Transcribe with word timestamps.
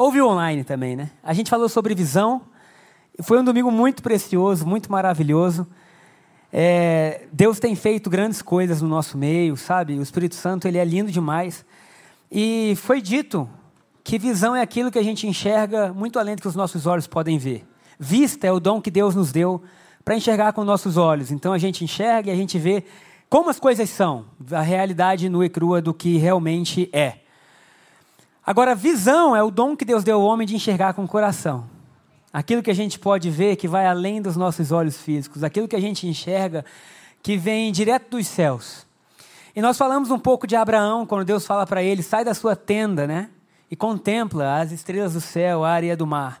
Ouviu 0.00 0.26
online 0.26 0.64
também, 0.64 0.96
né? 0.96 1.10
A 1.22 1.34
gente 1.34 1.50
falou 1.50 1.68
sobre 1.68 1.94
visão. 1.94 2.40
Foi 3.20 3.38
um 3.38 3.44
domingo 3.44 3.70
muito 3.70 4.02
precioso, 4.02 4.66
muito 4.66 4.90
maravilhoso. 4.90 5.66
É, 6.50 7.26
Deus 7.30 7.60
tem 7.60 7.76
feito 7.76 8.08
grandes 8.08 8.40
coisas 8.40 8.80
no 8.80 8.88
nosso 8.88 9.18
meio, 9.18 9.58
sabe? 9.58 9.98
O 9.98 10.02
Espírito 10.02 10.36
Santo 10.36 10.66
ele 10.66 10.78
é 10.78 10.84
lindo 10.86 11.12
demais. 11.12 11.66
E 12.32 12.72
foi 12.76 13.02
dito 13.02 13.46
que 14.02 14.18
visão 14.18 14.56
é 14.56 14.62
aquilo 14.62 14.90
que 14.90 14.98
a 14.98 15.02
gente 15.02 15.26
enxerga 15.26 15.92
muito 15.92 16.18
além 16.18 16.34
do 16.34 16.40
que 16.40 16.48
os 16.48 16.56
nossos 16.56 16.86
olhos 16.86 17.06
podem 17.06 17.36
ver. 17.36 17.68
Vista 17.98 18.46
é 18.46 18.52
o 18.52 18.58
dom 18.58 18.80
que 18.80 18.90
Deus 18.90 19.14
nos 19.14 19.30
deu 19.30 19.62
para 20.02 20.16
enxergar 20.16 20.54
com 20.54 20.64
nossos 20.64 20.96
olhos. 20.96 21.30
Então 21.30 21.52
a 21.52 21.58
gente 21.58 21.84
enxerga 21.84 22.30
e 22.30 22.32
a 22.32 22.36
gente 22.36 22.58
vê 22.58 22.84
como 23.28 23.50
as 23.50 23.60
coisas 23.60 23.90
são, 23.90 24.24
a 24.50 24.62
realidade 24.62 25.28
nua 25.28 25.44
e 25.44 25.50
crua 25.50 25.82
do 25.82 25.92
que 25.92 26.16
realmente 26.16 26.88
é. 26.90 27.19
Agora, 28.44 28.74
visão 28.74 29.36
é 29.36 29.42
o 29.42 29.50
dom 29.50 29.76
que 29.76 29.84
Deus 29.84 30.02
deu 30.02 30.16
ao 30.16 30.26
homem 30.26 30.46
de 30.46 30.56
enxergar 30.56 30.94
com 30.94 31.04
o 31.04 31.08
coração. 31.08 31.64
Aquilo 32.32 32.62
que 32.62 32.70
a 32.70 32.74
gente 32.74 32.98
pode 32.98 33.28
ver 33.30 33.56
que 33.56 33.68
vai 33.68 33.86
além 33.86 34.22
dos 34.22 34.36
nossos 34.36 34.72
olhos 34.72 34.96
físicos, 34.96 35.44
aquilo 35.44 35.68
que 35.68 35.76
a 35.76 35.80
gente 35.80 36.06
enxerga 36.06 36.64
que 37.22 37.36
vem 37.36 37.70
direto 37.70 38.10
dos 38.10 38.26
céus. 38.26 38.86
E 39.54 39.60
nós 39.60 39.76
falamos 39.76 40.10
um 40.10 40.18
pouco 40.18 40.46
de 40.46 40.56
Abraão, 40.56 41.04
quando 41.04 41.24
Deus 41.24 41.44
fala 41.46 41.66
para 41.66 41.82
ele: 41.82 42.02
sai 42.02 42.24
da 42.24 42.34
sua 42.34 42.54
tenda, 42.54 43.06
né? 43.06 43.28
E 43.70 43.76
contempla 43.76 44.60
as 44.60 44.72
estrelas 44.72 45.12
do 45.12 45.20
céu, 45.20 45.64
a 45.64 45.70
areia 45.70 45.96
do 45.96 46.06
mar. 46.06 46.40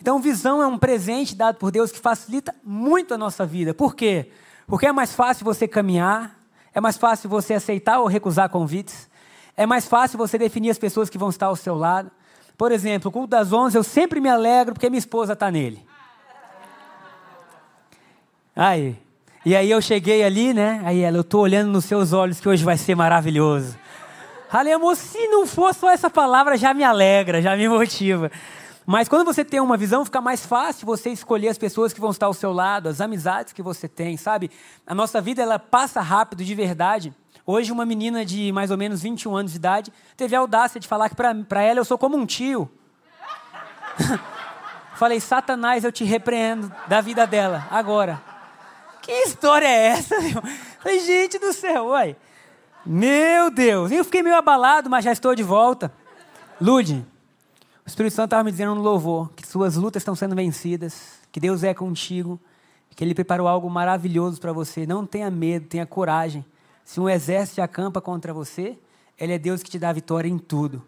Então, 0.00 0.20
visão 0.20 0.62
é 0.62 0.66
um 0.66 0.78
presente 0.78 1.34
dado 1.34 1.56
por 1.56 1.70
Deus 1.70 1.90
que 1.90 1.98
facilita 1.98 2.54
muito 2.64 3.14
a 3.14 3.18
nossa 3.18 3.44
vida. 3.46 3.72
Por 3.72 3.94
quê? 3.94 4.30
Porque 4.66 4.86
é 4.86 4.92
mais 4.92 5.12
fácil 5.12 5.44
você 5.44 5.68
caminhar, 5.68 6.38
é 6.72 6.80
mais 6.80 6.96
fácil 6.96 7.28
você 7.28 7.54
aceitar 7.54 8.00
ou 8.00 8.06
recusar 8.06 8.48
convites, 8.48 9.08
é 9.56 9.66
mais 9.66 9.86
fácil 9.86 10.18
você 10.18 10.36
definir 10.36 10.70
as 10.70 10.78
pessoas 10.78 11.08
que 11.08 11.18
vão 11.18 11.28
estar 11.28 11.46
ao 11.46 11.56
seu 11.56 11.74
lado. 11.74 12.10
Por 12.56 12.72
exemplo, 12.72 13.08
o 13.08 13.12
culto 13.12 13.28
das 13.28 13.52
11 13.52 13.76
eu 13.76 13.82
sempre 13.82 14.20
me 14.20 14.28
alegro 14.28 14.74
porque 14.74 14.90
minha 14.90 14.98
esposa 14.98 15.32
está 15.32 15.50
nele. 15.50 15.84
Aí. 18.54 18.96
E 19.44 19.54
aí 19.54 19.70
eu 19.70 19.82
cheguei 19.82 20.24
ali, 20.24 20.54
né? 20.54 20.80
Aí 20.84 21.00
ela, 21.00 21.18
eu 21.18 21.22
estou 21.22 21.42
olhando 21.42 21.70
nos 21.70 21.84
seus 21.84 22.12
olhos 22.12 22.40
que 22.40 22.48
hoje 22.48 22.64
vai 22.64 22.78
ser 22.78 22.94
maravilhoso. 22.94 23.76
Falei, 24.48 24.72
amor, 24.72 24.96
se 24.96 25.26
não 25.28 25.46
for 25.46 25.74
só 25.74 25.90
essa 25.90 26.08
palavra, 26.08 26.56
já 26.56 26.72
me 26.72 26.84
alegra, 26.84 27.42
já 27.42 27.56
me 27.56 27.68
motiva. 27.68 28.30
Mas 28.86 29.08
quando 29.08 29.24
você 29.24 29.44
tem 29.44 29.60
uma 29.60 29.76
visão, 29.76 30.04
fica 30.04 30.20
mais 30.20 30.46
fácil 30.46 30.86
você 30.86 31.10
escolher 31.10 31.48
as 31.48 31.58
pessoas 31.58 31.92
que 31.92 32.00
vão 32.00 32.10
estar 32.10 32.26
ao 32.26 32.34
seu 32.34 32.52
lado, 32.52 32.88
as 32.88 33.00
amizades 33.00 33.52
que 33.52 33.62
você 33.62 33.88
tem, 33.88 34.16
sabe? 34.16 34.50
A 34.86 34.94
nossa 34.94 35.20
vida, 35.20 35.42
ela 35.42 35.58
passa 35.58 36.00
rápido 36.00 36.44
de 36.44 36.54
verdade. 36.54 37.12
Hoje, 37.46 37.70
uma 37.70 37.84
menina 37.84 38.24
de 38.24 38.50
mais 38.52 38.70
ou 38.70 38.78
menos 38.78 39.02
21 39.02 39.36
anos 39.36 39.52
de 39.52 39.58
idade 39.58 39.92
teve 40.16 40.34
a 40.34 40.38
audácia 40.38 40.80
de 40.80 40.88
falar 40.88 41.10
que 41.10 41.16
para 41.16 41.62
ela 41.62 41.80
eu 41.80 41.84
sou 41.84 41.98
como 41.98 42.16
um 42.16 42.24
tio. 42.24 42.70
Falei, 44.96 45.20
Satanás, 45.20 45.84
eu 45.84 45.92
te 45.92 46.04
repreendo 46.04 46.72
da 46.86 47.00
vida 47.00 47.26
dela, 47.26 47.66
agora. 47.70 48.22
Que 49.02 49.12
história 49.12 49.66
é 49.66 49.88
essa? 49.88 50.18
Meu? 50.18 50.42
Falei, 50.80 51.00
gente 51.00 51.38
do 51.38 51.52
céu, 51.52 51.88
uai. 51.88 52.16
Meu 52.86 53.50
Deus. 53.50 53.90
Eu 53.90 54.04
fiquei 54.04 54.22
meio 54.22 54.36
abalado, 54.36 54.88
mas 54.88 55.04
já 55.04 55.12
estou 55.12 55.34
de 55.34 55.42
volta. 55.42 55.92
Lude, 56.58 57.04
o 57.84 57.88
Espírito 57.88 58.14
Santo 58.14 58.28
estava 58.28 58.44
me 58.44 58.50
dizendo 58.50 58.74
no 58.74 58.80
louvor 58.80 59.30
que 59.32 59.46
suas 59.46 59.76
lutas 59.76 60.00
estão 60.00 60.14
sendo 60.14 60.34
vencidas, 60.34 61.18
que 61.30 61.38
Deus 61.38 61.62
é 61.62 61.74
contigo, 61.74 62.40
que 62.96 63.04
Ele 63.04 63.14
preparou 63.14 63.46
algo 63.46 63.68
maravilhoso 63.68 64.40
para 64.40 64.52
você. 64.52 64.86
Não 64.86 65.04
tenha 65.04 65.30
medo, 65.30 65.66
tenha 65.66 65.84
coragem. 65.84 66.44
Se 66.84 67.00
um 67.00 67.08
exército 67.08 67.62
acampa 67.62 68.00
contra 68.00 68.32
você, 68.32 68.78
Ele 69.18 69.32
é 69.32 69.38
Deus 69.38 69.62
que 69.62 69.70
te 69.70 69.78
dá 69.78 69.92
vitória 69.92 70.28
em 70.28 70.38
tudo. 70.38 70.84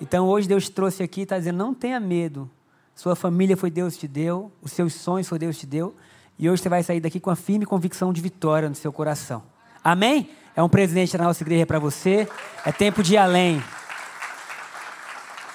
Então 0.00 0.28
hoje 0.28 0.46
Deus 0.46 0.64
te 0.64 0.72
trouxe 0.72 1.02
aqui 1.02 1.20
e 1.20 1.22
está 1.22 1.38
dizendo: 1.38 1.56
não 1.56 1.72
tenha 1.72 1.98
medo. 1.98 2.50
Sua 2.94 3.16
família 3.16 3.56
foi 3.56 3.70
Deus 3.70 3.94
que 3.94 4.00
te 4.00 4.08
deu, 4.08 4.52
os 4.62 4.70
seus 4.70 4.94
sonhos 4.94 5.28
foi 5.28 5.38
Deus 5.38 5.56
que 5.56 5.60
te 5.60 5.66
deu, 5.66 5.94
e 6.38 6.48
hoje 6.48 6.62
você 6.62 6.68
vai 6.68 6.82
sair 6.82 7.00
daqui 7.00 7.18
com 7.18 7.30
a 7.30 7.36
firme 7.36 7.66
convicção 7.66 8.12
de 8.12 8.20
vitória 8.20 8.68
no 8.68 8.74
seu 8.74 8.92
coração. 8.92 9.42
Amém? 9.82 10.30
É 10.56 10.62
um 10.62 10.68
presente 10.68 11.16
da 11.16 11.24
nossa 11.24 11.42
igreja 11.42 11.66
para 11.66 11.78
você. 11.78 12.28
É 12.64 12.70
tempo 12.70 13.02
de 13.02 13.14
ir 13.14 13.16
além. 13.16 13.62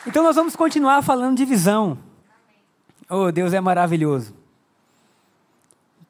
Então 0.06 0.24
nós 0.24 0.36
vamos 0.36 0.56
continuar 0.56 1.02
falando 1.02 1.38
de 1.38 1.46
visão. 1.46 1.98
Oh, 3.10 3.32
Deus 3.32 3.54
é 3.54 3.62
maravilhoso. 3.62 4.39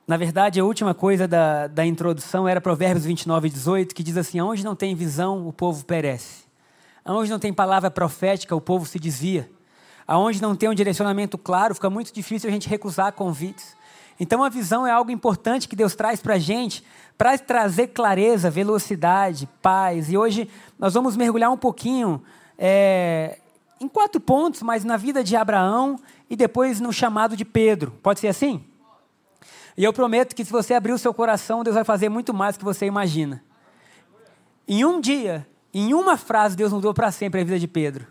Na 0.09 0.17
verdade, 0.17 0.59
a 0.59 0.65
última 0.65 0.95
coisa 0.95 1.27
da, 1.27 1.67
da 1.67 1.85
introdução 1.85 2.47
era 2.47 2.59
Provérbios 2.59 3.05
29 3.05 3.47
e 3.47 3.51
18, 3.51 3.93
que 3.93 4.01
diz 4.01 4.17
assim: 4.17 4.41
Onde 4.41 4.65
não 4.65 4.75
tem 4.75 4.95
visão, 4.95 5.47
o 5.47 5.53
povo 5.53 5.85
perece. 5.85 6.45
Onde 7.05 7.29
não 7.29 7.37
tem 7.37 7.53
palavra 7.53 7.91
profética, 7.91 8.55
o 8.55 8.59
povo 8.59 8.87
se 8.87 8.97
desvia. 8.97 9.47
Aonde 10.07 10.41
não 10.41 10.55
tem 10.55 10.67
um 10.67 10.73
direcionamento 10.73 11.37
claro, 11.37 11.75
fica 11.75 11.91
muito 11.91 12.11
difícil 12.11 12.49
a 12.49 12.51
gente 12.51 12.67
recusar 12.67 13.13
convites. 13.13 13.75
Então, 14.19 14.43
a 14.43 14.49
visão 14.49 14.87
é 14.87 14.89
algo 14.89 15.11
importante 15.11 15.67
que 15.67 15.75
Deus 15.75 15.93
traz 15.93 16.19
para 16.19 16.33
a 16.33 16.39
gente, 16.39 16.83
para 17.15 17.37
trazer 17.37 17.89
clareza, 17.89 18.49
velocidade, 18.49 19.47
paz. 19.61 20.11
E 20.11 20.17
hoje 20.17 20.49
nós 20.79 20.95
vamos 20.95 21.15
mergulhar 21.15 21.51
um 21.51 21.57
pouquinho 21.57 22.19
é, 22.57 23.37
em 23.79 23.87
quatro 23.87 24.19
pontos, 24.19 24.63
mas 24.63 24.83
na 24.83 24.97
vida 24.97 25.23
de 25.23 25.35
Abraão 25.35 25.99
e 26.27 26.35
depois 26.35 26.79
no 26.79 26.91
chamado 26.91 27.37
de 27.37 27.45
Pedro. 27.45 27.91
Pode 28.01 28.19
ser 28.19 28.29
assim? 28.29 28.65
E 29.79 29.83
eu 29.85 29.93
prometo 29.93 30.35
que 30.35 30.43
se 30.43 30.51
você 30.51 30.73
abrir 30.73 30.91
o 30.91 30.97
seu 30.97 31.13
coração, 31.13 31.63
Deus 31.63 31.73
vai 31.73 31.85
fazer 31.85 32.09
muito 32.09 32.33
mais 32.33 32.57
do 32.57 32.59
que 32.59 32.65
você 32.65 32.85
imagina. 32.85 33.41
Em 34.67 34.83
um 34.83 34.99
dia, 34.99 35.47
em 35.73 35.93
uma 35.93 36.17
frase, 36.17 36.53
Deus 36.53 36.73
mudou 36.73 36.93
para 36.93 37.09
sempre 37.13 37.39
a 37.39 37.43
vida 37.45 37.57
de 37.57 37.65
Pedro. 37.65 38.05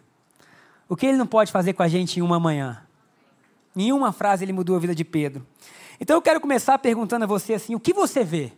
O 0.88 0.96
que 0.96 1.04
ele 1.04 1.18
não 1.18 1.26
pode 1.26 1.52
fazer 1.52 1.74
com 1.74 1.82
a 1.82 1.88
gente 1.88 2.20
em 2.20 2.22
uma 2.22 2.40
manhã? 2.40 2.82
Em 3.76 3.92
uma 3.92 4.12
frase, 4.12 4.46
ele 4.46 4.52
mudou 4.54 4.76
a 4.76 4.78
vida 4.78 4.94
de 4.94 5.04
Pedro. 5.04 5.46
Então 6.00 6.16
eu 6.16 6.22
quero 6.22 6.40
começar 6.40 6.78
perguntando 6.78 7.24
a 7.24 7.28
você 7.28 7.52
assim: 7.52 7.74
o 7.74 7.80
que 7.80 7.92
você 7.92 8.24
vê? 8.24 8.50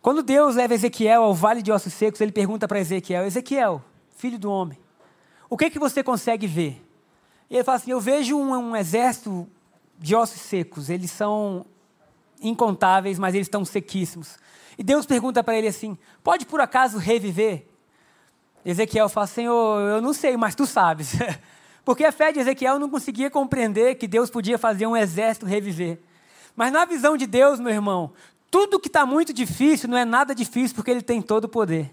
Quando 0.00 0.22
Deus 0.22 0.56
leva 0.56 0.72
Ezequiel 0.72 1.24
ao 1.24 1.34
vale 1.34 1.60
de 1.60 1.70
ossos 1.70 1.92
secos, 1.92 2.22
ele 2.22 2.32
pergunta 2.32 2.66
para 2.66 2.80
Ezequiel: 2.80 3.26
Ezequiel, 3.26 3.84
filho 4.16 4.38
do 4.38 4.50
homem, 4.50 4.78
o 5.50 5.58
que, 5.58 5.68
que 5.68 5.78
você 5.78 6.02
consegue 6.02 6.46
ver? 6.46 6.82
E 7.50 7.56
ele 7.56 7.64
fala 7.64 7.76
assim: 7.76 7.90
eu 7.90 8.00
vejo 8.00 8.34
um, 8.34 8.56
um 8.56 8.74
exército 8.74 9.46
de 10.02 10.16
ossos 10.16 10.40
secos, 10.40 10.90
eles 10.90 11.12
são 11.12 11.64
incontáveis, 12.40 13.20
mas 13.20 13.34
eles 13.34 13.46
estão 13.46 13.64
sequíssimos. 13.64 14.36
E 14.76 14.82
Deus 14.82 15.06
pergunta 15.06 15.44
para 15.44 15.56
ele 15.56 15.68
assim: 15.68 15.96
pode 16.24 16.44
por 16.44 16.60
acaso 16.60 16.98
reviver? 16.98 17.66
Ezequiel 18.64 19.08
fala: 19.08 19.28
Senhor, 19.28 19.80
eu 19.80 20.02
não 20.02 20.12
sei, 20.12 20.36
mas 20.36 20.56
tu 20.56 20.66
sabes. 20.66 21.12
Porque 21.84 22.04
a 22.04 22.12
fé 22.12 22.32
de 22.32 22.40
Ezequiel 22.40 22.78
não 22.78 22.90
conseguia 22.90 23.30
compreender 23.30 23.94
que 23.94 24.06
Deus 24.06 24.28
podia 24.28 24.58
fazer 24.58 24.86
um 24.86 24.96
exército 24.96 25.46
reviver. 25.46 26.00
Mas 26.54 26.72
na 26.72 26.84
visão 26.84 27.16
de 27.16 27.26
Deus, 27.26 27.58
meu 27.58 27.72
irmão, 27.72 28.12
tudo 28.50 28.78
que 28.78 28.88
está 28.88 29.06
muito 29.06 29.32
difícil 29.32 29.88
não 29.88 29.96
é 29.96 30.04
nada 30.04 30.34
difícil 30.34 30.74
porque 30.74 30.90
Ele 30.90 31.02
tem 31.02 31.22
todo 31.22 31.44
o 31.44 31.48
poder. 31.48 31.92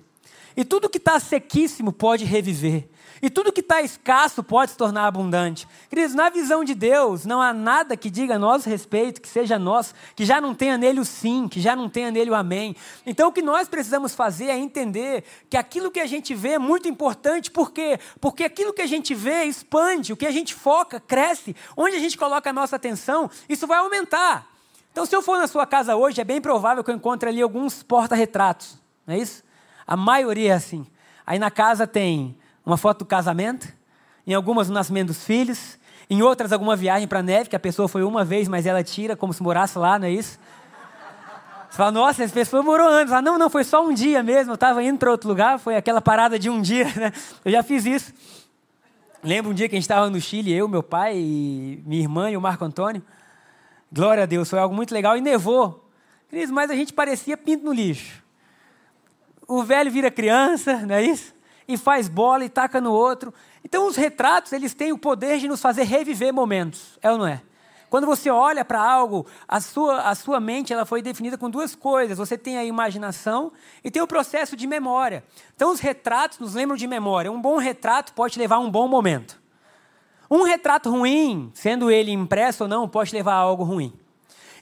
E 0.58 0.66
tudo 0.66 0.90
que 0.90 0.98
está 0.98 1.20
sequíssimo 1.20 1.92
pode 1.94 2.26
reviver. 2.26 2.88
E 3.22 3.30
tudo 3.30 3.52
que 3.52 3.62
está 3.62 3.82
escasso 3.82 4.44
pode 4.44 4.72
se 4.72 4.78
tornar 4.78 5.08
abundante. 5.08 5.68
Queridos, 5.90 6.16
na 6.16 6.30
visão 6.30 6.64
de 6.64 6.74
Deus, 6.74 7.26
não 7.26 7.42
há 7.42 7.54
nada 7.54 7.98
que 7.98 8.10
diga 8.10 8.36
a 8.36 8.40
nosso 8.40 8.70
respeito, 8.70 9.22
que 9.22 9.28
seja 9.28 9.60
nosso, 9.60 9.94
que 10.16 10.26
já 10.26 10.40
não 10.40 10.56
tenha 10.56 10.78
nele 10.78 11.00
o 11.00 11.06
sim, 11.06 11.48
que 11.48 11.60
já 11.60 11.76
não 11.76 11.90
tenha 11.90 12.12
nele 12.12 12.32
o 12.32 12.36
amém. 12.36 12.76
Então, 13.06 13.30
o 13.30 13.32
que 13.32 13.42
nós 13.42 13.68
precisamos 13.68 14.16
fazer 14.16 14.46
é 14.46 14.58
entender 14.58 15.24
que 15.50 15.58
aquilo 15.58 15.92
que 15.92 16.00
a 16.00 16.06
gente 16.06 16.34
vê 16.34 16.50
é 16.50 16.60
muito 16.60 16.88
importante, 16.88 17.52
por 17.52 17.72
quê? 17.72 18.00
Porque 18.22 18.44
aquilo 18.44 18.74
que 18.74 18.82
a 18.82 18.88
gente 18.88 19.14
vê 19.14 19.44
expande, 19.44 20.14
o 20.14 20.18
que 20.18 20.26
a 20.26 20.32
gente 20.32 20.54
foca 20.54 21.00
cresce, 21.00 21.56
onde 21.76 21.96
a 21.96 22.00
gente 22.00 22.18
coloca 22.18 22.50
a 22.50 22.54
nossa 22.54 22.76
atenção, 22.76 23.30
isso 23.48 23.68
vai 23.68 23.80
aumentar. 23.80 24.48
Então, 24.92 25.06
se 25.06 25.16
eu 25.16 25.22
for 25.22 25.38
na 25.38 25.48
sua 25.48 25.66
casa 25.66 25.96
hoje, 25.96 26.20
é 26.20 26.24
bem 26.24 26.42
provável 26.42 26.84
que 26.84 26.92
eu 26.92 26.96
encontre 26.96 27.30
ali 27.30 27.42
alguns 27.42 27.84
porta-retratos, 27.84 28.78
não 29.06 29.16
é 29.16 29.20
isso? 29.20 29.44
A 29.86 29.96
maioria 29.96 30.52
é 30.52 30.56
assim. 30.56 30.86
Aí 31.26 31.40
na 31.40 31.50
casa 31.50 31.88
tem 31.88 32.38
uma 32.70 32.78
foto 32.78 33.00
do 33.00 33.06
casamento, 33.06 33.68
em 34.26 34.34
algumas 34.34 34.70
o 34.70 34.74
nascimento 34.74 35.08
dos 35.08 35.24
filhos, 35.24 35.78
em 36.10 36.22
outras 36.22 36.52
alguma 36.52 36.76
viagem 36.76 37.08
para 37.08 37.20
a 37.20 37.24
neve, 37.24 37.50
que 37.50 37.56
a 37.56 37.60
pessoa 37.60 37.88
foi 37.88 38.04
uma 38.04 38.24
vez, 38.24 38.48
mas 38.48 38.66
ela 38.66 38.84
tira 38.84 39.16
como 39.16 39.34
se 39.34 39.42
morasse 39.42 39.78
lá, 39.78 39.98
não 39.98 40.08
é 40.08 40.12
isso? 40.12 40.40
Você 41.70 41.78
fala, 41.78 41.92
nossa, 41.92 42.24
essa 42.24 42.34
pessoa 42.34 42.64
morou 42.64 42.88
anos. 42.88 43.14
Ah, 43.14 43.22
não, 43.22 43.38
não, 43.38 43.50
foi 43.50 43.64
só 43.64 43.86
um 43.86 43.94
dia 43.94 44.24
mesmo, 44.24 44.52
eu 44.52 44.56
estava 44.56 44.84
indo 44.84 44.98
para 44.98 45.12
outro 45.12 45.30
lugar, 45.30 45.60
foi 45.60 45.76
aquela 45.76 46.02
parada 46.02 46.40
de 46.40 46.50
um 46.50 46.62
dia, 46.62 46.86
né? 46.96 47.14
Eu 47.46 47.52
já 47.52 47.62
fiz 47.62 47.86
isso. 47.86 48.14
Lembro 49.24 49.52
um 49.52 49.54
dia 49.54 49.68
que 49.68 49.76
a 49.76 49.78
gente 49.78 49.84
estava 49.84 50.10
no 50.10 50.20
Chile, 50.20 50.54
eu, 50.54 50.68
meu 50.68 50.82
pai, 50.82 51.16
minha 51.86 52.02
irmã 52.02 52.32
e 52.32 52.38
o 52.38 52.42
Marco 52.42 52.64
Antônio. 52.64 53.04
Glória 53.92 54.24
a 54.24 54.26
Deus, 54.26 54.50
foi 54.50 54.60
algo 54.60 54.74
muito 54.74 54.94
legal 54.94 55.18
e 55.18 55.22
nevou. 55.22 55.90
Mas 56.52 56.70
a 56.70 56.76
gente 56.76 56.94
parecia 56.94 57.36
pinto 57.36 57.66
no 57.66 57.74
lixo. 57.74 58.24
O 59.48 59.64
velho 59.64 59.92
vira 59.92 60.10
criança, 60.10 60.78
não 60.86 60.96
é 60.96 61.04
isso? 61.04 61.34
E 61.70 61.78
faz 61.78 62.10
bola 62.10 62.44
e 62.44 62.50
taca 62.50 62.82
no 62.82 62.92
outro. 62.92 63.34
Então 63.64 63.88
os 63.88 63.96
retratos, 63.96 64.52
eles 64.52 64.74
têm 64.74 64.92
o 64.92 64.98
poder 64.98 65.38
de 65.38 65.48
nos 65.48 65.62
fazer 65.62 65.84
reviver 65.84 66.34
momentos, 66.34 66.98
é 67.02 67.12
ou 67.12 67.18
não 67.18 67.28
é? 67.28 67.42
Quando 67.90 68.06
você 68.06 68.30
olha 68.30 68.64
para 68.64 68.80
algo, 68.80 69.26
a 69.48 69.60
sua, 69.60 70.02
a 70.02 70.14
sua 70.14 70.40
mente 70.40 70.72
ela 70.72 70.86
foi 70.86 71.02
definida 71.02 71.38
com 71.38 71.50
duas 71.50 71.74
coisas. 71.74 72.18
Você 72.18 72.38
tem 72.38 72.58
a 72.58 72.64
imaginação 72.64 73.52
e 73.84 73.90
tem 73.90 74.02
o 74.02 74.08
processo 74.08 74.56
de 74.56 74.68
memória. 74.68 75.24
Então, 75.56 75.72
os 75.72 75.80
retratos 75.80 76.38
nos 76.38 76.54
lembram 76.54 76.78
de 76.78 76.86
memória. 76.86 77.32
Um 77.32 77.42
bom 77.42 77.58
retrato 77.58 78.14
pode 78.14 78.38
levar 78.38 78.58
a 78.58 78.60
um 78.60 78.70
bom 78.70 78.88
momento. 78.88 79.42
Um 80.30 80.44
retrato 80.44 80.92
ruim, 80.92 81.52
sendo 81.56 81.90
ele 81.90 82.12
impresso 82.12 82.66
ou 82.66 82.70
não, 82.70 82.88
pode 82.88 83.12
levar 83.12 83.34
a 83.34 83.38
algo 83.38 83.64
ruim. 83.64 83.92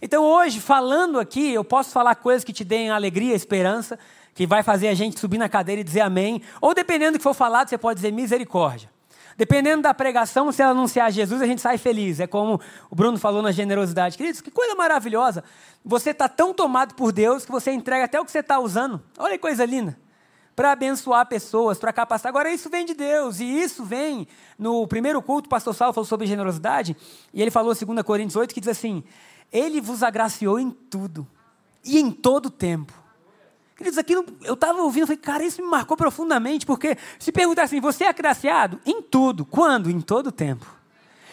Então, 0.01 0.23
hoje, 0.23 0.61
falando 0.61 1.19
aqui, 1.19 1.51
eu 1.51 1.65
posso 1.65 1.91
falar 1.91 2.15
coisas 2.15 2.45
que 2.45 2.53
te 2.53 2.63
deem 2.63 2.91
alegria, 2.91 3.35
esperança, 3.35 3.99
que 4.37 4.45
vai 4.45 4.61
fazer 4.61 4.87
a 4.87 4.93
gente 4.93 5.19
subir 5.19 5.39
na 5.39 5.49
cadeira 5.49 5.81
e 5.81 5.83
dizer 5.83 6.01
amém. 6.01 6.43
Ou, 6.61 6.71
dependendo 6.71 7.13
do 7.13 7.17
que 7.17 7.23
for 7.23 7.33
falado, 7.33 7.69
você 7.69 7.77
pode 7.77 7.95
dizer 7.95 8.11
misericórdia. 8.11 8.87
Dependendo 9.35 9.81
da 9.81 9.95
pregação, 9.95 10.51
se 10.51 10.61
ela 10.61 10.73
anunciar 10.73 11.11
Jesus, 11.11 11.41
a 11.41 11.47
gente 11.47 11.59
sai 11.59 11.79
feliz. 11.79 12.19
É 12.19 12.27
como 12.27 12.61
o 12.87 12.95
Bruno 12.95 13.17
falou 13.17 13.41
na 13.41 13.51
generosidade. 13.51 14.15
Queridos, 14.15 14.39
que 14.39 14.51
coisa 14.51 14.75
maravilhosa. 14.75 15.43
Você 15.83 16.11
está 16.11 16.29
tão 16.29 16.53
tomado 16.53 16.93
por 16.93 17.11
Deus 17.11 17.45
que 17.45 17.51
você 17.51 17.71
entrega 17.71 18.05
até 18.05 18.21
o 18.21 18.25
que 18.25 18.31
você 18.31 18.37
está 18.37 18.59
usando. 18.59 19.01
Olha 19.17 19.31
que 19.31 19.39
coisa 19.39 19.65
linda. 19.65 19.99
Para 20.55 20.71
abençoar 20.71 21.25
pessoas, 21.25 21.79
para 21.79 21.91
capacitar. 21.91 22.29
Agora, 22.29 22.53
isso 22.53 22.69
vem 22.69 22.85
de 22.85 22.93
Deus. 22.93 23.39
E 23.39 23.43
isso 23.43 23.83
vem 23.83 24.27
no 24.55 24.85
primeiro 24.87 25.19
culto, 25.19 25.47
o 25.47 25.49
pastor 25.49 25.73
Saulo 25.73 25.95
falou 25.95 26.05
sobre 26.05 26.27
generosidade. 26.27 26.95
E 27.33 27.41
ele 27.41 27.49
falou, 27.49 27.73
2 27.73 28.03
Coríntios 28.03 28.35
8, 28.35 28.53
que 28.53 28.61
diz 28.61 28.69
assim: 28.69 29.03
Ele 29.51 29.81
vos 29.81 30.03
agraciou 30.03 30.59
em 30.59 30.69
tudo 30.69 31.25
e 31.83 31.97
em 31.97 32.11
todo 32.11 32.51
tempo 32.51 33.06
Queridos, 33.77 33.99
aquilo 33.99 34.25
eu 34.43 34.55
estava 34.55 34.81
ouvindo, 34.81 35.03
eu 35.03 35.07
falei, 35.07 35.21
cara, 35.21 35.43
isso 35.43 35.61
me 35.61 35.69
marcou 35.69 35.95
profundamente, 35.95 36.65
porque 36.65 36.97
se 37.19 37.31
perguntar 37.31 37.63
assim, 37.63 37.79
você 37.79 38.05
é 38.05 38.09
agraciado? 38.09 38.81
Em 38.83 39.03
tudo. 39.03 39.45
Quando? 39.45 39.89
Em 39.89 40.01
todo 40.01 40.31
tempo. 40.31 40.65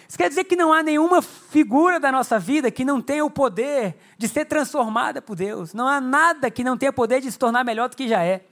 Isso 0.06 0.18
quer 0.18 0.28
dizer 0.28 0.44
que 0.44 0.54
não 0.54 0.72
há 0.72 0.82
nenhuma 0.82 1.22
figura 1.22 1.98
da 1.98 2.12
nossa 2.12 2.38
vida 2.38 2.70
que 2.70 2.84
não 2.84 3.00
tenha 3.00 3.24
o 3.24 3.30
poder 3.30 3.96
de 4.18 4.28
ser 4.28 4.44
transformada 4.44 5.20
por 5.22 5.34
Deus. 5.34 5.72
Não 5.74 5.88
há 5.88 6.00
nada 6.00 6.50
que 6.50 6.62
não 6.62 6.76
tenha 6.76 6.92
poder 6.92 7.20
de 7.20 7.32
se 7.32 7.38
tornar 7.38 7.64
melhor 7.64 7.88
do 7.88 7.96
que 7.96 8.06
já 8.06 8.22
é. 8.22 8.44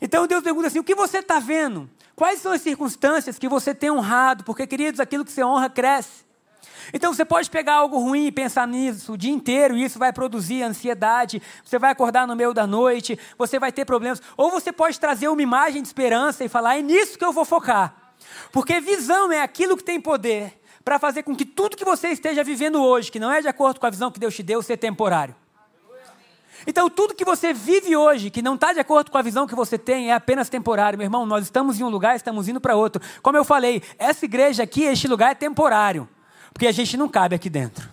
Então 0.00 0.26
Deus 0.26 0.42
pergunta 0.42 0.66
assim: 0.66 0.78
o 0.78 0.84
que 0.84 0.94
você 0.94 1.18
está 1.18 1.38
vendo? 1.38 1.88
Quais 2.16 2.40
são 2.40 2.52
as 2.52 2.62
circunstâncias 2.62 3.38
que 3.38 3.48
você 3.48 3.74
tem 3.74 3.90
honrado? 3.90 4.42
Porque, 4.42 4.66
queridos, 4.66 4.98
aquilo 4.98 5.24
que 5.24 5.30
você 5.30 5.44
honra 5.44 5.68
cresce. 5.68 6.25
Então 6.92 7.12
você 7.12 7.24
pode 7.24 7.50
pegar 7.50 7.74
algo 7.74 7.98
ruim 7.98 8.26
e 8.26 8.32
pensar 8.32 8.66
nisso 8.66 9.12
o 9.12 9.16
dia 9.16 9.32
inteiro, 9.32 9.76
e 9.76 9.84
isso 9.84 9.98
vai 9.98 10.12
produzir 10.12 10.62
ansiedade, 10.62 11.42
você 11.64 11.78
vai 11.78 11.90
acordar 11.90 12.26
no 12.26 12.36
meio 12.36 12.54
da 12.54 12.66
noite, 12.66 13.18
você 13.36 13.58
vai 13.58 13.72
ter 13.72 13.84
problemas. 13.84 14.22
Ou 14.36 14.50
você 14.50 14.72
pode 14.72 14.98
trazer 15.00 15.28
uma 15.28 15.42
imagem 15.42 15.82
de 15.82 15.88
esperança 15.88 16.44
e 16.44 16.48
falar: 16.48 16.78
é 16.78 16.82
nisso 16.82 17.18
que 17.18 17.24
eu 17.24 17.32
vou 17.32 17.44
focar. 17.44 17.94
Porque 18.52 18.80
visão 18.80 19.32
é 19.32 19.42
aquilo 19.42 19.76
que 19.76 19.84
tem 19.84 20.00
poder 20.00 20.60
para 20.84 20.98
fazer 20.98 21.22
com 21.22 21.34
que 21.34 21.44
tudo 21.44 21.76
que 21.76 21.84
você 21.84 22.08
esteja 22.08 22.44
vivendo 22.44 22.82
hoje, 22.82 23.10
que 23.10 23.18
não 23.18 23.30
é 23.30 23.40
de 23.40 23.48
acordo 23.48 23.80
com 23.80 23.86
a 23.86 23.90
visão 23.90 24.10
que 24.10 24.20
Deus 24.20 24.34
te 24.34 24.42
deu, 24.42 24.62
seja 24.62 24.76
temporário. 24.76 25.34
Então, 26.66 26.88
tudo 26.88 27.14
que 27.14 27.24
você 27.24 27.52
vive 27.52 27.96
hoje, 27.96 28.30
que 28.30 28.42
não 28.42 28.54
está 28.54 28.72
de 28.72 28.80
acordo 28.80 29.10
com 29.10 29.18
a 29.18 29.22
visão 29.22 29.46
que 29.46 29.54
você 29.54 29.76
tem, 29.78 30.10
é 30.10 30.14
apenas 30.14 30.48
temporário. 30.48 30.98
Meu 30.98 31.04
irmão, 31.04 31.26
nós 31.26 31.44
estamos 31.44 31.78
em 31.78 31.84
um 31.84 31.88
lugar, 31.88 32.16
estamos 32.16 32.48
indo 32.48 32.60
para 32.60 32.74
outro. 32.74 33.00
Como 33.22 33.36
eu 33.36 33.44
falei, 33.44 33.82
essa 33.98 34.24
igreja 34.24 34.62
aqui, 34.62 34.82
este 34.82 35.06
lugar 35.06 35.32
é 35.32 35.34
temporário 35.34 36.08
porque 36.56 36.66
a 36.66 36.72
gente 36.72 36.96
não 36.96 37.06
cabe 37.06 37.34
aqui 37.36 37.50
dentro. 37.50 37.86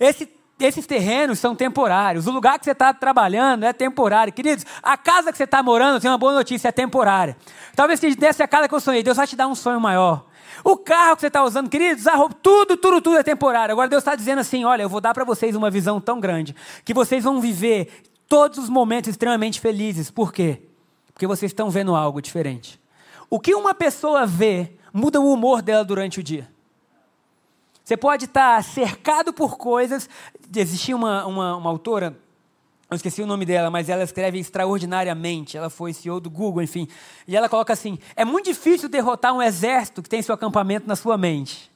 Esse, 0.00 0.26
esses 0.58 0.86
terrenos 0.86 1.38
são 1.38 1.54
temporários. 1.54 2.26
O 2.26 2.30
lugar 2.30 2.58
que 2.58 2.64
você 2.64 2.70
está 2.70 2.94
trabalhando 2.94 3.64
é 3.64 3.74
temporário. 3.74 4.32
Queridos, 4.32 4.64
a 4.82 4.96
casa 4.96 5.30
que 5.30 5.36
você 5.36 5.44
está 5.44 5.62
morando, 5.62 6.00
tem 6.00 6.10
uma 6.10 6.16
boa 6.16 6.32
notícia, 6.32 6.68
é 6.68 6.72
temporária. 6.72 7.36
Talvez 7.76 8.00
se 8.00 8.14
desse 8.14 8.42
a 8.42 8.48
casa 8.48 8.66
que 8.66 8.74
eu 8.74 8.80
sonhei, 8.80 9.02
Deus 9.02 9.18
vai 9.18 9.26
te 9.26 9.36
dar 9.36 9.48
um 9.48 9.54
sonho 9.54 9.78
maior. 9.78 10.24
O 10.64 10.78
carro 10.78 11.14
que 11.14 11.20
você 11.20 11.26
está 11.26 11.44
usando, 11.44 11.68
queridos, 11.68 12.06
a 12.06 12.14
roupa, 12.14 12.34
tudo, 12.42 12.74
tudo, 12.74 13.02
tudo 13.02 13.18
é 13.18 13.22
temporário. 13.22 13.72
Agora 13.74 13.86
Deus 13.86 14.00
está 14.00 14.14
dizendo 14.14 14.38
assim: 14.38 14.64
olha, 14.64 14.84
eu 14.84 14.88
vou 14.88 15.02
dar 15.02 15.12
para 15.12 15.24
vocês 15.24 15.54
uma 15.54 15.70
visão 15.70 16.00
tão 16.00 16.18
grande 16.18 16.56
que 16.86 16.94
vocês 16.94 17.22
vão 17.22 17.38
viver 17.38 18.02
todos 18.26 18.56
os 18.56 18.70
momentos 18.70 19.10
extremamente 19.10 19.60
felizes. 19.60 20.10
Por 20.10 20.32
quê? 20.32 20.62
Porque 21.12 21.26
vocês 21.26 21.50
estão 21.50 21.68
vendo 21.68 21.94
algo 21.94 22.22
diferente. 22.22 22.80
O 23.28 23.38
que 23.38 23.54
uma 23.54 23.74
pessoa 23.74 24.24
vê 24.24 24.72
muda 24.90 25.20
o 25.20 25.30
humor 25.30 25.60
dela 25.60 25.84
durante 25.84 26.18
o 26.18 26.22
dia. 26.22 26.50
Você 27.84 27.96
pode 27.96 28.26
estar 28.26 28.62
cercado 28.62 29.32
por 29.32 29.56
coisas. 29.56 30.08
Existia 30.54 30.94
uma, 30.94 31.26
uma, 31.26 31.56
uma 31.56 31.70
autora, 31.70 32.16
eu 32.92 32.96
esqueci 32.96 33.22
o 33.22 33.26
nome 33.26 33.46
dela, 33.46 33.70
mas 33.70 33.88
ela 33.88 34.04
escreve 34.04 34.38
extraordinariamente. 34.38 35.56
Ela 35.56 35.70
foi 35.70 35.92
CEO 35.92 36.20
do 36.20 36.28
Google, 36.28 36.62
enfim. 36.62 36.86
E 37.26 37.34
ela 37.34 37.48
coloca 37.48 37.72
assim: 37.72 37.98
é 38.14 38.24
muito 38.24 38.44
difícil 38.44 38.88
derrotar 38.88 39.32
um 39.32 39.42
exército 39.42 40.02
que 40.02 40.08
tem 40.08 40.20
seu 40.20 40.34
acampamento 40.34 40.86
na 40.86 40.94
sua 40.94 41.16
mente. 41.16 41.72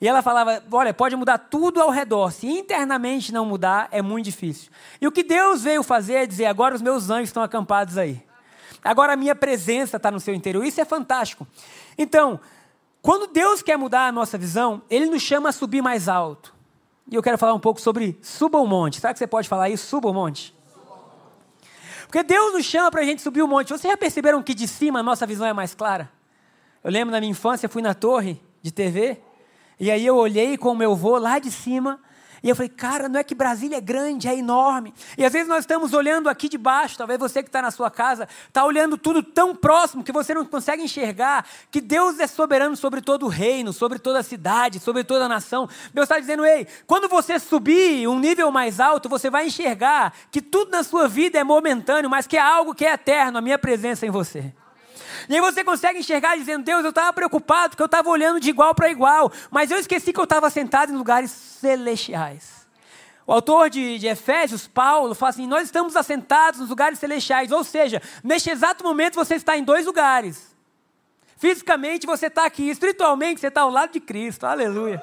E 0.00 0.08
ela 0.08 0.22
falava: 0.22 0.62
olha, 0.72 0.92
pode 0.92 1.14
mudar 1.14 1.38
tudo 1.38 1.80
ao 1.80 1.88
redor. 1.88 2.32
Se 2.32 2.46
internamente 2.46 3.32
não 3.32 3.46
mudar, 3.46 3.88
é 3.92 4.02
muito 4.02 4.24
difícil. 4.24 4.72
E 5.00 5.06
o 5.06 5.12
que 5.12 5.22
Deus 5.22 5.62
veio 5.62 5.82
fazer 5.82 6.14
é 6.14 6.26
dizer: 6.26 6.46
agora 6.46 6.74
os 6.74 6.82
meus 6.82 7.10
anjos 7.10 7.28
estão 7.28 7.42
acampados 7.42 7.96
aí. 7.96 8.20
Agora 8.82 9.14
a 9.14 9.16
minha 9.16 9.34
presença 9.34 9.96
está 9.96 10.10
no 10.10 10.20
seu 10.20 10.34
interior. 10.34 10.64
Isso 10.64 10.80
é 10.80 10.84
fantástico. 10.84 11.46
Então, 11.96 12.38
quando 13.04 13.26
Deus 13.26 13.60
quer 13.60 13.76
mudar 13.76 14.06
a 14.06 14.12
nossa 14.12 14.38
visão, 14.38 14.80
Ele 14.88 15.04
nos 15.04 15.20
chama 15.20 15.50
a 15.50 15.52
subir 15.52 15.82
mais 15.82 16.08
alto. 16.08 16.54
E 17.06 17.14
eu 17.14 17.22
quero 17.22 17.36
falar 17.36 17.52
um 17.52 17.60
pouco 17.60 17.78
sobre 17.78 18.18
suba 18.22 18.56
o 18.58 18.66
monte. 18.66 18.98
Será 18.98 19.12
que 19.12 19.18
você 19.18 19.26
pode 19.26 19.46
falar 19.46 19.68
isso? 19.68 19.86
Suba 19.86 20.08
o 20.08 20.14
monte. 20.14 20.54
Porque 22.06 22.22
Deus 22.22 22.54
nos 22.54 22.64
chama 22.64 22.90
para 22.90 23.02
a 23.02 23.04
gente 23.04 23.20
subir 23.20 23.42
o 23.42 23.46
monte. 23.46 23.68
Vocês 23.68 23.92
já 23.92 23.96
perceberam 23.98 24.42
que 24.42 24.54
de 24.54 24.66
cima 24.66 25.00
a 25.00 25.02
nossa 25.02 25.26
visão 25.26 25.46
é 25.46 25.52
mais 25.52 25.74
clara? 25.74 26.10
Eu 26.82 26.90
lembro 26.90 27.12
na 27.12 27.20
minha 27.20 27.32
infância, 27.32 27.68
fui 27.68 27.82
na 27.82 27.92
torre 27.92 28.40
de 28.62 28.70
TV, 28.70 29.20
e 29.78 29.90
aí 29.90 30.06
eu 30.06 30.16
olhei 30.16 30.56
com 30.56 30.70
o 30.70 30.74
meu 30.74 30.96
vô 30.96 31.18
lá 31.18 31.38
de 31.38 31.50
cima, 31.50 32.00
e 32.44 32.50
eu 32.50 32.54
falei, 32.54 32.68
cara, 32.68 33.08
não 33.08 33.18
é 33.18 33.24
que 33.24 33.34
Brasília 33.34 33.78
é 33.78 33.80
grande, 33.80 34.28
é 34.28 34.36
enorme. 34.36 34.92
E 35.16 35.24
às 35.24 35.32
vezes 35.32 35.48
nós 35.48 35.60
estamos 35.60 35.94
olhando 35.94 36.28
aqui 36.28 36.46
de 36.46 36.58
baixo, 36.58 36.98
talvez 36.98 37.18
você 37.18 37.42
que 37.42 37.48
está 37.48 37.62
na 37.62 37.70
sua 37.70 37.90
casa, 37.90 38.28
está 38.46 38.62
olhando 38.66 38.98
tudo 38.98 39.22
tão 39.22 39.56
próximo 39.56 40.04
que 40.04 40.12
você 40.12 40.34
não 40.34 40.44
consegue 40.44 40.82
enxergar 40.82 41.46
que 41.70 41.80
Deus 41.80 42.20
é 42.20 42.26
soberano 42.26 42.76
sobre 42.76 43.00
todo 43.00 43.24
o 43.24 43.30
reino, 43.30 43.72
sobre 43.72 43.98
toda 43.98 44.18
a 44.18 44.22
cidade, 44.22 44.78
sobre 44.78 45.02
toda 45.02 45.24
a 45.24 45.28
nação. 45.28 45.66
Deus 45.94 46.04
está 46.04 46.20
dizendo, 46.20 46.44
ei, 46.44 46.66
quando 46.86 47.08
você 47.08 47.38
subir 47.38 48.06
um 48.06 48.18
nível 48.18 48.52
mais 48.52 48.78
alto, 48.78 49.08
você 49.08 49.30
vai 49.30 49.46
enxergar 49.46 50.12
que 50.30 50.42
tudo 50.42 50.70
na 50.70 50.82
sua 50.82 51.08
vida 51.08 51.38
é 51.38 51.44
momentâneo, 51.44 52.10
mas 52.10 52.26
que 52.26 52.36
é 52.36 52.42
algo 52.42 52.74
que 52.74 52.84
é 52.84 52.92
eterno, 52.92 53.38
a 53.38 53.40
minha 53.40 53.58
presença 53.58 54.04
em 54.04 54.10
você. 54.10 54.52
E 55.28 55.34
aí 55.34 55.40
você 55.40 55.64
consegue 55.64 55.98
enxergar 55.98 56.36
dizendo: 56.36 56.64
Deus, 56.64 56.84
eu 56.84 56.90
estava 56.90 57.12
preocupado 57.12 57.70
porque 57.70 57.82
eu 57.82 57.86
estava 57.86 58.08
olhando 58.08 58.40
de 58.40 58.50
igual 58.50 58.74
para 58.74 58.90
igual, 58.90 59.32
mas 59.50 59.70
eu 59.70 59.78
esqueci 59.78 60.12
que 60.12 60.20
eu 60.20 60.24
estava 60.24 60.50
sentado 60.50 60.92
em 60.92 60.96
lugares 60.96 61.30
celestiais. 61.30 62.64
O 63.26 63.32
autor 63.32 63.70
de, 63.70 63.98
de, 63.98 64.06
Efésios, 64.06 64.66
Paulo, 64.66 65.14
fala 65.14 65.30
assim: 65.30 65.46
Nós 65.46 65.64
estamos 65.64 65.96
assentados 65.96 66.60
nos 66.60 66.68
lugares 66.68 66.98
celestiais, 66.98 67.52
ou 67.52 67.64
seja, 67.64 68.02
neste 68.22 68.50
exato 68.50 68.84
momento 68.84 69.14
você 69.14 69.34
está 69.34 69.56
em 69.56 69.64
dois 69.64 69.86
lugares. 69.86 70.54
Fisicamente 71.36 72.06
você 72.06 72.26
está 72.26 72.46
aqui, 72.46 72.70
espiritualmente 72.70 73.40
você 73.40 73.48
está 73.48 73.62
ao 73.62 73.70
lado 73.70 73.92
de 73.92 74.00
Cristo, 74.00 74.46
aleluia. 74.46 75.02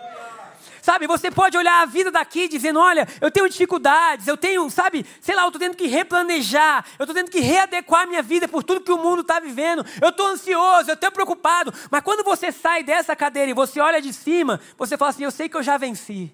Sabe, 0.81 1.05
você 1.05 1.29
pode 1.29 1.55
olhar 1.55 1.81
a 1.81 1.85
vida 1.85 2.09
daqui 2.09 2.47
dizendo: 2.47 2.79
olha, 2.79 3.07
eu 3.19 3.29
tenho 3.29 3.47
dificuldades, 3.47 4.27
eu 4.27 4.35
tenho, 4.35 4.69
sabe, 4.69 5.05
sei 5.21 5.35
lá, 5.35 5.43
eu 5.43 5.49
estou 5.49 5.59
tendo 5.59 5.75
que 5.75 5.87
replanejar, 5.87 6.83
eu 6.97 7.03
estou 7.03 7.13
tendo 7.13 7.29
que 7.29 7.39
readequar 7.39 8.03
a 8.03 8.05
minha 8.07 8.21
vida 8.21 8.47
por 8.47 8.63
tudo 8.63 8.81
que 8.81 8.91
o 8.91 8.97
mundo 8.97 9.21
está 9.21 9.39
vivendo, 9.39 9.85
eu 10.01 10.09
estou 10.09 10.27
ansioso, 10.27 10.89
eu 10.89 10.95
estou 10.95 11.11
preocupado. 11.11 11.73
Mas 11.89 12.01
quando 12.01 12.23
você 12.23 12.51
sai 12.51 12.83
dessa 12.83 13.15
cadeira 13.15 13.51
e 13.51 13.53
você 13.53 13.79
olha 13.79 14.01
de 14.01 14.11
cima, 14.11 14.59
você 14.77 14.97
fala 14.97 15.11
assim: 15.11 15.23
eu 15.23 15.31
sei 15.31 15.47
que 15.47 15.55
eu 15.57 15.63
já 15.63 15.77
venci. 15.77 16.33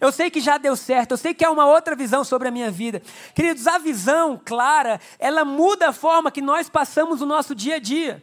Eu 0.00 0.10
sei 0.10 0.30
que 0.30 0.40
já 0.40 0.56
deu 0.56 0.74
certo, 0.76 1.10
eu 1.10 1.16
sei 1.18 1.34
que 1.34 1.44
há 1.44 1.50
uma 1.50 1.66
outra 1.66 1.94
visão 1.94 2.24
sobre 2.24 2.48
a 2.48 2.50
minha 2.50 2.70
vida. 2.70 3.02
Queridos, 3.34 3.66
a 3.66 3.76
visão 3.76 4.40
clara, 4.42 4.98
ela 5.18 5.44
muda 5.44 5.90
a 5.90 5.92
forma 5.92 6.30
que 6.30 6.40
nós 6.40 6.70
passamos 6.70 7.20
o 7.20 7.26
nosso 7.26 7.54
dia 7.54 7.76
a 7.76 7.78
dia. 7.78 8.22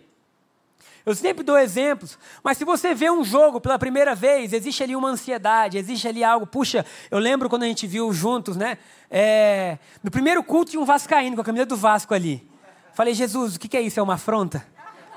Eu 1.08 1.16
sempre 1.16 1.42
dou 1.42 1.58
exemplos, 1.58 2.20
mas 2.44 2.58
se 2.58 2.66
você 2.66 2.94
vê 2.94 3.10
um 3.10 3.24
jogo 3.24 3.62
pela 3.62 3.80
primeira 3.80 4.14
vez, 4.14 4.52
existe 4.52 4.84
ali 4.84 4.94
uma 4.94 5.08
ansiedade, 5.08 5.78
existe 5.78 6.06
ali 6.06 6.22
algo. 6.22 6.46
Puxa, 6.46 6.86
eu 7.10 7.18
lembro 7.18 7.48
quando 7.48 7.64
a 7.64 7.66
gente 7.66 7.88
viu 7.88 8.12
juntos, 8.12 8.58
né? 8.58 8.78
É, 9.10 9.78
no 10.04 10.12
primeiro 10.12 10.44
culto 10.44 10.72
tinha 10.72 10.82
um 10.82 10.86
Vascaíno 10.86 11.38
com 11.38 11.42
a 11.42 11.46
camisa 11.46 11.66
do 11.66 11.78
Vasco 11.78 12.14
ali. 12.14 12.46
Falei, 12.94 13.14
Jesus, 13.14 13.56
o 13.56 13.60
que 13.60 13.78
é 13.78 13.80
isso? 13.80 13.98
É 14.02 14.04
uma 14.04 14.16
afronta? 14.16 14.68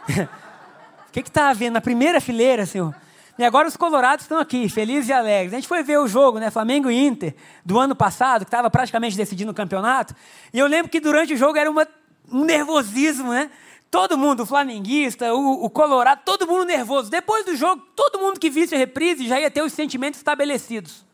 o 1.09 1.11
que 1.11 1.19
está 1.19 1.51
havendo 1.51 1.73
na 1.73 1.81
primeira 1.81 2.21
fileira, 2.21 2.65
Senhor? 2.67 2.95
E 3.37 3.45
agora 3.45 3.67
os 3.67 3.77
colorados 3.77 4.27
estão 4.27 4.39
aqui, 4.39 4.69
felizes 4.69 5.09
e 5.09 5.13
alegres. 5.13 5.53
A 5.53 5.57
gente 5.57 5.67
foi 5.67 5.83
ver 5.83 5.99
o 5.99 6.07
jogo, 6.07 6.39
né? 6.39 6.53
Flamengo 6.53 6.89
e 6.89 7.05
Inter, 7.05 7.35
do 7.65 7.81
ano 7.81 7.97
passado, 7.97 8.45
que 8.45 8.49
estava 8.49 8.71
praticamente 8.71 9.17
decidindo 9.17 9.51
o 9.51 9.55
campeonato. 9.55 10.15
E 10.55 10.59
eu 10.61 10.69
lembro 10.69 10.89
que 10.89 11.01
durante 11.01 11.35
o 11.35 11.37
jogo 11.37 11.59
era 11.59 11.69
uma, 11.69 11.85
um 12.31 12.45
nervosismo, 12.45 13.33
né? 13.33 13.51
Todo 13.91 14.17
mundo, 14.17 14.45
o 14.45 14.47
flamenguista, 14.47 15.35
o, 15.35 15.65
o, 15.65 15.69
colorado, 15.69 16.23
todo 16.25 16.47
mundo 16.47 16.65
nervoso. 16.65 17.11
Depois 17.11 17.45
do 17.45 17.57
jogo, 17.57 17.83
todo 17.97 18.21
mundo 18.21 18.39
que 18.39 18.49
visse 18.49 18.75
a 18.75 18.79
reprise 18.79 19.27
já 19.27 19.41
ia 19.41 19.51
ter 19.51 19.63
os 19.63 19.73
sentimentos 19.73 20.21
estabelecidos. 20.21 21.05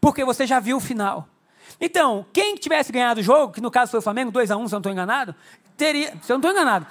Porque 0.00 0.24
você 0.24 0.46
já 0.46 0.58
viu 0.58 0.78
o 0.78 0.80
final. 0.80 1.28
Então, 1.78 2.24
quem 2.32 2.54
tivesse 2.54 2.90
ganhado 2.90 3.20
o 3.20 3.22
jogo, 3.22 3.52
que 3.52 3.60
no 3.60 3.70
caso 3.70 3.90
foi 3.90 4.00
o 4.00 4.02
Flamengo, 4.02 4.30
2 4.30 4.50
a 4.50 4.56
1 4.56 4.62
um, 4.62 4.66
se 4.66 4.74
eu 4.74 4.76
não 4.76 4.80
estou 4.80 4.92
enganado, 4.92 5.34
teria, 5.76 6.14
se 6.22 6.32
eu 6.32 6.38
não 6.38 6.48
estou 6.48 6.50
enganado, 6.52 6.86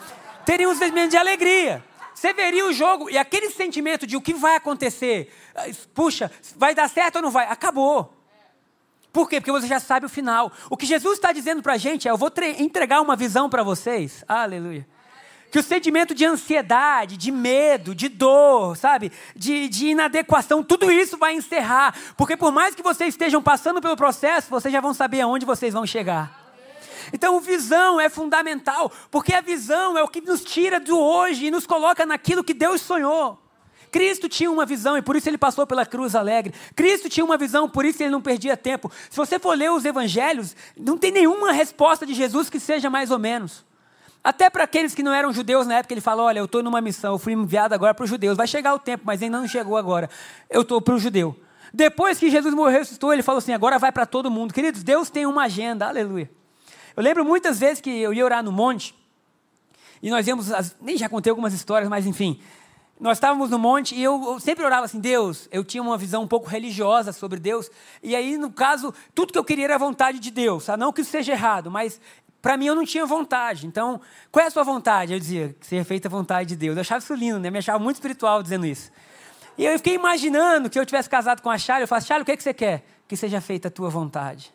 teria 0.45 0.69
um 0.69 0.75
sentimento 0.75 1.09
de 1.09 1.17
alegria. 1.17 1.83
Você 2.13 2.31
veria 2.31 2.65
o 2.67 2.71
jogo 2.71 3.09
e 3.09 3.17
aquele 3.17 3.49
sentimento 3.49 4.05
de 4.05 4.15
o 4.15 4.21
que 4.21 4.33
vai 4.33 4.55
acontecer, 4.55 5.33
puxa, 5.93 6.31
vai 6.55 6.75
dar 6.75 6.87
certo 6.87 7.17
ou 7.17 7.21
não 7.23 7.31
vai? 7.31 7.47
Acabou. 7.47 8.13
Por 9.11 9.27
quê? 9.27 9.41
Porque 9.41 9.51
você 9.51 9.65
já 9.65 9.79
sabe 9.79 10.05
o 10.05 10.09
final. 10.09 10.51
O 10.69 10.77
que 10.77 10.85
Jesus 10.85 11.15
está 11.15 11.31
dizendo 11.31 11.63
para 11.63 11.73
a 11.73 11.77
gente 11.77 12.07
é: 12.07 12.11
eu 12.11 12.17
vou 12.17 12.31
entregar 12.59 13.01
uma 13.01 13.15
visão 13.15 13.49
para 13.49 13.63
vocês. 13.63 14.23
Aleluia. 14.27 14.87
Que 15.55 15.59
o 15.59 15.63
sentimento 15.63 16.13
de 16.13 16.25
ansiedade, 16.25 17.15
de 17.15 17.31
medo, 17.31 17.95
de 17.95 18.09
dor, 18.09 18.75
sabe? 18.75 19.09
De, 19.33 19.69
de 19.69 19.87
inadequação, 19.87 20.61
tudo 20.61 20.91
isso 20.91 21.17
vai 21.17 21.33
encerrar. 21.33 21.97
Porque 22.17 22.35
por 22.35 22.51
mais 22.51 22.75
que 22.75 22.83
vocês 22.83 23.13
estejam 23.13 23.41
passando 23.41 23.79
pelo 23.79 23.95
processo, 23.95 24.49
vocês 24.49 24.69
já 24.69 24.81
vão 24.81 24.93
saber 24.93 25.21
aonde 25.21 25.45
vocês 25.45 25.73
vão 25.73 25.85
chegar. 25.85 26.53
Então, 27.13 27.39
visão 27.39 28.01
é 28.01 28.09
fundamental, 28.09 28.91
porque 29.09 29.33
a 29.33 29.39
visão 29.39 29.97
é 29.97 30.03
o 30.03 30.09
que 30.09 30.19
nos 30.19 30.43
tira 30.43 30.77
do 30.77 30.99
hoje 30.99 31.45
e 31.45 31.51
nos 31.51 31.65
coloca 31.65 32.05
naquilo 32.05 32.43
que 32.43 32.53
Deus 32.53 32.81
sonhou. 32.81 33.41
Cristo 33.89 34.27
tinha 34.27 34.51
uma 34.51 34.65
visão 34.65 34.97
e 34.97 35.01
por 35.01 35.15
isso 35.15 35.29
ele 35.29 35.37
passou 35.37 35.65
pela 35.65 35.85
cruz 35.85 36.15
alegre. 36.15 36.53
Cristo 36.75 37.07
tinha 37.07 37.23
uma 37.23 37.37
visão, 37.37 37.69
por 37.69 37.85
isso 37.85 38.03
ele 38.03 38.09
não 38.09 38.21
perdia 38.21 38.57
tempo. 38.57 38.91
Se 39.09 39.15
você 39.15 39.39
for 39.39 39.57
ler 39.57 39.71
os 39.71 39.85
evangelhos, 39.85 40.53
não 40.75 40.97
tem 40.97 41.13
nenhuma 41.13 41.53
resposta 41.53 42.05
de 42.05 42.13
Jesus 42.13 42.49
que 42.49 42.59
seja 42.59 42.89
mais 42.89 43.09
ou 43.09 43.17
menos. 43.17 43.63
Até 44.25 44.49
para 44.49 44.63
aqueles 44.63 44.95
que 44.95 45.03
não 45.03 45.13
eram 45.13 45.31
judeus 45.31 45.67
na 45.67 45.75
época, 45.75 45.93
ele 45.93 46.01
falou: 46.01 46.25
Olha, 46.25 46.39
eu 46.39 46.45
estou 46.45 46.63
numa 46.63 46.81
missão, 46.81 47.13
eu 47.13 47.19
fui 47.19 47.33
enviado 47.33 47.75
agora 47.75 47.93
para 47.93 48.05
os 48.05 48.09
judeus. 48.09 48.35
Vai 48.35 48.47
chegar 48.47 48.73
o 48.73 48.79
tempo, 48.79 49.03
mas 49.05 49.21
ainda 49.21 49.39
não 49.39 49.47
chegou 49.47 49.77
agora. 49.77 50.09
Eu 50.49 50.63
estou 50.63 50.81
para 50.81 50.95
o 50.95 50.97
judeu. 50.97 51.39
Depois 51.71 52.17
que 52.17 52.31
Jesus 52.31 52.51
morreu 52.51 52.77
e 52.77 52.79
ressuscitou, 52.79 53.13
ele 53.13 53.21
falou 53.21 53.37
assim: 53.37 53.53
Agora 53.53 53.77
vai 53.77 53.91
para 53.91 54.03
todo 54.03 54.31
mundo. 54.31 54.51
Queridos, 54.51 54.81
Deus 54.81 55.11
tem 55.11 55.27
uma 55.27 55.43
agenda, 55.43 55.85
aleluia. 55.85 56.27
Eu 56.97 57.03
lembro 57.03 57.23
muitas 57.23 57.59
vezes 57.59 57.79
que 57.79 57.89
eu 58.01 58.11
ia 58.15 58.25
orar 58.25 58.43
no 58.43 58.51
monte, 58.51 58.95
e 60.01 60.09
nós 60.09 60.25
íamos, 60.25 60.49
nem 60.81 60.97
já 60.97 61.07
contei 61.07 61.29
algumas 61.29 61.53
histórias, 61.53 61.87
mas 61.87 62.07
enfim, 62.07 62.41
nós 62.99 63.17
estávamos 63.17 63.51
no 63.51 63.59
monte 63.59 63.93
e 63.93 64.01
eu, 64.01 64.39
sempre 64.39 64.65
orava 64.65 64.85
assim, 64.85 64.99
Deus, 64.99 65.49
eu 65.51 65.63
tinha 65.63 65.83
uma 65.83 65.97
visão 65.97 66.23
um 66.23 66.27
pouco 66.27 66.47
religiosa 66.47 67.11
sobre 67.11 67.37
Deus, 67.37 67.69
e 68.01 68.15
aí, 68.15 68.37
no 68.37 68.49
caso, 68.49 68.93
tudo 69.13 69.33
que 69.33 69.37
eu 69.37 69.43
queria 69.43 69.65
era 69.65 69.75
a 69.75 69.77
vontade 69.77 70.17
de 70.17 70.31
Deus, 70.31 70.65
tá? 70.65 70.77
não 70.77 70.93
que 70.93 71.01
isso 71.01 71.11
seja 71.11 71.33
errado, 71.33 71.69
mas 71.69 71.99
para 72.45 72.57
mim 72.57 72.67
eu 72.67 72.75
não 72.75 72.85
tinha 72.85 73.07
vontade. 73.07 73.65
Então, 73.65 73.99
qual 74.31 74.43
é 74.43 74.47
a 74.47 74.51
sua 74.51 74.63
vontade? 74.63 75.11
Eu 75.11 75.19
dizia, 75.19 75.55
seja 75.61 75.83
feita 75.83 76.07
a 76.07 76.11
vontade 76.11 76.49
de 76.49 76.55
Deus. 76.55 76.77
Eu 76.77 76.81
achava 76.81 77.03
isso 77.03 77.15
lindo, 77.15 77.39
né? 77.39 77.49
Me 77.49 77.57
achava 77.57 77.79
muito 77.79 77.95
espiritual 77.95 78.43
dizendo 78.43 78.67
isso. 78.67 78.91
E 79.57 79.65
eu 79.65 79.75
fiquei 79.79 79.95
imaginando 79.95 80.69
que 80.69 80.77
eu 80.77 80.85
tivesse 80.85 81.09
casado 81.09 81.41
com 81.41 81.49
a 81.49 81.57
Charlie, 81.57 81.85
eu 81.85 81.87
falo, 81.87 82.03
Charlie, 82.03 82.21
o 82.21 82.25
que, 82.25 82.33
é 82.33 82.37
que 82.37 82.43
você 82.43 82.53
quer? 82.53 82.85
Que 83.07 83.17
seja 83.17 83.41
feita 83.41 83.69
a 83.69 83.71
tua 83.71 83.89
vontade. 83.89 84.53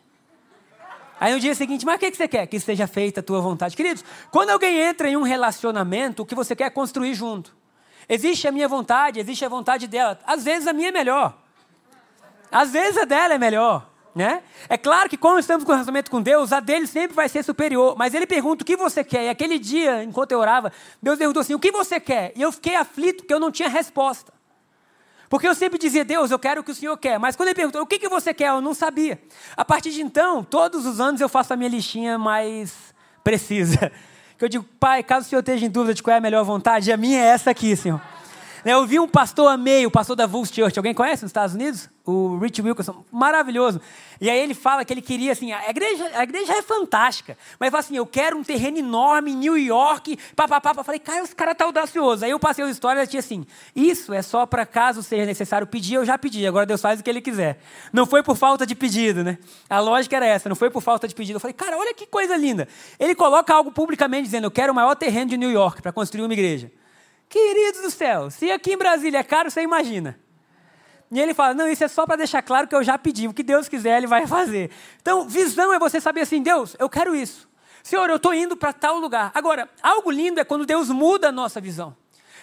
Aí 1.19 1.33
no 1.33 1.39
dia 1.41 1.53
seguinte, 1.53 1.85
mas 1.85 1.97
o 1.97 1.99
que, 1.99 2.11
que 2.11 2.15
você 2.15 2.29
quer? 2.29 2.47
Que 2.47 2.61
seja 2.61 2.87
feita 2.87 3.19
a 3.19 3.23
tua 3.23 3.41
vontade. 3.41 3.75
Queridos, 3.75 4.05
quando 4.31 4.51
alguém 4.51 4.79
entra 4.79 5.09
em 5.09 5.17
um 5.17 5.23
relacionamento, 5.23 6.23
o 6.23 6.25
que 6.25 6.33
você 6.33 6.55
quer 6.55 6.67
é 6.67 6.69
construir 6.69 7.13
junto. 7.13 7.53
Existe 8.07 8.47
a 8.47 8.53
minha 8.53 8.69
vontade, 8.69 9.19
existe 9.19 9.43
a 9.43 9.49
vontade 9.49 9.85
dela. 9.85 10.17
Às 10.25 10.45
vezes 10.45 10.65
a 10.65 10.71
minha 10.71 10.87
é 10.87 10.91
melhor. 10.93 11.37
Às 12.49 12.71
vezes 12.71 13.01
a 13.01 13.03
dela 13.03 13.33
é 13.33 13.37
melhor. 13.37 13.90
Né? 14.13 14.43
É 14.67 14.77
claro 14.77 15.09
que 15.09 15.15
quando 15.15 15.39
estamos 15.39 15.63
com 15.63 15.71
relacionamento 15.71 16.11
com 16.11 16.21
Deus, 16.21 16.51
a 16.51 16.59
dele 16.59 16.85
sempre 16.85 17.15
vai 17.15 17.29
ser 17.29 17.43
superior. 17.43 17.95
Mas 17.97 18.13
ele 18.13 18.27
pergunta 18.27 18.63
o 18.63 18.65
que 18.65 18.75
você 18.75 19.03
quer. 19.03 19.25
E 19.25 19.29
aquele 19.29 19.57
dia, 19.57 20.03
enquanto 20.03 20.33
eu 20.33 20.39
orava, 20.39 20.71
Deus 21.01 21.17
perguntou 21.17 21.39
assim: 21.39 21.53
o 21.53 21.59
que 21.59 21.71
você 21.71 21.99
quer? 21.99 22.33
E 22.35 22.41
eu 22.41 22.51
fiquei 22.51 22.75
aflito 22.75 23.19
porque 23.19 23.33
eu 23.33 23.39
não 23.39 23.51
tinha 23.51 23.69
resposta. 23.69 24.33
Porque 25.31 25.47
eu 25.47 25.55
sempre 25.55 25.79
dizia, 25.79 26.03
Deus, 26.03 26.29
eu 26.29 26.37
quero 26.37 26.59
o 26.59 26.63
que 26.63 26.71
o 26.71 26.75
Senhor 26.75 26.97
quer. 26.97 27.17
Mas 27.17 27.37
quando 27.37 27.47
ele 27.47 27.55
perguntou, 27.55 27.81
o 27.81 27.85
que, 27.85 27.97
que 27.97 28.09
você 28.09 28.33
quer? 28.33 28.49
Eu 28.49 28.59
não 28.59 28.73
sabia. 28.73 29.17
A 29.55 29.63
partir 29.63 29.91
de 29.91 30.01
então, 30.01 30.43
todos 30.43 30.85
os 30.85 30.99
anos 30.99 31.21
eu 31.21 31.29
faço 31.29 31.53
a 31.53 31.55
minha 31.55 31.69
listinha 31.69 32.17
mais 32.17 32.93
precisa. 33.23 33.93
que 34.37 34.43
eu 34.43 34.49
digo, 34.49 34.65
pai, 34.77 35.01
caso 35.03 35.27
o 35.27 35.29
senhor 35.29 35.39
esteja 35.39 35.65
em 35.65 35.69
dúvida 35.69 35.93
de 35.93 36.03
qual 36.03 36.15
é 36.15 36.17
a 36.17 36.21
melhor 36.21 36.43
vontade, 36.43 36.91
a 36.91 36.97
minha 36.97 37.17
é 37.17 37.27
essa 37.27 37.49
aqui, 37.49 37.77
senhor. 37.77 38.01
Eu 38.63 38.85
vi 38.85 38.99
um 38.99 39.07
pastor 39.07 39.51
amei, 39.51 39.87
o 39.87 39.91
pastor 39.91 40.15
da 40.15 40.27
Vulse 40.27 40.53
Church. 40.53 40.77
Alguém 40.77 40.93
conhece 40.93 41.23
nos 41.23 41.29
Estados 41.29 41.55
Unidos? 41.55 41.89
O 42.05 42.37
Rich 42.37 42.61
Wilkerson, 42.61 43.03
maravilhoso. 43.11 43.81
E 44.19 44.29
aí 44.29 44.39
ele 44.39 44.53
fala 44.53 44.85
que 44.85 44.93
ele 44.93 45.01
queria, 45.01 45.31
assim, 45.31 45.51
a 45.51 45.69
igreja, 45.69 46.11
a 46.13 46.23
igreja 46.23 46.53
é 46.53 46.61
fantástica, 46.61 47.37
mas 47.59 47.67
ele 47.67 47.71
fala 47.71 47.79
assim, 47.79 47.95
eu 47.95 48.05
quero 48.05 48.37
um 48.37 48.43
terreno 48.43 48.77
enorme 48.77 49.31
em 49.31 49.35
New 49.35 49.57
York, 49.57 50.17
papapá. 50.35 50.73
Eu 50.77 50.83
falei, 50.83 50.99
cara, 50.99 51.23
os 51.23 51.33
caras 51.33 51.55
tá 51.57 51.65
audacioso. 51.65 52.23
Aí 52.23 52.31
eu 52.31 52.39
passei 52.39 52.63
a 52.63 52.69
história 52.69 53.03
e 53.03 53.07
tinha 53.07 53.19
assim, 53.19 53.45
isso 53.75 54.13
é 54.13 54.21
só 54.21 54.45
para 54.45 54.65
caso 54.65 55.01
seja 55.01 55.25
necessário 55.25 55.65
pedir, 55.65 55.95
eu 55.95 56.05
já 56.05 56.17
pedi, 56.17 56.45
agora 56.45 56.65
Deus 56.65 56.81
faz 56.81 56.99
o 56.99 57.03
que 57.03 57.09
ele 57.09 57.21
quiser. 57.21 57.59
Não 57.91 58.05
foi 58.05 58.21
por 58.21 58.35
falta 58.35 58.65
de 58.65 58.75
pedido, 58.75 59.23
né? 59.23 59.37
A 59.69 59.79
lógica 59.79 60.15
era 60.15 60.25
essa, 60.25 60.49
não 60.49 60.55
foi 60.55 60.69
por 60.69 60.81
falta 60.81 61.07
de 61.07 61.15
pedido. 61.15 61.37
Eu 61.37 61.39
falei, 61.39 61.53
cara, 61.53 61.77
olha 61.77 61.93
que 61.93 62.05
coisa 62.05 62.35
linda. 62.35 62.67
Ele 62.99 63.15
coloca 63.15 63.53
algo 63.53 63.71
publicamente 63.71 64.23
dizendo, 64.23 64.45
eu 64.45 64.51
quero 64.51 64.71
o 64.71 64.75
maior 64.75 64.95
terreno 64.95 65.31
de 65.31 65.37
New 65.37 65.51
York 65.51 65.81
para 65.81 65.91
construir 65.91 66.23
uma 66.23 66.33
igreja. 66.33 66.71
Queridos 67.31 67.81
do 67.81 67.89
céu, 67.89 68.29
se 68.29 68.51
aqui 68.51 68.73
em 68.73 68.77
Brasília 68.77 69.19
é 69.19 69.23
caro, 69.23 69.49
você 69.49 69.61
imagina. 69.61 70.19
E 71.09 71.17
ele 71.17 71.33
fala: 71.33 71.53
Não, 71.53 71.65
isso 71.65 71.81
é 71.81 71.87
só 71.87 72.05
para 72.05 72.17
deixar 72.17 72.41
claro 72.41 72.67
que 72.67 72.75
eu 72.75 72.83
já 72.83 72.97
pedi. 72.97 73.25
O 73.25 73.33
que 73.33 73.41
Deus 73.41 73.69
quiser, 73.69 73.97
Ele 73.97 74.05
vai 74.05 74.27
fazer. 74.27 74.69
Então, 75.01 75.29
visão 75.29 75.73
é 75.73 75.79
você 75.79 76.01
saber 76.01 76.21
assim: 76.21 76.43
Deus, 76.43 76.75
eu 76.77 76.89
quero 76.89 77.15
isso. 77.15 77.49
Senhor, 77.81 78.09
eu 78.09 78.17
estou 78.17 78.33
indo 78.33 78.57
para 78.57 78.73
tal 78.73 78.99
lugar. 78.99 79.31
Agora, 79.33 79.69
algo 79.81 80.11
lindo 80.11 80.41
é 80.41 80.43
quando 80.43 80.65
Deus 80.65 80.89
muda 80.89 81.29
a 81.29 81.31
nossa 81.31 81.61
visão. 81.61 81.95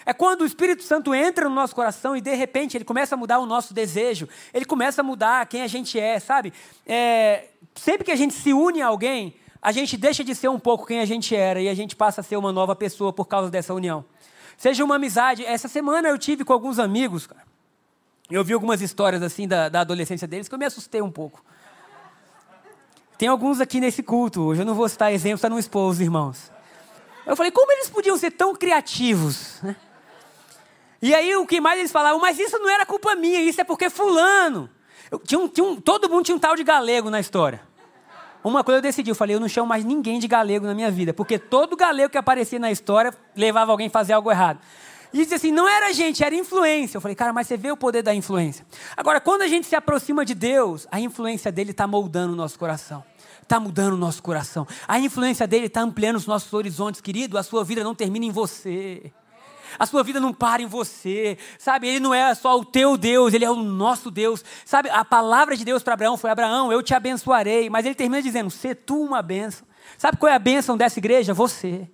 É 0.07 0.11
quando 0.11 0.41
o 0.41 0.45
Espírito 0.45 0.81
Santo 0.81 1.13
entra 1.13 1.47
no 1.47 1.53
nosso 1.53 1.75
coração 1.75 2.17
e 2.17 2.21
de 2.21 2.33
repente 2.33 2.75
ele 2.75 2.83
começa 2.83 3.13
a 3.13 3.17
mudar 3.17 3.37
o 3.37 3.45
nosso 3.45 3.75
desejo, 3.75 4.27
ele 4.51 4.65
começa 4.65 5.01
a 5.01 5.03
mudar 5.03 5.45
quem 5.45 5.61
a 5.61 5.67
gente 5.67 5.99
é, 5.99 6.19
sabe? 6.19 6.51
É, 6.83 7.49
sempre 7.75 8.05
que 8.05 8.11
a 8.11 8.15
gente 8.15 8.33
se 8.33 8.51
une 8.51 8.81
a 8.81 8.87
alguém, 8.87 9.35
a 9.61 9.71
gente 9.71 9.95
deixa 9.95 10.23
de 10.23 10.33
ser 10.33 10.47
um 10.47 10.57
pouco 10.57 10.87
quem 10.87 10.99
a 10.99 11.05
gente 11.05 11.35
era 11.35 11.61
e 11.61 11.69
a 11.69 11.75
gente 11.75 11.95
passa 11.95 12.21
a 12.21 12.23
ser 12.23 12.37
uma 12.37 12.51
nova 12.51 12.75
pessoa 12.75 13.13
por 13.13 13.25
causa 13.25 13.51
dessa 13.51 13.71
união. 13.71 14.03
Seja 14.59 14.83
uma 14.83 14.95
amizade. 14.95 15.45
Essa 15.45 15.69
semana 15.69 16.09
eu 16.09 16.17
tive 16.17 16.43
com 16.43 16.51
alguns 16.51 16.79
amigos, 16.79 17.25
cara. 17.25 17.47
Eu 18.29 18.43
vi 18.43 18.51
algumas 18.51 18.81
histórias 18.81 19.23
assim 19.23 19.47
da, 19.47 19.69
da 19.69 19.79
adolescência 19.79 20.27
deles 20.27 20.49
que 20.49 20.53
eu 20.53 20.59
me 20.59 20.65
assustei 20.65 21.01
um 21.01 21.09
pouco. 21.09 21.41
Tem 23.17 23.29
alguns 23.29 23.61
aqui 23.61 23.79
nesse 23.79 24.03
culto 24.03 24.41
hoje, 24.41 24.61
eu 24.61 24.65
não 24.65 24.75
vou 24.75 24.87
citar 24.89 25.13
exemplos 25.13 25.39
para 25.39 25.49
não 25.49 25.57
expor 25.57 25.89
os 25.89 26.01
irmãos. 26.01 26.51
Eu 27.25 27.37
falei, 27.37 27.53
como 27.53 27.71
eles 27.71 27.89
podiam 27.89 28.17
ser 28.17 28.31
tão 28.31 28.53
criativos? 28.53 29.61
Né? 29.61 29.77
E 31.01 31.15
aí 31.15 31.33
o 31.37 31.47
que 31.47 31.61
mais 31.61 31.79
eles 31.79 31.91
falavam, 31.91 32.19
mas 32.19 32.37
isso 32.37 32.59
não 32.59 32.69
era 32.69 32.85
culpa 32.85 33.15
minha, 33.15 33.41
isso 33.41 33.61
é 33.61 33.63
porque 33.63 33.89
fulano. 33.89 34.69
Eu, 35.09 35.19
tinha 35.19 35.39
um, 35.39 35.47
tinha 35.47 35.65
um, 35.65 35.79
todo 35.79 36.09
mundo 36.09 36.25
tinha 36.25 36.35
um 36.35 36.39
tal 36.39 36.57
de 36.57 36.65
galego 36.65 37.09
na 37.09 37.21
história. 37.21 37.61
Uma 38.43 38.63
coisa 38.63 38.79
eu 38.79 38.81
decidi, 38.81 39.09
eu 39.09 39.15
falei, 39.15 39.35
eu 39.35 39.39
não 39.39 39.49
chamo 39.49 39.67
mais 39.67 39.83
ninguém 39.83 40.19
de 40.19 40.27
galego 40.27 40.65
na 40.65 40.73
minha 40.73 40.89
vida, 40.89 41.13
porque 41.13 41.37
todo 41.37 41.75
galego 41.75 42.09
que 42.09 42.17
aparecia 42.17 42.57
na 42.59 42.71
história 42.71 43.13
levava 43.35 43.71
alguém 43.71 43.87
a 43.87 43.89
fazer 43.89 44.13
algo 44.13 44.31
errado. 44.31 44.59
E 45.11 45.17
disse 45.17 45.33
assim, 45.33 45.51
não 45.51 45.67
era 45.67 45.91
gente, 45.91 46.23
era 46.23 46.35
influência. 46.35 46.97
Eu 46.97 47.01
falei, 47.01 47.15
cara, 47.15 47.33
mas 47.33 47.47
você 47.47 47.57
vê 47.57 47.71
o 47.71 47.77
poder 47.77 48.03
da 48.03 48.13
influência. 48.13 48.65
Agora, 48.95 49.19
quando 49.19 49.41
a 49.41 49.47
gente 49.47 49.65
se 49.65 49.75
aproxima 49.75 50.23
de 50.23 50.35
Deus, 50.35 50.87
a 50.91 50.99
influência 50.99 51.51
dele 51.51 51.71
está 51.71 51.87
moldando 51.87 52.33
o 52.33 52.35
nosso 52.35 52.59
coração. 52.59 53.03
Está 53.41 53.59
mudando 53.59 53.93
o 53.93 53.97
nosso 53.97 54.21
coração. 54.21 54.67
A 54.87 54.99
influência 54.99 55.47
dele 55.47 55.65
está 55.65 55.81
ampliando 55.81 56.17
os 56.17 56.27
nossos 56.27 56.53
horizontes, 56.53 57.01
querido. 57.01 57.37
A 57.37 57.43
sua 57.43 57.63
vida 57.63 57.83
não 57.83 57.95
termina 57.95 58.25
em 58.25 58.31
você. 58.31 59.11
A 59.77 59.85
sua 59.85 60.03
vida 60.03 60.19
não 60.19 60.33
para 60.33 60.61
em 60.61 60.65
você, 60.65 61.37
sabe? 61.57 61.87
Ele 61.87 61.99
não 61.99 62.13
é 62.13 62.33
só 62.33 62.57
o 62.57 62.65
teu 62.65 62.97
Deus, 62.97 63.33
ele 63.33 63.45
é 63.45 63.51
o 63.51 63.55
nosso 63.55 64.09
Deus, 64.09 64.43
sabe? 64.65 64.89
A 64.89 65.03
palavra 65.05 65.55
de 65.55 65.65
Deus 65.65 65.83
para 65.83 65.93
Abraão 65.93 66.17
foi: 66.17 66.31
Abraão, 66.31 66.71
eu 66.71 66.81
te 66.81 66.93
abençoarei. 66.93 67.69
Mas 67.69 67.85
ele 67.85 67.95
termina 67.95 68.21
dizendo: 68.21 68.49
"Se 68.49 68.73
tu 68.73 69.01
uma 69.01 69.21
bênção". 69.21 69.67
Sabe 69.97 70.17
qual 70.17 70.31
é 70.31 70.35
a 70.35 70.39
bênção 70.39 70.77
dessa 70.77 70.99
igreja? 70.99 71.33
Você. 71.33 71.89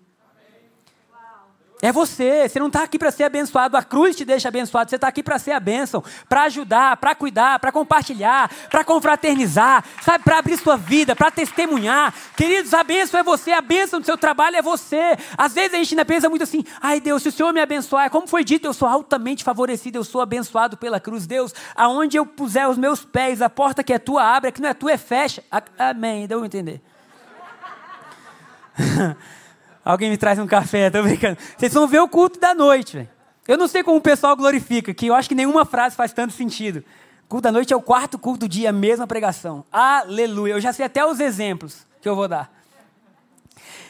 É 1.81 1.91
você, 1.91 2.47
você 2.47 2.57
não 2.57 2.67
está 2.67 2.83
aqui 2.83 2.97
para 2.97 3.11
ser 3.11 3.25
abençoado, 3.25 3.75
a 3.75 3.83
cruz 3.83 4.15
te 4.15 4.23
deixa 4.23 4.47
abençoado, 4.47 4.89
você 4.89 4.95
está 4.95 5.09
aqui 5.09 5.21
para 5.21 5.37
ser 5.37 5.51
a 5.51 5.59
bênção, 5.59 6.01
para 6.27 6.43
ajudar, 6.43 6.95
para 6.97 7.13
cuidar, 7.13 7.59
para 7.59 7.71
compartilhar, 7.71 8.49
para 8.69 8.83
confraternizar, 8.83 9.83
sabe, 10.01 10.23
para 10.23 10.39
abrir 10.39 10.57
sua 10.57 10.77
vida, 10.77 11.15
para 11.15 11.29
testemunhar. 11.29 12.13
Queridos, 12.37 12.73
a 12.73 12.81
bênção 12.81 13.19
é 13.19 13.23
você, 13.23 13.51
a 13.51 13.61
bênção 13.61 13.99
do 13.99 14.05
seu 14.05 14.17
trabalho 14.17 14.55
é 14.55 14.61
você. 14.61 15.17
Às 15.37 15.53
vezes 15.53 15.73
a 15.73 15.77
gente 15.77 15.93
ainda 15.93 16.05
pensa 16.05 16.29
muito 16.29 16.43
assim, 16.43 16.63
ai 16.81 17.01
Deus, 17.01 17.21
se 17.21 17.29
o 17.29 17.31
Senhor 17.31 17.53
me 17.53 17.59
abençoar, 17.59 18.09
como 18.09 18.25
foi 18.25 18.45
dito, 18.45 18.65
eu 18.65 18.73
sou 18.73 18.87
altamente 18.87 19.43
favorecido, 19.43 19.97
eu 19.97 20.03
sou 20.03 20.21
abençoado 20.21 20.77
pela 20.77 20.99
cruz. 20.99 21.27
Deus, 21.27 21.53
aonde 21.75 22.17
eu 22.17 22.25
puser 22.25 22.69
os 22.69 22.77
meus 22.77 23.03
pés, 23.03 23.41
a 23.41 23.49
porta 23.49 23.83
que 23.83 23.91
é 23.91 23.99
tua 23.99 24.23
abre, 24.23 24.49
a 24.49 24.51
que 24.51 24.61
não 24.61 24.69
é 24.69 24.73
tua 24.73 24.93
é 24.93 24.97
fecha. 24.97 25.43
Amém, 25.77 26.25
deu 26.25 26.41
a 26.41 26.45
entender. 26.45 26.81
Alguém 29.85 30.09
me 30.09 30.17
traz 30.17 30.39
um 30.39 30.47
café, 30.47 30.89
tô 30.89 31.03
brincando. 31.03 31.37
Vocês 31.55 31.71
vão 31.71 31.87
ver 31.87 31.99
o 31.99 32.09
culto 32.09 32.39
da 32.39 32.55
noite, 32.55 32.97
velho. 32.97 33.09
Eu 33.47 33.55
não 33.55 33.67
sei 33.67 33.83
como 33.83 33.97
o 33.97 34.01
pessoal 34.01 34.35
glorifica, 34.35 34.91
que 34.91 35.05
eu 35.05 35.13
acho 35.13 35.29
que 35.29 35.35
nenhuma 35.35 35.63
frase 35.63 35.95
faz 35.95 36.11
tanto 36.11 36.33
sentido. 36.33 36.83
culto 37.29 37.43
da 37.43 37.51
noite 37.51 37.71
é 37.71 37.75
o 37.75 37.81
quarto 37.81 38.17
culto 38.17 38.39
do 38.39 38.49
dia, 38.49 38.71
mesma 38.71 39.05
pregação. 39.05 39.63
Aleluia. 39.71 40.53
Eu 40.53 40.59
já 40.59 40.73
sei 40.73 40.85
até 40.85 41.05
os 41.05 41.19
exemplos 41.19 41.85
que 42.01 42.09
eu 42.09 42.15
vou 42.15 42.27
dar. 42.27 42.51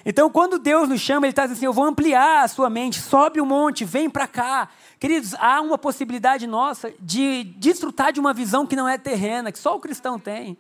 Então, 0.06 0.30
quando 0.30 0.60
Deus 0.60 0.90
nos 0.90 1.00
chama, 1.00 1.26
Ele 1.26 1.32
está 1.32 1.44
dizendo 1.44 1.58
assim: 1.58 1.66
Eu 1.66 1.74
vou 1.74 1.86
ampliar 1.86 2.44
a 2.44 2.48
sua 2.50 2.70
mente, 2.70 3.00
sobe 3.00 3.40
o 3.40 3.46
monte, 3.46 3.86
vem 3.86 4.10
para 4.10 4.28
cá. 4.28 4.68
Queridos, 5.00 5.34
há 5.36 5.62
uma 5.62 5.78
possibilidade 5.78 6.46
nossa 6.46 6.94
de 7.00 7.46
desfrutar 7.58 8.12
de 8.12 8.20
uma 8.20 8.34
visão 8.34 8.68
que 8.68 8.76
não 8.76 8.88
é 8.88 8.98
terrena, 8.98 9.50
que 9.50 9.58
só 9.58 9.74
o 9.74 9.80
cristão 9.80 10.20
tem. 10.20 10.58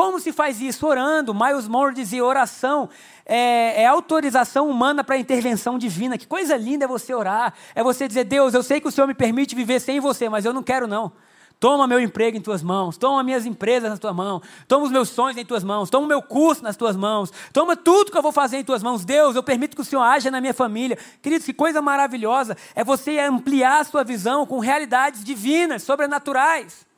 Como 0.00 0.18
se 0.18 0.32
faz 0.32 0.62
isso? 0.62 0.86
Orando. 0.86 1.34
Miles 1.34 1.68
Moore 1.68 1.94
dizia: 1.94 2.24
oração 2.24 2.88
é, 3.26 3.82
é 3.82 3.86
autorização 3.86 4.70
humana 4.70 5.04
para 5.04 5.18
intervenção 5.18 5.76
divina. 5.76 6.16
Que 6.16 6.26
coisa 6.26 6.56
linda 6.56 6.86
é 6.86 6.88
você 6.88 7.12
orar. 7.12 7.52
É 7.74 7.82
você 7.82 8.08
dizer: 8.08 8.24
Deus, 8.24 8.54
eu 8.54 8.62
sei 8.62 8.80
que 8.80 8.88
o 8.88 8.90
Senhor 8.90 9.06
me 9.06 9.12
permite 9.12 9.54
viver 9.54 9.78
sem 9.78 10.00
você, 10.00 10.26
mas 10.26 10.46
eu 10.46 10.54
não 10.54 10.62
quero, 10.62 10.86
não. 10.86 11.12
Toma 11.60 11.86
meu 11.86 12.00
emprego 12.00 12.34
em 12.34 12.40
tuas 12.40 12.62
mãos, 12.62 12.96
toma 12.96 13.22
minhas 13.22 13.44
empresas 13.44 13.90
nas 13.90 13.98
tuas 13.98 14.16
mãos, 14.16 14.40
toma 14.66 14.86
os 14.86 14.90
meus 14.90 15.10
sonhos 15.10 15.36
em 15.36 15.44
tuas 15.44 15.62
mãos, 15.62 15.90
toma 15.90 16.06
o 16.06 16.08
meu 16.08 16.22
curso 16.22 16.62
nas 16.62 16.78
tuas 16.78 16.96
mãos, 16.96 17.30
toma 17.52 17.76
tudo 17.76 18.10
que 18.10 18.16
eu 18.16 18.22
vou 18.22 18.32
fazer 18.32 18.56
em 18.56 18.64
tuas 18.64 18.82
mãos. 18.82 19.04
Deus, 19.04 19.36
eu 19.36 19.42
permito 19.42 19.76
que 19.76 19.82
o 19.82 19.84
Senhor 19.84 20.00
haja 20.00 20.30
na 20.30 20.40
minha 20.40 20.54
família. 20.54 20.96
Queridos, 21.20 21.44
que 21.44 21.52
coisa 21.52 21.82
maravilhosa 21.82 22.56
é 22.74 22.82
você 22.82 23.18
ampliar 23.18 23.80
a 23.80 23.84
sua 23.84 24.02
visão 24.02 24.46
com 24.46 24.60
realidades 24.60 25.22
divinas, 25.22 25.82
sobrenaturais. 25.82 26.88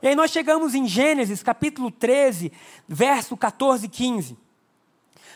E 0.00 0.08
aí 0.08 0.14
nós 0.14 0.30
chegamos 0.30 0.74
em 0.74 0.86
Gênesis, 0.86 1.42
capítulo 1.42 1.90
13, 1.90 2.52
verso 2.86 3.36
14 3.36 3.86
e 3.86 3.88
15. 3.88 4.38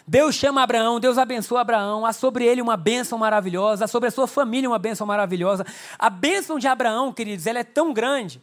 Deus 0.06 0.34
chama 0.34 0.62
Abraão, 0.62 0.98
Deus 0.98 1.18
abençoa 1.18 1.60
Abraão, 1.60 2.04
há 2.04 2.12
sobre 2.12 2.44
ele 2.44 2.60
uma 2.60 2.76
bênção 2.76 3.18
maravilhosa, 3.18 3.84
há 3.84 3.88
sobre 3.88 4.08
a 4.08 4.12
sua 4.12 4.26
família 4.26 4.68
uma 4.68 4.78
bênção 4.78 5.06
maravilhosa. 5.06 5.64
A 5.98 6.10
bênção 6.10 6.58
de 6.58 6.66
Abraão, 6.66 7.12
queridos, 7.12 7.46
ela 7.46 7.58
é 7.58 7.64
tão 7.64 7.92
grande 7.92 8.40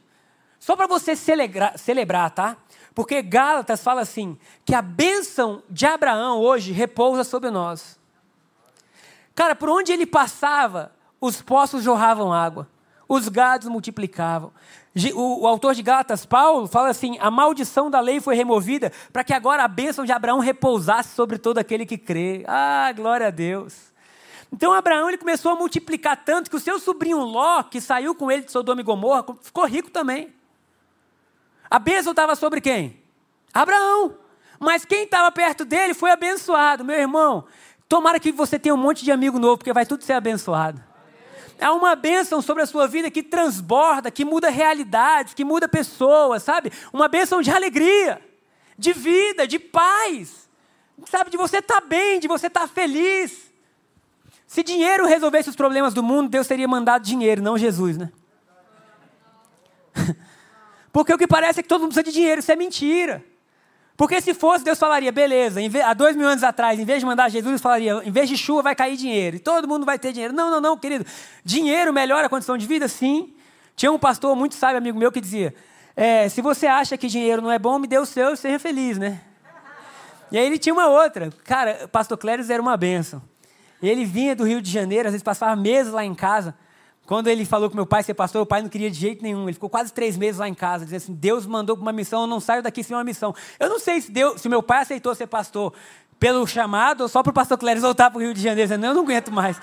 só 0.59 0.75
para 0.75 0.87
você 0.87 1.15
celebrar, 1.15 1.79
celebrar, 1.79 2.29
tá? 2.31 2.57
Porque 2.93 3.21
Gálatas 3.21 3.81
fala 3.81 4.01
assim: 4.01 4.37
que 4.65 4.75
a 4.75 4.81
bênção 4.81 5.63
de 5.69 5.85
Abraão 5.85 6.39
hoje 6.39 6.73
repousa 6.73 7.23
sobre 7.23 7.49
nós. 7.49 7.97
Cara, 9.33 9.55
por 9.55 9.69
onde 9.69 9.93
ele 9.93 10.05
passava, 10.05 10.91
os 11.21 11.41
poços 11.41 11.81
jorravam 11.81 12.33
água, 12.33 12.67
os 13.07 13.29
gados 13.29 13.69
multiplicavam. 13.69 14.51
O, 15.15 15.45
autor 15.45 15.75
de 15.75 15.83
Gálatas, 15.83 16.25
Paulo, 16.25 16.67
fala 16.67 16.89
assim: 16.89 17.17
a 17.19 17.29
maldição 17.29 17.91
da 17.91 17.99
lei 17.99 18.19
foi 18.19 18.35
removida 18.35 18.91
para 19.13 19.23
que 19.23 19.33
agora 19.33 19.63
a 19.63 19.67
bênção 19.67 20.03
de 20.03 20.11
Abraão 20.11 20.39
repousasse 20.39 21.15
sobre 21.15 21.37
todo 21.37 21.59
aquele 21.59 21.85
que 21.85 21.97
crê. 21.97 22.43
Ah, 22.47 22.91
glória 22.95 23.27
a 23.27 23.29
Deus. 23.29 23.89
Então 24.51 24.73
Abraão 24.73 25.07
ele 25.07 25.17
começou 25.17 25.51
a 25.51 25.55
multiplicar 25.55 26.17
tanto 26.25 26.49
que 26.49 26.55
o 26.55 26.59
seu 26.59 26.79
sobrinho 26.79 27.19
Ló, 27.19 27.61
que 27.61 27.79
saiu 27.79 28.15
com 28.15 28.31
ele 28.31 28.43
de 28.43 28.51
Sodoma 28.51 28.81
e 28.81 28.83
Gomorra, 28.83 29.23
ficou 29.41 29.65
rico 29.65 29.91
também. 29.91 30.33
A 31.69 31.77
bênção 31.77 32.11
estava 32.11 32.35
sobre 32.35 32.59
quem? 32.59 32.99
Abraão. 33.53 34.15
Mas 34.59 34.83
quem 34.85 35.03
estava 35.03 35.31
perto 35.31 35.63
dele 35.63 35.93
foi 35.93 36.09
abençoado. 36.11 36.83
Meu 36.83 36.99
irmão, 36.99 37.45
tomara 37.87 38.19
que 38.19 38.31
você 38.31 38.57
tenha 38.57 38.73
um 38.73 38.77
monte 38.77 39.05
de 39.05 39.11
amigo 39.11 39.37
novo, 39.37 39.57
porque 39.57 39.71
vai 39.71 39.85
tudo 39.85 40.03
ser 40.03 40.13
abençoado. 40.13 40.88
É 41.59 41.69
uma 41.69 41.93
bênção 41.93 42.41
sobre 42.41 42.63
a 42.63 42.65
sua 42.65 42.87
vida 42.87 43.11
que 43.11 43.21
transborda, 43.21 44.09
que 44.09 44.23
muda 44.23 44.49
realidades, 44.49 45.33
que 45.33 45.43
muda 45.43 45.67
pessoas, 45.67 46.41
sabe? 46.41 46.71
Uma 46.93 47.09
bênção 47.09 47.41
de 47.41 47.51
alegria, 47.51 48.21
de 48.77 48.93
vida, 48.93 49.45
de 49.45 49.59
paz. 49.59 50.47
Sabe, 51.05 51.29
de 51.29 51.37
você 51.37 51.57
estar 51.57 51.81
tá 51.81 51.87
bem, 51.87 52.19
de 52.19 52.27
você 52.27 52.47
estar 52.47 52.61
tá 52.61 52.67
feliz. 52.67 53.51
Se 54.47 54.63
dinheiro 54.63 55.05
resolvesse 55.05 55.49
os 55.49 55.55
problemas 55.55 55.93
do 55.93 56.01
mundo, 56.01 56.29
Deus 56.29 56.47
teria 56.47 56.67
mandado 56.67 57.03
dinheiro, 57.03 57.41
não 57.41 57.57
Jesus, 57.57 57.97
né? 57.97 58.09
Porque 60.91 61.13
o 61.13 61.17
que 61.17 61.27
parece 61.27 61.59
é 61.59 61.63
que 61.63 61.69
todo 61.69 61.81
mundo 61.81 61.93
precisa 61.93 62.03
de 62.03 62.11
dinheiro, 62.11 62.39
isso 62.39 62.51
é 62.51 62.55
mentira. 62.55 63.23
Porque 63.99 64.21
se 64.21 64.33
fosse, 64.33 64.63
Deus 64.63 64.79
falaria, 64.79 65.11
beleza, 65.11 65.59
há 65.85 65.93
dois 65.93 66.15
mil 66.15 66.25
anos 66.25 66.41
atrás, 66.41 66.79
em 66.79 66.85
vez 66.85 67.01
de 67.01 67.05
mandar 67.05 67.27
Jesus, 67.27 67.51
Ele 67.51 67.61
falaria, 67.61 68.01
em 68.05 68.11
vez 68.11 68.29
de 68.29 68.37
chuva 68.37 68.61
vai 68.61 68.73
cair 68.73 68.95
dinheiro, 68.95 69.35
e 69.35 69.39
todo 69.39 69.67
mundo 69.67 69.85
vai 69.85 69.99
ter 69.99 70.13
dinheiro. 70.13 70.33
Não, 70.33 70.49
não, 70.49 70.61
não, 70.61 70.77
querido. 70.77 71.05
Dinheiro 71.43 71.91
melhora 71.91 72.27
a 72.27 72.29
condição 72.29 72.57
de 72.57 72.65
vida? 72.65 72.87
Sim. 72.87 73.33
Tinha 73.75 73.91
um 73.91 73.99
pastor 73.99 74.37
muito 74.37 74.55
sábio, 74.55 74.77
amigo 74.77 74.97
meu, 74.97 75.11
que 75.11 75.19
dizia, 75.19 75.53
é, 75.97 76.29
se 76.29 76.41
você 76.41 76.65
acha 76.65 76.97
que 76.97 77.07
dinheiro 77.07 77.41
não 77.41 77.51
é 77.51 77.59
bom, 77.59 77.77
me 77.77 77.87
dê 77.87 77.97
o 77.97 78.05
seu 78.05 78.35
e 78.35 78.37
seja 78.37 78.57
feliz, 78.57 78.97
né? 78.97 79.19
E 80.31 80.37
aí 80.37 80.45
ele 80.45 80.57
tinha 80.57 80.71
uma 80.71 80.87
outra. 80.87 81.29
Cara, 81.43 81.81
o 81.83 81.89
pastor 81.89 82.17
Cléris 82.17 82.49
era 82.49 82.61
uma 82.61 82.77
benção. 82.77 83.21
Ele 83.83 84.05
vinha 84.05 84.33
do 84.33 84.45
Rio 84.45 84.61
de 84.61 84.71
Janeiro, 84.71 85.09
às 85.09 85.11
vezes 85.11 85.23
passava 85.23 85.57
meses 85.57 85.91
lá 85.91 86.05
em 86.05 86.15
casa, 86.15 86.55
quando 87.09 87.27
ele 87.27 87.43
falou 87.43 87.71
com 87.71 87.75
meu 87.75 87.87
pai 87.87 88.03
ser 88.03 88.13
pastor, 88.13 88.43
o 88.43 88.45
pai 88.45 88.61
não 88.61 88.69
queria 88.69 88.91
de 88.91 88.95
jeito 88.95 89.23
nenhum. 89.23 89.45
Ele 89.45 89.53
ficou 89.53 89.67
quase 89.67 89.91
três 89.91 90.15
meses 90.15 90.37
lá 90.37 90.47
em 90.47 90.53
casa, 90.53 90.85
dizendo 90.85 90.97
assim: 90.97 91.13
Deus 91.15 91.43
mandou 91.43 91.75
para 91.75 91.81
uma 91.81 91.91
missão, 91.91 92.21
eu 92.21 92.27
não 92.27 92.39
saio 92.39 92.61
daqui 92.61 92.83
sem 92.83 92.95
uma 92.95 93.03
missão. 93.03 93.33
Eu 93.59 93.67
não 93.67 93.79
sei 93.79 93.99
se, 93.99 94.11
Deus, 94.11 94.39
se 94.39 94.47
meu 94.47 94.61
pai 94.61 94.83
aceitou 94.83 95.15
ser 95.15 95.25
pastor 95.25 95.73
pelo 96.19 96.45
chamado 96.45 97.01
ou 97.01 97.07
só 97.07 97.23
para 97.23 97.31
o 97.31 97.33
pastor 97.33 97.57
Cléris 97.57 97.81
voltar 97.81 98.11
para 98.11 98.19
o 98.19 98.21
Rio 98.21 98.31
de 98.31 98.39
Janeiro, 98.39 98.67
dizendo: 98.67 98.85
Eu 98.85 98.93
não 98.93 99.01
aguento 99.01 99.31
mais. 99.31 99.59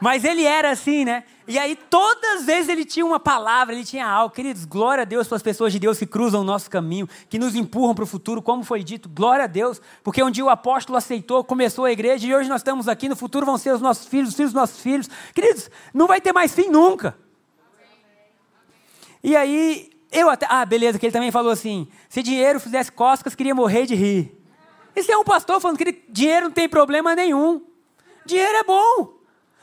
Mas 0.00 0.24
ele 0.24 0.44
era 0.44 0.70
assim, 0.70 1.04
né? 1.04 1.24
E 1.48 1.58
aí, 1.58 1.76
todas 1.76 2.40
as 2.40 2.46
vezes 2.46 2.68
ele 2.68 2.84
tinha 2.84 3.06
uma 3.06 3.20
palavra, 3.20 3.74
ele 3.74 3.84
tinha 3.84 4.06
algo. 4.06 4.34
Queridos, 4.34 4.64
glória 4.64 5.02
a 5.02 5.04
Deus 5.04 5.28
para 5.28 5.36
as 5.36 5.42
pessoas 5.42 5.72
de 5.72 5.78
Deus 5.78 5.98
que 5.98 6.06
cruzam 6.06 6.40
o 6.40 6.44
nosso 6.44 6.68
caminho, 6.68 7.08
que 7.28 7.38
nos 7.38 7.54
empurram 7.54 7.94
para 7.94 8.04
o 8.04 8.06
futuro, 8.06 8.42
como 8.42 8.64
foi 8.64 8.82
dito. 8.82 9.08
Glória 9.08 9.44
a 9.44 9.46
Deus, 9.46 9.80
porque 10.02 10.22
um 10.22 10.30
dia 10.30 10.44
o 10.44 10.48
apóstolo 10.48 10.98
aceitou, 10.98 11.44
começou 11.44 11.84
a 11.84 11.92
igreja 11.92 12.26
e 12.26 12.34
hoje 12.34 12.48
nós 12.48 12.60
estamos 12.60 12.88
aqui. 12.88 13.08
No 13.08 13.14
futuro 13.14 13.46
vão 13.46 13.56
ser 13.56 13.72
os 13.72 13.80
nossos 13.80 14.06
filhos, 14.06 14.30
os 14.30 14.34
filhos 14.34 14.52
dos 14.52 14.60
nossos 14.60 14.80
filhos. 14.80 15.08
Queridos, 15.32 15.70
não 15.94 16.06
vai 16.06 16.20
ter 16.20 16.32
mais 16.32 16.52
fim 16.52 16.68
nunca. 16.68 17.16
E 19.22 19.36
aí, 19.36 19.90
eu 20.10 20.28
até. 20.28 20.46
Ah, 20.48 20.64
beleza, 20.64 20.98
que 20.98 21.06
ele 21.06 21.12
também 21.12 21.30
falou 21.30 21.52
assim: 21.52 21.88
se 22.08 22.22
dinheiro 22.22 22.58
fizesse 22.58 22.90
costas, 22.90 23.34
queria 23.34 23.54
morrer 23.54 23.86
de 23.86 23.94
rir. 23.94 24.36
Esse 24.96 25.12
é 25.12 25.16
um 25.16 25.24
pastor 25.24 25.60
falando 25.60 25.78
que 25.78 26.04
dinheiro 26.08 26.46
não 26.46 26.52
tem 26.52 26.68
problema 26.68 27.14
nenhum. 27.14 27.62
Dinheiro 28.24 28.56
é 28.56 28.64
bom. 28.64 29.15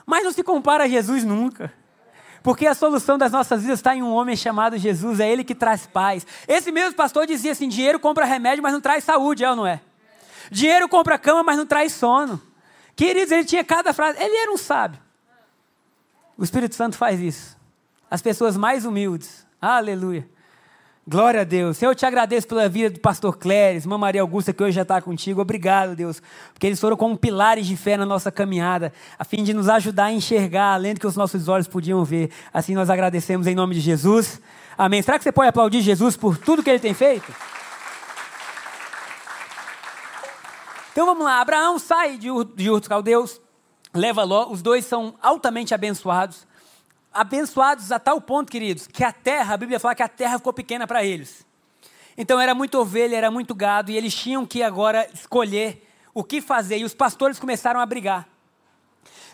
Mas 0.05 0.23
não 0.23 0.31
se 0.31 0.43
compara 0.43 0.83
a 0.85 0.87
Jesus 0.87 1.23
nunca. 1.23 1.71
Porque 2.41 2.67
a 2.67 2.75
solução 2.75 3.17
das 3.17 3.31
nossas 3.31 3.61
vidas 3.61 3.79
está 3.79 3.95
em 3.95 4.03
um 4.03 4.11
homem 4.11 4.35
chamado 4.35 4.77
Jesus, 4.77 5.21
é 5.21 5.31
ele 5.31 5.45
que 5.45 5.55
traz 5.55 5.87
paz. 5.87 6.27
Esse 6.45 6.73
mesmo 6.73 6.93
pastor 6.93 7.25
dizia 7.25 7.53
assim: 7.53 7.69
dinheiro 7.69 7.99
compra 7.99 8.25
remédio, 8.25 8.61
mas 8.61 8.73
não 8.73 8.81
traz 8.81 9.05
saúde, 9.05 9.45
é 9.45 9.49
ou 9.49 9.55
não 9.55 9.65
é? 9.65 9.79
Dinheiro 10.51 10.89
compra 10.89 11.17
cama, 11.17 11.41
mas 11.41 11.57
não 11.57 11.65
traz 11.65 11.93
sono. 11.93 12.41
Queridos, 12.95 13.31
ele 13.31 13.45
tinha 13.45 13.63
cada 13.63 13.93
frase, 13.93 14.21
ele 14.21 14.35
era 14.35 14.51
um 14.51 14.57
sábio. 14.57 14.99
O 16.37 16.43
Espírito 16.43 16.75
Santo 16.75 16.97
faz 16.97 17.19
isso. 17.21 17.57
As 18.11 18.21
pessoas 18.21 18.57
mais 18.57 18.85
humildes, 18.85 19.47
aleluia, 19.61 20.27
Glória 21.05 21.41
a 21.41 21.43
Deus. 21.43 21.81
Eu 21.81 21.93
te 21.93 22.05
agradeço 22.05 22.47
pela 22.47 22.69
vida 22.69 22.89
do 22.89 22.99
pastor 23.01 23.37
Cléris, 23.37 23.83
irmã 23.83 23.97
Maria 23.97 24.21
Augusta, 24.21 24.53
que 24.53 24.63
hoje 24.63 24.71
já 24.71 24.83
está 24.83 25.01
contigo. 25.01 25.41
Obrigado, 25.41 25.97
Deus, 25.97 26.21
porque 26.53 26.65
eles 26.65 26.79
foram 26.79 26.95
como 26.95 27.17
pilares 27.17 27.67
de 27.67 27.75
fé 27.75 27.97
na 27.97 28.05
nossa 28.05 28.31
caminhada, 28.31 28.93
a 29.19 29.25
fim 29.25 29.43
de 29.43 29.53
nos 29.53 29.67
ajudar 29.67 30.05
a 30.05 30.13
enxergar 30.13 30.75
além 30.75 30.93
do 30.93 31.01
que 31.01 31.07
os 31.07 31.17
nossos 31.17 31.49
olhos 31.49 31.67
podiam 31.67 32.05
ver. 32.05 32.31
Assim 32.53 32.73
nós 32.73 32.89
agradecemos 32.89 33.47
em 33.47 33.53
nome 33.53 33.75
de 33.75 33.81
Jesus. 33.81 34.39
Amém. 34.77 35.01
Será 35.01 35.17
que 35.17 35.25
você 35.25 35.31
pode 35.33 35.49
aplaudir 35.49 35.81
Jesus 35.81 36.15
por 36.15 36.37
tudo 36.37 36.63
que 36.63 36.69
ele 36.69 36.79
tem 36.79 36.93
feito? 36.93 37.29
Então 40.93 41.05
vamos 41.05 41.25
lá. 41.25 41.41
Abraão 41.41 41.77
sai 41.79 42.17
de 42.17 42.31
Ur 42.31 42.45
dos 42.45 42.87
Caldeus, 42.87 43.41
leva 43.93 44.23
Ló. 44.23 44.49
Os 44.49 44.61
dois 44.61 44.85
são 44.85 45.15
altamente 45.21 45.73
abençoados 45.73 46.47
abençoados 47.13 47.91
a 47.91 47.99
tal 47.99 48.19
ponto, 48.19 48.51
queridos, 48.51 48.87
que 48.87 49.03
a 49.03 49.11
terra, 49.11 49.53
a 49.53 49.57
Bíblia 49.57 49.79
fala 49.79 49.95
que 49.95 50.03
a 50.03 50.07
terra 50.07 50.37
ficou 50.37 50.53
pequena 50.53 50.87
para 50.87 51.03
eles. 51.03 51.45
Então 52.17 52.39
era 52.39 52.53
muita 52.53 52.77
ovelha, 52.77 53.15
era 53.15 53.31
muito 53.31 53.55
gado, 53.55 53.91
e 53.91 53.97
eles 53.97 54.13
tinham 54.13 54.45
que 54.45 54.61
agora 54.61 55.07
escolher 55.13 55.87
o 56.13 56.23
que 56.23 56.41
fazer, 56.41 56.77
e 56.77 56.83
os 56.83 56.93
pastores 56.93 57.39
começaram 57.39 57.79
a 57.79 57.85
brigar. 57.85 58.27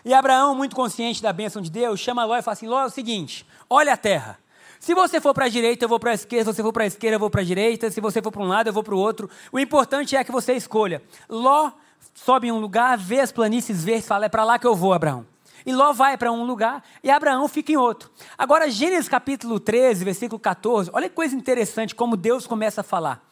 E 0.04 0.14
Abraão, 0.14 0.54
muito 0.54 0.74
consciente 0.74 1.22
da 1.22 1.32
bênção 1.32 1.60
de 1.60 1.70
Deus, 1.70 2.00
chama 2.00 2.24
Ló 2.24 2.36
e 2.36 2.42
fala 2.42 2.54
assim: 2.54 2.66
Ló, 2.66 2.80
é 2.82 2.86
o 2.86 2.90
seguinte, 2.90 3.46
olha 3.68 3.92
a 3.92 3.96
terra. 3.96 4.38
Se 4.78 4.94
você 4.94 5.20
for 5.20 5.34
para 5.34 5.44
a 5.44 5.48
direita, 5.48 5.84
eu 5.84 5.88
vou 5.90 6.00
para 6.00 6.12
a 6.12 6.14
esquerda. 6.14 6.50
Se 6.50 6.56
você 6.56 6.62
for 6.62 6.72
para 6.72 6.84
a 6.84 6.86
esquerda, 6.86 7.16
eu 7.16 7.20
vou 7.20 7.28
para 7.28 7.42
a 7.42 7.44
direita. 7.44 7.90
Se 7.90 8.00
você 8.00 8.22
for 8.22 8.32
para 8.32 8.40
um 8.40 8.48
lado, 8.48 8.68
eu 8.68 8.72
vou 8.72 8.82
para 8.82 8.94
o 8.94 8.98
outro. 8.98 9.28
O 9.52 9.60
importante 9.60 10.16
é 10.16 10.24
que 10.24 10.32
você 10.32 10.54
escolha. 10.54 11.02
Ló 11.28 11.70
sobe 12.14 12.48
em 12.48 12.52
um 12.52 12.58
lugar, 12.58 12.96
vê 12.96 13.20
as 13.20 13.30
planícies 13.30 13.84
verdes, 13.84 14.06
fala: 14.06 14.24
é 14.24 14.28
para 14.30 14.42
lá 14.42 14.58
que 14.58 14.66
eu 14.66 14.74
vou, 14.74 14.94
Abraão. 14.94 15.26
E 15.64 15.72
Ló 15.72 15.92
vai 15.92 16.16
para 16.16 16.32
um 16.32 16.44
lugar 16.44 16.82
e 17.02 17.10
Abraão 17.10 17.48
fica 17.48 17.72
em 17.72 17.76
outro. 17.76 18.10
Agora, 18.36 18.70
Gênesis 18.70 19.08
capítulo 19.08 19.60
13, 19.60 20.04
versículo 20.04 20.38
14, 20.38 20.90
olha 20.92 21.08
que 21.08 21.14
coisa 21.14 21.34
interessante 21.34 21.94
como 21.94 22.16
Deus 22.16 22.46
começa 22.46 22.80
a 22.80 22.84
falar. 22.84 23.22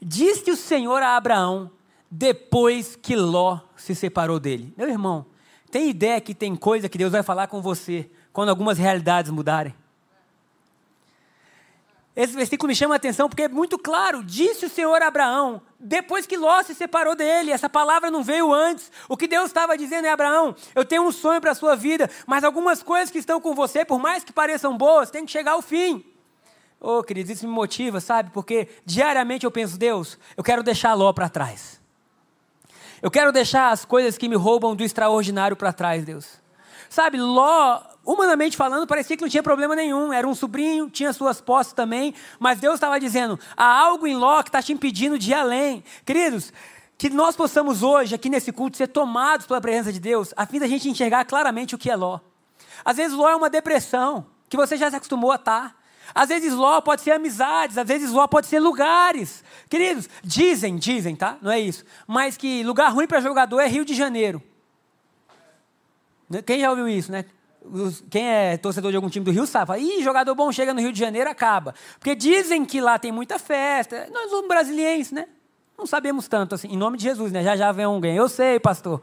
Disse 0.00 0.50
o 0.50 0.56
Senhor 0.56 1.02
a 1.02 1.16
Abraão 1.16 1.70
depois 2.10 2.96
que 2.96 3.14
Ló 3.16 3.60
se 3.76 3.94
separou 3.94 4.40
dele. 4.40 4.72
Meu 4.76 4.88
irmão, 4.88 5.26
tem 5.70 5.90
ideia 5.90 6.20
que 6.20 6.34
tem 6.34 6.56
coisa 6.56 6.88
que 6.88 6.98
Deus 6.98 7.12
vai 7.12 7.22
falar 7.22 7.46
com 7.46 7.60
você 7.60 8.10
quando 8.32 8.48
algumas 8.48 8.78
realidades 8.78 9.30
mudarem? 9.30 9.74
Esse 12.18 12.34
versículo 12.34 12.66
me 12.66 12.74
chama 12.74 12.96
a 12.96 12.96
atenção 12.96 13.28
porque 13.28 13.44
é 13.44 13.48
muito 13.48 13.78
claro. 13.78 14.24
Disse 14.24 14.66
o 14.66 14.68
Senhor 14.68 15.00
a 15.00 15.06
Abraão, 15.06 15.62
depois 15.78 16.26
que 16.26 16.36
Ló 16.36 16.60
se 16.64 16.74
separou 16.74 17.14
dele, 17.14 17.52
essa 17.52 17.68
palavra 17.70 18.10
não 18.10 18.24
veio 18.24 18.52
antes. 18.52 18.90
O 19.08 19.16
que 19.16 19.28
Deus 19.28 19.46
estava 19.46 19.78
dizendo 19.78 20.04
é: 20.04 20.10
Abraão, 20.10 20.52
eu 20.74 20.84
tenho 20.84 21.04
um 21.04 21.12
sonho 21.12 21.40
para 21.40 21.52
a 21.52 21.54
sua 21.54 21.76
vida, 21.76 22.10
mas 22.26 22.42
algumas 22.42 22.82
coisas 22.82 23.08
que 23.08 23.18
estão 23.18 23.40
com 23.40 23.54
você, 23.54 23.84
por 23.84 24.00
mais 24.00 24.24
que 24.24 24.32
pareçam 24.32 24.76
boas, 24.76 25.12
tem 25.12 25.24
que 25.24 25.30
chegar 25.30 25.52
ao 25.52 25.62
fim. 25.62 26.04
Oh, 26.80 27.04
queridos, 27.04 27.30
isso 27.30 27.46
me 27.46 27.52
motiva, 27.52 28.00
sabe? 28.00 28.30
Porque 28.32 28.68
diariamente 28.84 29.46
eu 29.46 29.50
penso, 29.52 29.78
Deus, 29.78 30.18
eu 30.36 30.42
quero 30.42 30.64
deixar 30.64 30.94
Ló 30.94 31.12
para 31.12 31.28
trás. 31.28 31.80
Eu 33.00 33.12
quero 33.12 33.30
deixar 33.30 33.70
as 33.70 33.84
coisas 33.84 34.18
que 34.18 34.28
me 34.28 34.34
roubam 34.34 34.74
do 34.74 34.82
extraordinário 34.82 35.56
para 35.56 35.72
trás, 35.72 36.04
Deus. 36.04 36.26
Sabe, 36.90 37.16
Ló, 37.16 37.80
humanamente 38.08 38.56
falando, 38.56 38.86
parecia 38.86 39.16
que 39.16 39.22
não 39.22 39.28
tinha 39.28 39.42
problema 39.42 39.76
nenhum. 39.76 40.10
Era 40.10 40.26
um 40.26 40.34
sobrinho, 40.34 40.88
tinha 40.88 41.12
suas 41.12 41.42
posses 41.42 41.74
também. 41.74 42.14
Mas 42.40 42.58
Deus 42.58 42.74
estava 42.74 42.98
dizendo: 42.98 43.38
há 43.54 43.66
algo 43.66 44.06
em 44.06 44.16
Ló 44.16 44.42
que 44.42 44.48
está 44.48 44.62
te 44.62 44.72
impedindo 44.72 45.18
de 45.18 45.30
ir 45.30 45.34
além. 45.34 45.84
Queridos, 46.06 46.50
que 46.96 47.10
nós 47.10 47.36
possamos 47.36 47.82
hoje, 47.82 48.14
aqui 48.14 48.30
nesse 48.30 48.50
culto, 48.50 48.78
ser 48.78 48.88
tomados 48.88 49.46
pela 49.46 49.60
presença 49.60 49.92
de 49.92 50.00
Deus, 50.00 50.32
a 50.36 50.46
fim 50.46 50.58
da 50.58 50.66
gente 50.66 50.88
enxergar 50.88 51.26
claramente 51.26 51.74
o 51.74 51.78
que 51.78 51.90
é 51.90 51.94
Ló. 51.94 52.18
Às 52.82 52.96
vezes 52.96 53.16
Ló 53.16 53.28
é 53.28 53.36
uma 53.36 53.50
depressão, 53.50 54.26
que 54.48 54.56
você 54.56 54.76
já 54.76 54.88
se 54.88 54.96
acostumou 54.96 55.30
a 55.30 55.36
estar. 55.36 55.68
Tá. 55.68 55.74
Às 56.14 56.30
vezes 56.30 56.54
Ló 56.54 56.80
pode 56.80 57.02
ser 57.02 57.10
amizades, 57.10 57.76
às 57.76 57.86
vezes 57.86 58.10
Ló 58.10 58.26
pode 58.26 58.46
ser 58.46 58.58
lugares. 58.58 59.44
Queridos, 59.68 60.08
dizem, 60.24 60.76
dizem, 60.76 61.14
tá? 61.14 61.36
Não 61.42 61.50
é 61.50 61.60
isso. 61.60 61.84
Mas 62.06 62.38
que 62.38 62.62
lugar 62.64 62.90
ruim 62.90 63.06
para 63.06 63.20
jogador 63.20 63.60
é 63.60 63.68
Rio 63.68 63.84
de 63.84 63.94
Janeiro. 63.94 64.42
Quem 66.46 66.60
já 66.60 66.70
ouviu 66.70 66.88
isso, 66.88 67.12
né? 67.12 67.26
Quem 68.10 68.26
é 68.28 68.56
torcedor 68.56 68.90
de 68.90 68.96
algum 68.96 69.08
time 69.08 69.24
do 69.24 69.30
Rio 69.30 69.46
sabe. 69.46 69.66
Fala, 69.66 69.78
Ih, 69.78 70.02
jogador 70.02 70.34
bom 70.34 70.50
chega 70.52 70.72
no 70.72 70.80
Rio 70.80 70.92
de 70.92 70.98
Janeiro, 70.98 71.28
acaba. 71.28 71.74
Porque 71.98 72.14
dizem 72.14 72.64
que 72.64 72.80
lá 72.80 72.98
tem 72.98 73.12
muita 73.12 73.38
festa. 73.38 74.08
Nós 74.12 74.30
somos 74.30 74.48
brasileiros, 74.48 75.10
né? 75.12 75.26
Não 75.76 75.86
sabemos 75.86 76.26
tanto 76.26 76.54
assim. 76.54 76.68
Em 76.68 76.76
nome 76.76 76.96
de 76.96 77.04
Jesus, 77.04 77.30
né? 77.30 77.42
Já 77.42 77.56
já 77.56 77.70
vem 77.70 77.84
alguém. 77.84 78.16
Eu 78.16 78.28
sei, 78.28 78.58
pastor. 78.58 79.00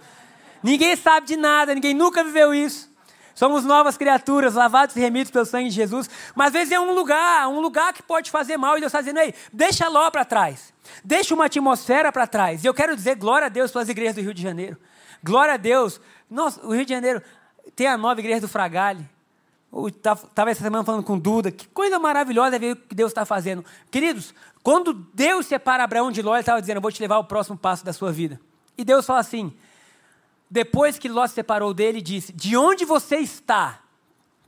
Ninguém 0.61 0.95
sabe 0.95 1.27
de 1.27 1.37
nada, 1.37 1.75
ninguém 1.75 1.93
nunca 1.93 2.23
viveu 2.23 2.53
isso. 2.53 2.93
Somos 3.35 3.65
novas 3.65 3.97
criaturas, 3.97 4.55
lavados 4.55 4.95
e 4.95 4.99
remidos 4.99 5.29
pelo 5.29 5.45
sangue 5.45 5.69
de 5.69 5.75
Jesus. 5.75 6.09
Mas 6.33 6.47
às 6.47 6.53
vezes 6.53 6.71
é 6.71 6.79
um 6.79 6.93
lugar, 6.93 7.47
um 7.49 7.59
lugar 7.59 7.93
que 7.93 8.01
pode 8.01 8.31
fazer 8.31 8.55
mal. 8.55 8.77
E 8.77 8.79
Deus 8.79 8.89
está 8.89 9.01
dizendo, 9.01 9.19
ei, 9.19 9.33
deixa 9.51 9.89
Ló 9.89 10.09
para 10.09 10.23
trás. 10.23 10.73
Deixa 11.03 11.33
uma 11.33 11.45
atmosfera 11.45 12.11
para 12.11 12.25
trás. 12.25 12.63
E 12.63 12.67
eu 12.67 12.73
quero 12.73 12.95
dizer 12.95 13.15
glória 13.15 13.47
a 13.47 13.49
Deus 13.49 13.71
pelas 13.71 13.89
igrejas 13.89 14.15
do 14.15 14.21
Rio 14.21 14.33
de 14.33 14.41
Janeiro. 14.41 14.77
Glória 15.21 15.55
a 15.55 15.57
Deus. 15.57 15.99
Nossa, 16.29 16.65
o 16.65 16.73
Rio 16.73 16.85
de 16.85 16.93
Janeiro 16.93 17.21
tem 17.75 17.87
a 17.87 17.97
nova 17.97 18.19
igreja 18.19 18.41
do 18.41 18.47
Fragale. 18.47 19.07
Estava 19.87 20.49
essa 20.49 20.63
semana 20.63 20.83
falando 20.83 21.03
com 21.03 21.19
Duda. 21.19 21.51
Que 21.51 21.67
coisa 21.67 21.99
maravilhosa 21.99 22.57
ver 22.57 22.73
o 22.73 22.75
que 22.75 22.95
Deus 22.95 23.11
está 23.11 23.25
fazendo. 23.25 23.63
Queridos, 23.91 24.33
quando 24.63 24.93
Deus 25.13 25.45
separa 25.45 25.83
Abraão 25.83 26.11
de 26.11 26.21
Ló, 26.21 26.33
ele 26.33 26.41
estava 26.41 26.61
dizendo, 26.61 26.77
eu 26.77 26.81
vou 26.81 26.91
te 26.91 27.01
levar 27.01 27.15
ao 27.15 27.25
próximo 27.25 27.57
passo 27.57 27.83
da 27.83 27.91
sua 27.91 28.11
vida. 28.11 28.39
E 28.77 28.85
Deus 28.85 29.05
fala 29.05 29.19
assim, 29.19 29.53
depois 30.49 30.97
que 30.97 31.09
Ló 31.09 31.27
se 31.27 31.33
separou 31.33 31.73
dele, 31.73 32.01
disse: 32.01 32.31
De 32.31 32.55
onde 32.55 32.85
você 32.85 33.17
está? 33.17 33.81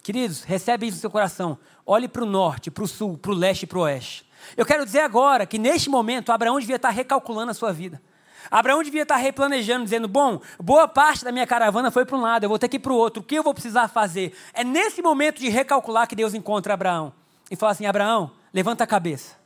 Queridos, 0.01 0.43
recebe 0.43 0.87
isso 0.87 0.97
no 0.97 1.01
seu 1.01 1.11
coração. 1.11 1.57
Olhe 1.85 2.07
para 2.07 2.23
o 2.23 2.25
norte, 2.25 2.71
para 2.71 2.83
o 2.83 2.87
sul, 2.87 3.17
para 3.17 3.31
o 3.31 3.35
leste 3.35 3.63
e 3.63 3.67
para 3.67 3.77
o 3.77 3.81
oeste. 3.81 4.25
Eu 4.55 4.65
quero 4.65 4.85
dizer 4.85 5.01
agora 5.01 5.45
que 5.45 5.57
neste 5.57 5.89
momento 5.89 6.31
Abraão 6.31 6.59
devia 6.59 6.77
estar 6.77 6.89
recalculando 6.89 7.51
a 7.51 7.53
sua 7.53 7.73
vida. 7.73 8.01
Abraão 8.49 8.83
devia 8.83 9.03
estar 9.03 9.17
replanejando, 9.17 9.83
dizendo: 9.83 10.07
Bom, 10.07 10.41
boa 10.59 10.87
parte 10.87 11.23
da 11.23 11.31
minha 11.31 11.47
caravana 11.47 11.91
foi 11.91 12.05
para 12.05 12.17
um 12.17 12.21
lado, 12.21 12.43
eu 12.43 12.49
vou 12.49 12.59
ter 12.59 12.67
que 12.67 12.77
ir 12.77 12.79
para 12.79 12.93
o 12.93 12.97
outro. 12.97 13.21
O 13.21 13.25
que 13.25 13.35
eu 13.35 13.43
vou 13.43 13.53
precisar 13.53 13.87
fazer? 13.87 14.35
É 14.53 14.63
nesse 14.63 15.01
momento 15.01 15.39
de 15.39 15.49
recalcular 15.49 16.07
que 16.07 16.15
Deus 16.15 16.33
encontra 16.33 16.73
Abraão 16.73 17.13
e 17.49 17.55
fala 17.55 17.71
assim: 17.71 17.85
Abraão, 17.85 18.31
levanta 18.53 18.83
a 18.83 18.87
cabeça. 18.87 19.36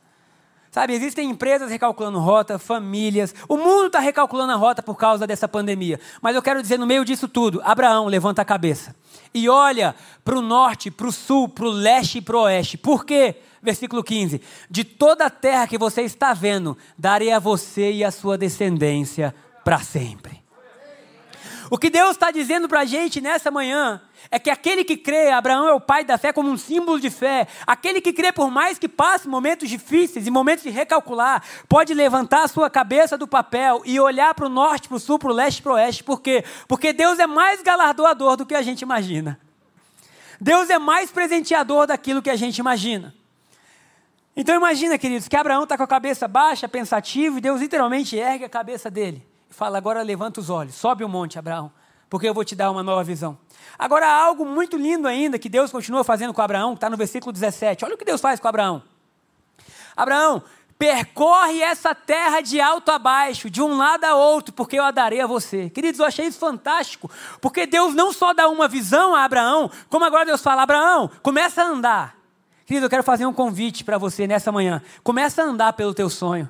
Sabe, 0.72 0.94
existem 0.94 1.28
empresas 1.28 1.70
recalculando 1.70 2.18
rota, 2.18 2.58
famílias. 2.58 3.34
O 3.46 3.58
mundo 3.58 3.88
está 3.88 3.98
recalculando 4.00 4.54
a 4.54 4.56
rota 4.56 4.82
por 4.82 4.96
causa 4.96 5.26
dessa 5.26 5.46
pandemia. 5.46 6.00
Mas 6.22 6.34
eu 6.34 6.40
quero 6.40 6.62
dizer, 6.62 6.78
no 6.78 6.86
meio 6.86 7.04
disso 7.04 7.28
tudo, 7.28 7.60
Abraão, 7.62 8.06
levanta 8.06 8.40
a 8.40 8.44
cabeça. 8.44 8.96
E 9.34 9.50
olha 9.50 9.94
para 10.24 10.34
o 10.34 10.40
norte, 10.40 10.90
para 10.90 11.06
o 11.06 11.12
sul, 11.12 11.46
para 11.46 11.66
o 11.66 11.70
leste 11.70 12.18
e 12.18 12.20
para 12.22 12.38
o 12.38 12.44
oeste. 12.44 12.78
Por 12.78 13.04
quê? 13.04 13.36
Versículo 13.62 14.02
15: 14.02 14.40
De 14.70 14.82
toda 14.82 15.26
a 15.26 15.30
terra 15.30 15.66
que 15.66 15.76
você 15.76 16.00
está 16.02 16.32
vendo, 16.32 16.74
darei 16.96 17.30
a 17.32 17.38
você 17.38 17.92
e 17.92 18.02
a 18.02 18.10
sua 18.10 18.38
descendência 18.38 19.34
para 19.62 19.78
sempre. 19.80 20.42
O 21.68 21.76
que 21.76 21.90
Deus 21.90 22.12
está 22.12 22.30
dizendo 22.30 22.66
para 22.66 22.80
a 22.80 22.84
gente 22.86 23.20
nessa 23.20 23.50
manhã 23.50 24.00
é 24.30 24.38
que 24.38 24.50
aquele 24.50 24.84
que 24.84 24.96
crê, 24.96 25.30
Abraão 25.30 25.68
é 25.68 25.72
o 25.72 25.80
pai 25.80 26.04
da 26.04 26.16
fé 26.16 26.32
como 26.32 26.50
um 26.50 26.56
símbolo 26.56 27.00
de 27.00 27.10
fé. 27.10 27.46
Aquele 27.66 28.00
que 28.00 28.12
crê, 28.12 28.32
por 28.32 28.50
mais 28.50 28.78
que 28.78 28.88
passe 28.88 29.28
momentos 29.28 29.68
difíceis 29.68 30.26
e 30.26 30.30
momentos 30.30 30.62
de 30.64 30.70
recalcular, 30.70 31.42
pode 31.68 31.92
levantar 31.92 32.44
a 32.44 32.48
sua 32.48 32.70
cabeça 32.70 33.18
do 33.18 33.26
papel 33.26 33.82
e 33.84 33.98
olhar 33.98 34.34
para 34.34 34.46
o 34.46 34.48
norte, 34.48 34.88
para 34.88 34.96
o 34.96 35.00
sul, 35.00 35.18
para 35.18 35.30
o 35.30 35.34
leste, 35.34 35.62
para 35.62 35.72
o 35.72 35.74
oeste. 35.74 36.04
Por 36.04 36.20
quê? 36.20 36.44
Porque 36.68 36.92
Deus 36.92 37.18
é 37.18 37.26
mais 37.26 37.62
galardoador 37.62 38.36
do 38.36 38.46
que 38.46 38.54
a 38.54 38.62
gente 38.62 38.82
imagina. 38.82 39.38
Deus 40.40 40.70
é 40.70 40.78
mais 40.78 41.10
presenteador 41.10 41.86
daquilo 41.86 42.22
que 42.22 42.30
a 42.30 42.36
gente 42.36 42.58
imagina. 42.58 43.14
Então 44.34 44.54
imagina, 44.56 44.96
queridos, 44.96 45.28
que 45.28 45.36
Abraão 45.36 45.64
está 45.64 45.76
com 45.76 45.82
a 45.82 45.86
cabeça 45.86 46.26
baixa, 46.26 46.66
pensativo, 46.66 47.38
e 47.38 47.40
Deus 47.40 47.60
literalmente 47.60 48.16
ergue 48.16 48.44
a 48.44 48.48
cabeça 48.48 48.90
dele 48.90 49.26
e 49.50 49.54
fala: 49.54 49.76
agora 49.76 50.02
levanta 50.02 50.40
os 50.40 50.48
olhos, 50.48 50.74
sobe 50.74 51.04
o 51.04 51.08
monte, 51.08 51.38
Abraão 51.38 51.70
porque 52.12 52.28
eu 52.28 52.34
vou 52.34 52.44
te 52.44 52.54
dar 52.54 52.70
uma 52.70 52.82
nova 52.82 53.02
visão. 53.02 53.38
Agora, 53.78 54.06
há 54.06 54.24
algo 54.24 54.44
muito 54.44 54.76
lindo 54.76 55.08
ainda 55.08 55.38
que 55.38 55.48
Deus 55.48 55.72
continua 55.72 56.04
fazendo 56.04 56.34
com 56.34 56.42
Abraão, 56.42 56.72
que 56.72 56.76
está 56.76 56.90
no 56.90 56.96
versículo 56.98 57.32
17. 57.32 57.86
Olha 57.86 57.94
o 57.94 57.96
que 57.96 58.04
Deus 58.04 58.20
faz 58.20 58.38
com 58.38 58.46
Abraão. 58.46 58.82
Abraão, 59.96 60.42
percorre 60.78 61.62
essa 61.62 61.94
terra 61.94 62.42
de 62.42 62.60
alto 62.60 62.90
a 62.90 62.98
baixo, 62.98 63.48
de 63.48 63.62
um 63.62 63.78
lado 63.78 64.04
a 64.04 64.14
outro, 64.14 64.52
porque 64.52 64.78
eu 64.78 64.84
a 64.84 64.90
darei 64.90 65.22
a 65.22 65.26
você. 65.26 65.70
Queridos, 65.70 66.00
eu 66.00 66.04
achei 66.04 66.26
isso 66.26 66.38
fantástico, 66.38 67.10
porque 67.40 67.64
Deus 67.64 67.94
não 67.94 68.12
só 68.12 68.34
dá 68.34 68.46
uma 68.46 68.68
visão 68.68 69.14
a 69.14 69.24
Abraão, 69.24 69.70
como 69.88 70.04
agora 70.04 70.26
Deus 70.26 70.42
fala: 70.42 70.64
Abraão, 70.64 71.10
começa 71.22 71.62
a 71.62 71.66
andar. 71.66 72.14
Querido, 72.66 72.84
eu 72.84 72.90
quero 72.90 73.02
fazer 73.02 73.24
um 73.24 73.32
convite 73.32 73.84
para 73.84 73.96
você 73.96 74.26
nessa 74.26 74.52
manhã. 74.52 74.82
Começa 75.02 75.40
a 75.42 75.46
andar 75.46 75.72
pelo 75.72 75.94
teu 75.94 76.10
sonho. 76.10 76.46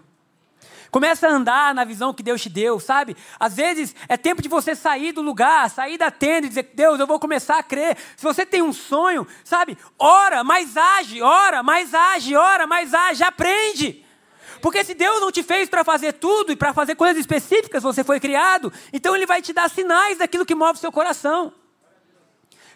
Começa 0.92 1.26
a 1.26 1.30
andar 1.30 1.74
na 1.74 1.84
visão 1.84 2.12
que 2.12 2.22
Deus 2.22 2.42
te 2.42 2.50
deu, 2.50 2.78
sabe? 2.78 3.16
Às 3.40 3.56
vezes 3.56 3.96
é 4.06 4.18
tempo 4.18 4.42
de 4.42 4.48
você 4.48 4.74
sair 4.74 5.10
do 5.10 5.22
lugar, 5.22 5.70
sair 5.70 5.96
da 5.96 6.10
tenda 6.10 6.44
e 6.44 6.50
dizer: 6.50 6.70
Deus, 6.74 7.00
eu 7.00 7.06
vou 7.06 7.18
começar 7.18 7.58
a 7.58 7.62
crer. 7.62 7.96
Se 8.14 8.22
você 8.22 8.44
tem 8.44 8.60
um 8.60 8.74
sonho, 8.74 9.26
sabe? 9.42 9.78
Ora, 9.98 10.44
mas 10.44 10.76
age, 10.76 11.22
ora, 11.22 11.62
mas 11.62 11.94
age, 11.94 12.36
ora, 12.36 12.66
mas 12.66 12.92
age, 12.92 13.24
aprende. 13.24 14.04
Porque 14.60 14.84
se 14.84 14.92
Deus 14.92 15.18
não 15.18 15.32
te 15.32 15.42
fez 15.42 15.66
para 15.66 15.82
fazer 15.82 16.12
tudo 16.12 16.52
e 16.52 16.56
para 16.56 16.74
fazer 16.74 16.94
coisas 16.94 17.18
específicas, 17.18 17.82
você 17.82 18.04
foi 18.04 18.20
criado, 18.20 18.70
então 18.92 19.16
Ele 19.16 19.24
vai 19.24 19.40
te 19.40 19.54
dar 19.54 19.70
sinais 19.70 20.18
daquilo 20.18 20.44
que 20.44 20.54
move 20.54 20.78
seu 20.78 20.92
coração. 20.92 21.54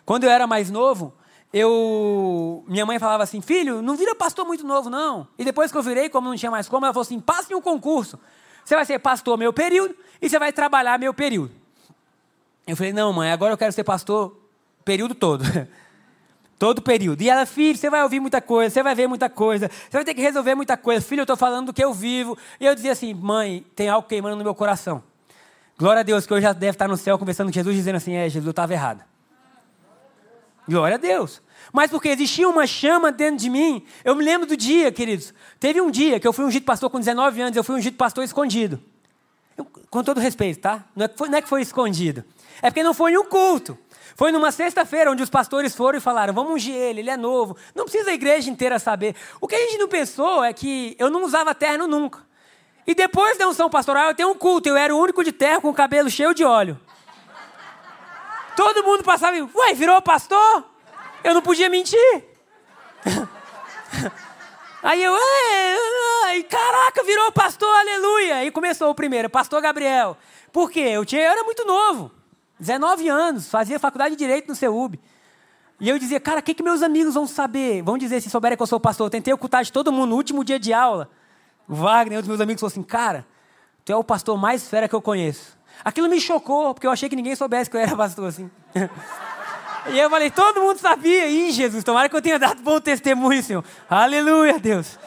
Quando 0.06 0.24
eu 0.24 0.30
era 0.30 0.46
mais 0.46 0.70
novo, 0.70 1.14
eu 1.56 2.64
minha 2.68 2.84
mãe 2.84 2.98
falava 2.98 3.22
assim, 3.22 3.40
filho, 3.40 3.80
não 3.80 3.96
vira 3.96 4.14
pastor 4.14 4.44
muito 4.44 4.66
novo, 4.66 4.90
não. 4.90 5.26
E 5.38 5.44
depois 5.44 5.72
que 5.72 5.78
eu 5.78 5.82
virei, 5.82 6.08
como 6.08 6.28
não 6.28 6.36
tinha 6.36 6.50
mais 6.50 6.68
como, 6.68 6.84
ela 6.84 6.92
falou 6.92 7.02
assim, 7.02 7.18
passe 7.18 7.52
em 7.52 7.56
um 7.56 7.62
concurso. 7.62 8.18
Você 8.64 8.74
vai 8.74 8.84
ser 8.84 8.98
pastor 8.98 9.38
meu 9.38 9.52
período 9.52 9.94
e 10.20 10.28
você 10.28 10.38
vai 10.38 10.52
trabalhar 10.52 10.98
meu 10.98 11.14
período. 11.14 11.52
Eu 12.66 12.76
falei, 12.76 12.92
não, 12.92 13.12
mãe, 13.12 13.30
agora 13.30 13.52
eu 13.52 13.56
quero 13.56 13.72
ser 13.72 13.84
pastor 13.84 14.36
período 14.84 15.14
todo. 15.14 15.44
todo 16.58 16.82
período. 16.82 17.22
E 17.22 17.30
ela, 17.30 17.46
filho, 17.46 17.78
você 17.78 17.88
vai 17.88 18.02
ouvir 18.02 18.20
muita 18.20 18.40
coisa, 18.40 18.70
você 18.70 18.82
vai 18.82 18.94
ver 18.94 19.06
muita 19.06 19.30
coisa, 19.30 19.68
você 19.68 19.96
vai 19.96 20.04
ter 20.04 20.14
que 20.14 20.20
resolver 20.20 20.54
muita 20.54 20.76
coisa. 20.76 21.04
Filho, 21.04 21.20
eu 21.20 21.24
estou 21.24 21.36
falando 21.36 21.66
do 21.66 21.72
que 21.72 21.82
eu 21.82 21.94
vivo. 21.94 22.36
E 22.60 22.66
eu 22.66 22.74
dizia 22.74 22.92
assim, 22.92 23.14
mãe, 23.14 23.64
tem 23.74 23.88
algo 23.88 24.06
queimando 24.08 24.36
no 24.36 24.44
meu 24.44 24.54
coração. 24.54 25.02
Glória 25.78 26.00
a 26.00 26.02
Deus, 26.02 26.26
que 26.26 26.32
eu 26.32 26.40
já 26.40 26.52
deve 26.52 26.72
estar 26.72 26.88
no 26.88 26.96
céu 26.96 27.18
conversando 27.18 27.48
com 27.48 27.52
Jesus, 27.52 27.76
dizendo 27.76 27.96
assim, 27.96 28.14
é, 28.14 28.24
Jesus, 28.28 28.44
eu 28.44 28.50
estava 28.50 28.72
errado. 28.72 29.04
Glória 30.68 30.96
a 30.96 30.98
Deus. 30.98 31.42
Mas 31.72 31.90
porque 31.90 32.08
existia 32.08 32.48
uma 32.48 32.66
chama 32.66 33.10
dentro 33.10 33.38
de 33.38 33.50
mim. 33.50 33.84
Eu 34.04 34.14
me 34.14 34.24
lembro 34.24 34.46
do 34.46 34.56
dia, 34.56 34.90
queridos. 34.92 35.34
Teve 35.58 35.80
um 35.80 35.90
dia 35.90 36.20
que 36.20 36.26
eu 36.26 36.32
fui 36.32 36.44
ungido 36.44 36.64
pastor 36.64 36.90
com 36.90 36.98
19 36.98 37.40
anos, 37.40 37.56
eu 37.56 37.64
fui 37.64 37.76
ungido 37.76 37.96
pastor 37.96 38.24
escondido. 38.24 38.80
Eu, 39.56 39.64
com 39.64 40.02
todo 40.02 40.20
respeito, 40.20 40.60
tá? 40.60 40.84
Não 40.94 41.06
é, 41.06 41.08
foi, 41.08 41.28
não 41.28 41.38
é 41.38 41.42
que 41.42 41.48
foi 41.48 41.62
escondido. 41.62 42.24
É 42.62 42.70
porque 42.70 42.82
não 42.82 42.94
foi 42.94 43.12
em 43.12 43.18
um 43.18 43.24
culto. 43.24 43.78
Foi 44.14 44.32
numa 44.32 44.50
sexta-feira 44.50 45.10
onde 45.10 45.22
os 45.22 45.28
pastores 45.28 45.74
foram 45.74 45.98
e 45.98 46.00
falaram: 46.00 46.32
vamos 46.32 46.52
ungir 46.52 46.74
ele, 46.74 47.00
ele 47.00 47.10
é 47.10 47.16
novo. 47.16 47.56
Não 47.74 47.84
precisa 47.84 48.10
a 48.10 48.14
igreja 48.14 48.48
inteira 48.50 48.78
saber. 48.78 49.14
O 49.40 49.46
que 49.46 49.54
a 49.54 49.58
gente 49.58 49.78
não 49.78 49.88
pensou 49.88 50.42
é 50.42 50.52
que 50.52 50.96
eu 50.98 51.10
não 51.10 51.22
usava 51.24 51.54
terno 51.54 51.86
nunca. 51.86 52.24
E 52.86 52.94
depois 52.94 53.36
da 53.36 53.48
unção 53.48 53.68
pastoral, 53.68 54.08
eu 54.08 54.14
tenho 54.14 54.30
um 54.30 54.34
culto. 54.34 54.68
Eu 54.68 54.76
era 54.76 54.94
o 54.94 54.98
único 54.98 55.24
de 55.24 55.32
terno 55.32 55.60
com 55.60 55.68
o 55.68 55.74
cabelo 55.74 56.08
cheio 56.08 56.32
de 56.32 56.44
óleo. 56.44 56.80
Todo 58.56 58.82
mundo 58.82 59.02
passava 59.04 59.36
e, 59.36 59.42
ué, 59.42 59.74
virou 59.74 60.00
pastor? 60.00 60.64
Eu 61.26 61.34
não 61.34 61.42
podia 61.42 61.68
mentir. 61.68 62.24
Aí 64.80 65.02
eu, 65.02 65.12
ai, 66.24 66.44
caraca, 66.44 67.02
virou 67.02 67.32
pastor, 67.32 67.68
aleluia. 67.68 68.44
E 68.44 68.52
começou 68.52 68.90
o 68.90 68.94
primeiro, 68.94 69.28
pastor 69.28 69.60
Gabriel. 69.60 70.16
Por 70.52 70.70
quê? 70.70 70.78
Eu, 70.78 71.04
tinha, 71.04 71.22
eu 71.22 71.32
era 71.32 71.42
muito 71.42 71.66
novo, 71.66 72.12
19 72.60 73.08
anos, 73.08 73.50
fazia 73.50 73.76
faculdade 73.80 74.14
de 74.14 74.18
Direito 74.20 74.46
no 74.46 74.54
CEUB. 74.54 75.00
E 75.80 75.88
eu 75.88 75.98
dizia, 75.98 76.20
cara, 76.20 76.38
o 76.38 76.42
que, 76.44 76.54
que 76.54 76.62
meus 76.62 76.80
amigos 76.80 77.14
vão 77.14 77.26
saber? 77.26 77.82
Vão 77.82 77.98
dizer 77.98 78.20
se 78.20 78.30
souberem 78.30 78.56
que 78.56 78.62
eu 78.62 78.66
sou 78.68 78.78
pastor. 78.78 79.06
Eu 79.06 79.10
tentei 79.10 79.34
ocultar 79.34 79.64
de 79.64 79.72
todo 79.72 79.90
mundo 79.90 80.10
no 80.10 80.16
último 80.16 80.44
dia 80.44 80.60
de 80.60 80.72
aula. 80.72 81.10
O 81.68 81.74
Wagner, 81.74 82.18
um 82.18 82.20
dos 82.20 82.28
meus 82.28 82.40
amigos, 82.40 82.60
falou 82.60 82.70
assim, 82.70 82.84
cara, 82.84 83.26
tu 83.84 83.90
é 83.90 83.96
o 83.96 84.04
pastor 84.04 84.38
mais 84.38 84.68
fera 84.68 84.88
que 84.88 84.94
eu 84.94 85.02
conheço. 85.02 85.58
Aquilo 85.84 86.08
me 86.08 86.20
chocou, 86.20 86.72
porque 86.72 86.86
eu 86.86 86.92
achei 86.92 87.08
que 87.08 87.16
ninguém 87.16 87.34
soubesse 87.34 87.68
que 87.68 87.76
eu 87.76 87.80
era 87.80 87.96
pastor 87.98 88.28
assim. 88.28 88.48
E 89.92 89.98
eu 89.98 90.10
falei, 90.10 90.30
todo 90.30 90.60
mundo 90.60 90.78
sabia. 90.78 91.28
Ih, 91.28 91.52
Jesus, 91.52 91.84
tomara 91.84 92.08
que 92.08 92.16
eu 92.16 92.22
tenha 92.22 92.38
dado 92.38 92.60
bom 92.62 92.80
testemunho, 92.80 93.42
Senhor. 93.42 93.64
Aleluia, 93.88 94.58
Deus. 94.58 94.98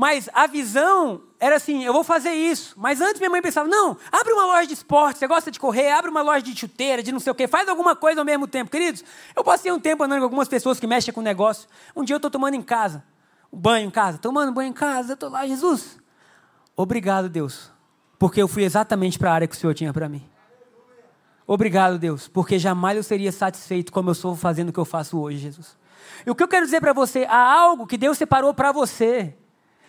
Mas 0.00 0.30
a 0.32 0.46
visão 0.46 1.20
era 1.38 1.56
assim: 1.56 1.84
eu 1.84 1.92
vou 1.92 2.02
fazer 2.02 2.32
isso. 2.32 2.74
Mas 2.78 3.02
antes 3.02 3.18
minha 3.18 3.28
mãe 3.28 3.42
pensava: 3.42 3.68
não, 3.68 3.96
abre 4.10 4.32
uma 4.32 4.46
loja 4.46 4.66
de 4.66 4.72
esporte, 4.72 5.18
você 5.18 5.26
gosta 5.26 5.50
de 5.50 5.60
correr, 5.60 5.90
abre 5.90 6.10
uma 6.10 6.22
loja 6.22 6.40
de 6.40 6.58
chuteira, 6.58 7.02
de 7.02 7.12
não 7.12 7.20
sei 7.20 7.30
o 7.30 7.34
quê, 7.34 7.46
faz 7.46 7.68
alguma 7.68 7.94
coisa 7.94 8.20
ao 8.20 8.24
mesmo 8.24 8.46
tempo. 8.46 8.70
Queridos, 8.70 9.04
eu 9.36 9.44
passei 9.44 9.70
um 9.70 9.78
tempo 9.78 10.02
andando 10.02 10.20
com 10.20 10.24
algumas 10.24 10.48
pessoas 10.48 10.80
que 10.80 10.86
mexem 10.86 11.12
com 11.12 11.20
negócio. 11.20 11.68
Um 11.94 12.02
dia 12.02 12.14
eu 12.14 12.18
estou 12.18 12.30
tomando 12.30 12.54
em 12.54 12.62
casa, 12.62 13.04
banho 13.52 13.88
em 13.88 13.90
casa, 13.90 14.16
tomando 14.16 14.52
banho 14.52 14.70
em 14.70 14.72
casa, 14.72 15.12
eu 15.12 15.14
estou 15.14 15.28
lá, 15.28 15.46
Jesus. 15.46 15.98
Obrigado, 16.74 17.28
Deus, 17.28 17.70
porque 18.18 18.40
eu 18.40 18.48
fui 18.48 18.64
exatamente 18.64 19.18
para 19.18 19.30
a 19.30 19.34
área 19.34 19.46
que 19.46 19.54
o 19.54 19.58
Senhor 19.58 19.74
tinha 19.74 19.92
para 19.92 20.08
mim. 20.08 20.26
Obrigado, 21.52 21.98
Deus, 21.98 22.28
porque 22.28 22.60
jamais 22.60 22.96
eu 22.96 23.02
seria 23.02 23.32
satisfeito 23.32 23.90
como 23.90 24.08
eu 24.08 24.14
sou 24.14 24.36
fazendo 24.36 24.68
o 24.68 24.72
que 24.72 24.78
eu 24.78 24.84
faço 24.84 25.18
hoje, 25.18 25.38
Jesus. 25.38 25.76
E 26.24 26.30
o 26.30 26.34
que 26.36 26.44
eu 26.44 26.46
quero 26.46 26.64
dizer 26.64 26.80
para 26.80 26.92
você, 26.92 27.26
há 27.28 27.42
algo 27.42 27.88
que 27.88 27.98
Deus 27.98 28.16
separou 28.16 28.54
para 28.54 28.70
você 28.70 29.34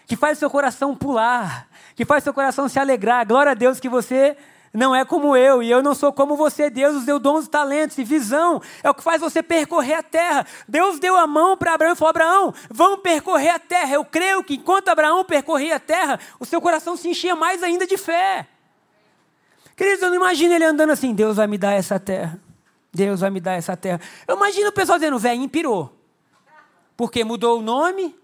que 0.08 0.16
faz 0.16 0.40
seu 0.40 0.50
coração 0.50 0.96
pular, 0.96 1.70
que 1.96 2.04
faz 2.04 2.24
seu 2.24 2.34
coração 2.34 2.68
se 2.68 2.80
alegrar. 2.80 3.28
Glória 3.28 3.52
a 3.52 3.54
Deus 3.54 3.80
que 3.80 3.88
você 3.88 4.36
não 4.74 4.96
é 4.96 5.06
como 5.06 5.38
eu 5.38 5.62
e 5.62 5.70
eu 5.70 5.84
não 5.84 5.94
sou 5.94 6.12
como 6.12 6.36
você. 6.36 6.68
Deus 6.68 6.96
nos 6.96 7.06
deu 7.06 7.20
dons 7.20 7.48
talentos 7.48 7.96
e 8.00 8.04
visão. 8.04 8.60
É 8.82 8.90
o 8.90 8.96
que 8.96 9.04
faz 9.04 9.22
você 9.22 9.44
percorrer 9.44 9.94
a 9.94 10.02
terra. 10.02 10.48
Deus 10.68 10.98
deu 10.98 11.16
a 11.16 11.28
mão 11.28 11.56
para 11.56 11.76
Abraão 11.76 11.94
e 11.94 11.96
falou: 11.96 12.10
Abraão, 12.10 12.54
vamos 12.72 13.02
percorrer 13.02 13.50
a 13.50 13.60
terra. 13.60 13.94
Eu 13.94 14.04
creio 14.04 14.44
que 14.44 14.56
enquanto 14.56 14.90
Abraão 14.90 15.24
percorria 15.24 15.76
a 15.76 15.80
terra, 15.80 16.20
o 16.40 16.46
seu 16.46 16.60
coração 16.60 16.98
se 16.98 17.08
enchia 17.08 17.36
mais 17.36 17.62
ainda 17.62 17.86
de 17.86 17.98
fé. 17.98 18.48
Queridos, 19.76 20.02
eu 20.02 20.10
não 20.10 20.16
imagino 20.16 20.54
ele 20.54 20.66
andando 20.66 20.92
assim: 20.92 21.14
Deus 21.14 21.38
vai 21.38 21.48
me 21.48 21.58
dar 21.58 21.74
essa 21.74 22.00
terra. 22.00 22.40
Deus 22.94 23.22
vai 23.22 23.30
me 23.30 23.40
dar 23.40 23.54
essa 23.54 23.76
terra. 23.78 24.02
Eu 24.28 24.36
imagino 24.36 24.70
o 24.70 24.72
pessoal 24.72 24.98
dizendo: 24.98 25.18
velho, 25.18 25.48
pirou. 25.50 25.98
Porque 26.98 27.24
mudou 27.24 27.60
o 27.60 27.62
nome, 27.62 28.16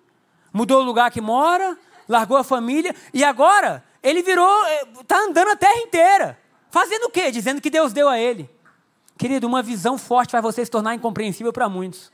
mudou 0.53 0.81
o 0.81 0.83
lugar 0.83 1.09
que 1.09 1.21
mora, 1.21 1.77
largou 2.07 2.37
a 2.37 2.43
família 2.43 2.93
e 3.13 3.23
agora 3.23 3.83
ele 4.03 4.21
virou, 4.21 4.49
está 5.01 5.19
andando 5.19 5.49
a 5.49 5.55
terra 5.55 5.79
inteira. 5.79 6.37
Fazendo 6.69 7.05
o 7.05 7.09
quê? 7.09 7.31
Dizendo 7.31 7.61
que 7.61 7.69
Deus 7.69 7.91
deu 7.91 8.07
a 8.07 8.19
ele. 8.19 8.49
Querido, 9.17 9.47
uma 9.47 9.63
visão 9.63 9.97
forte 9.97 10.31
faz 10.31 10.43
você 10.43 10.63
se 10.63 10.69
tornar 10.69 10.93
incompreensível 10.93 11.51
para 11.51 11.67
muitos. 11.67 12.11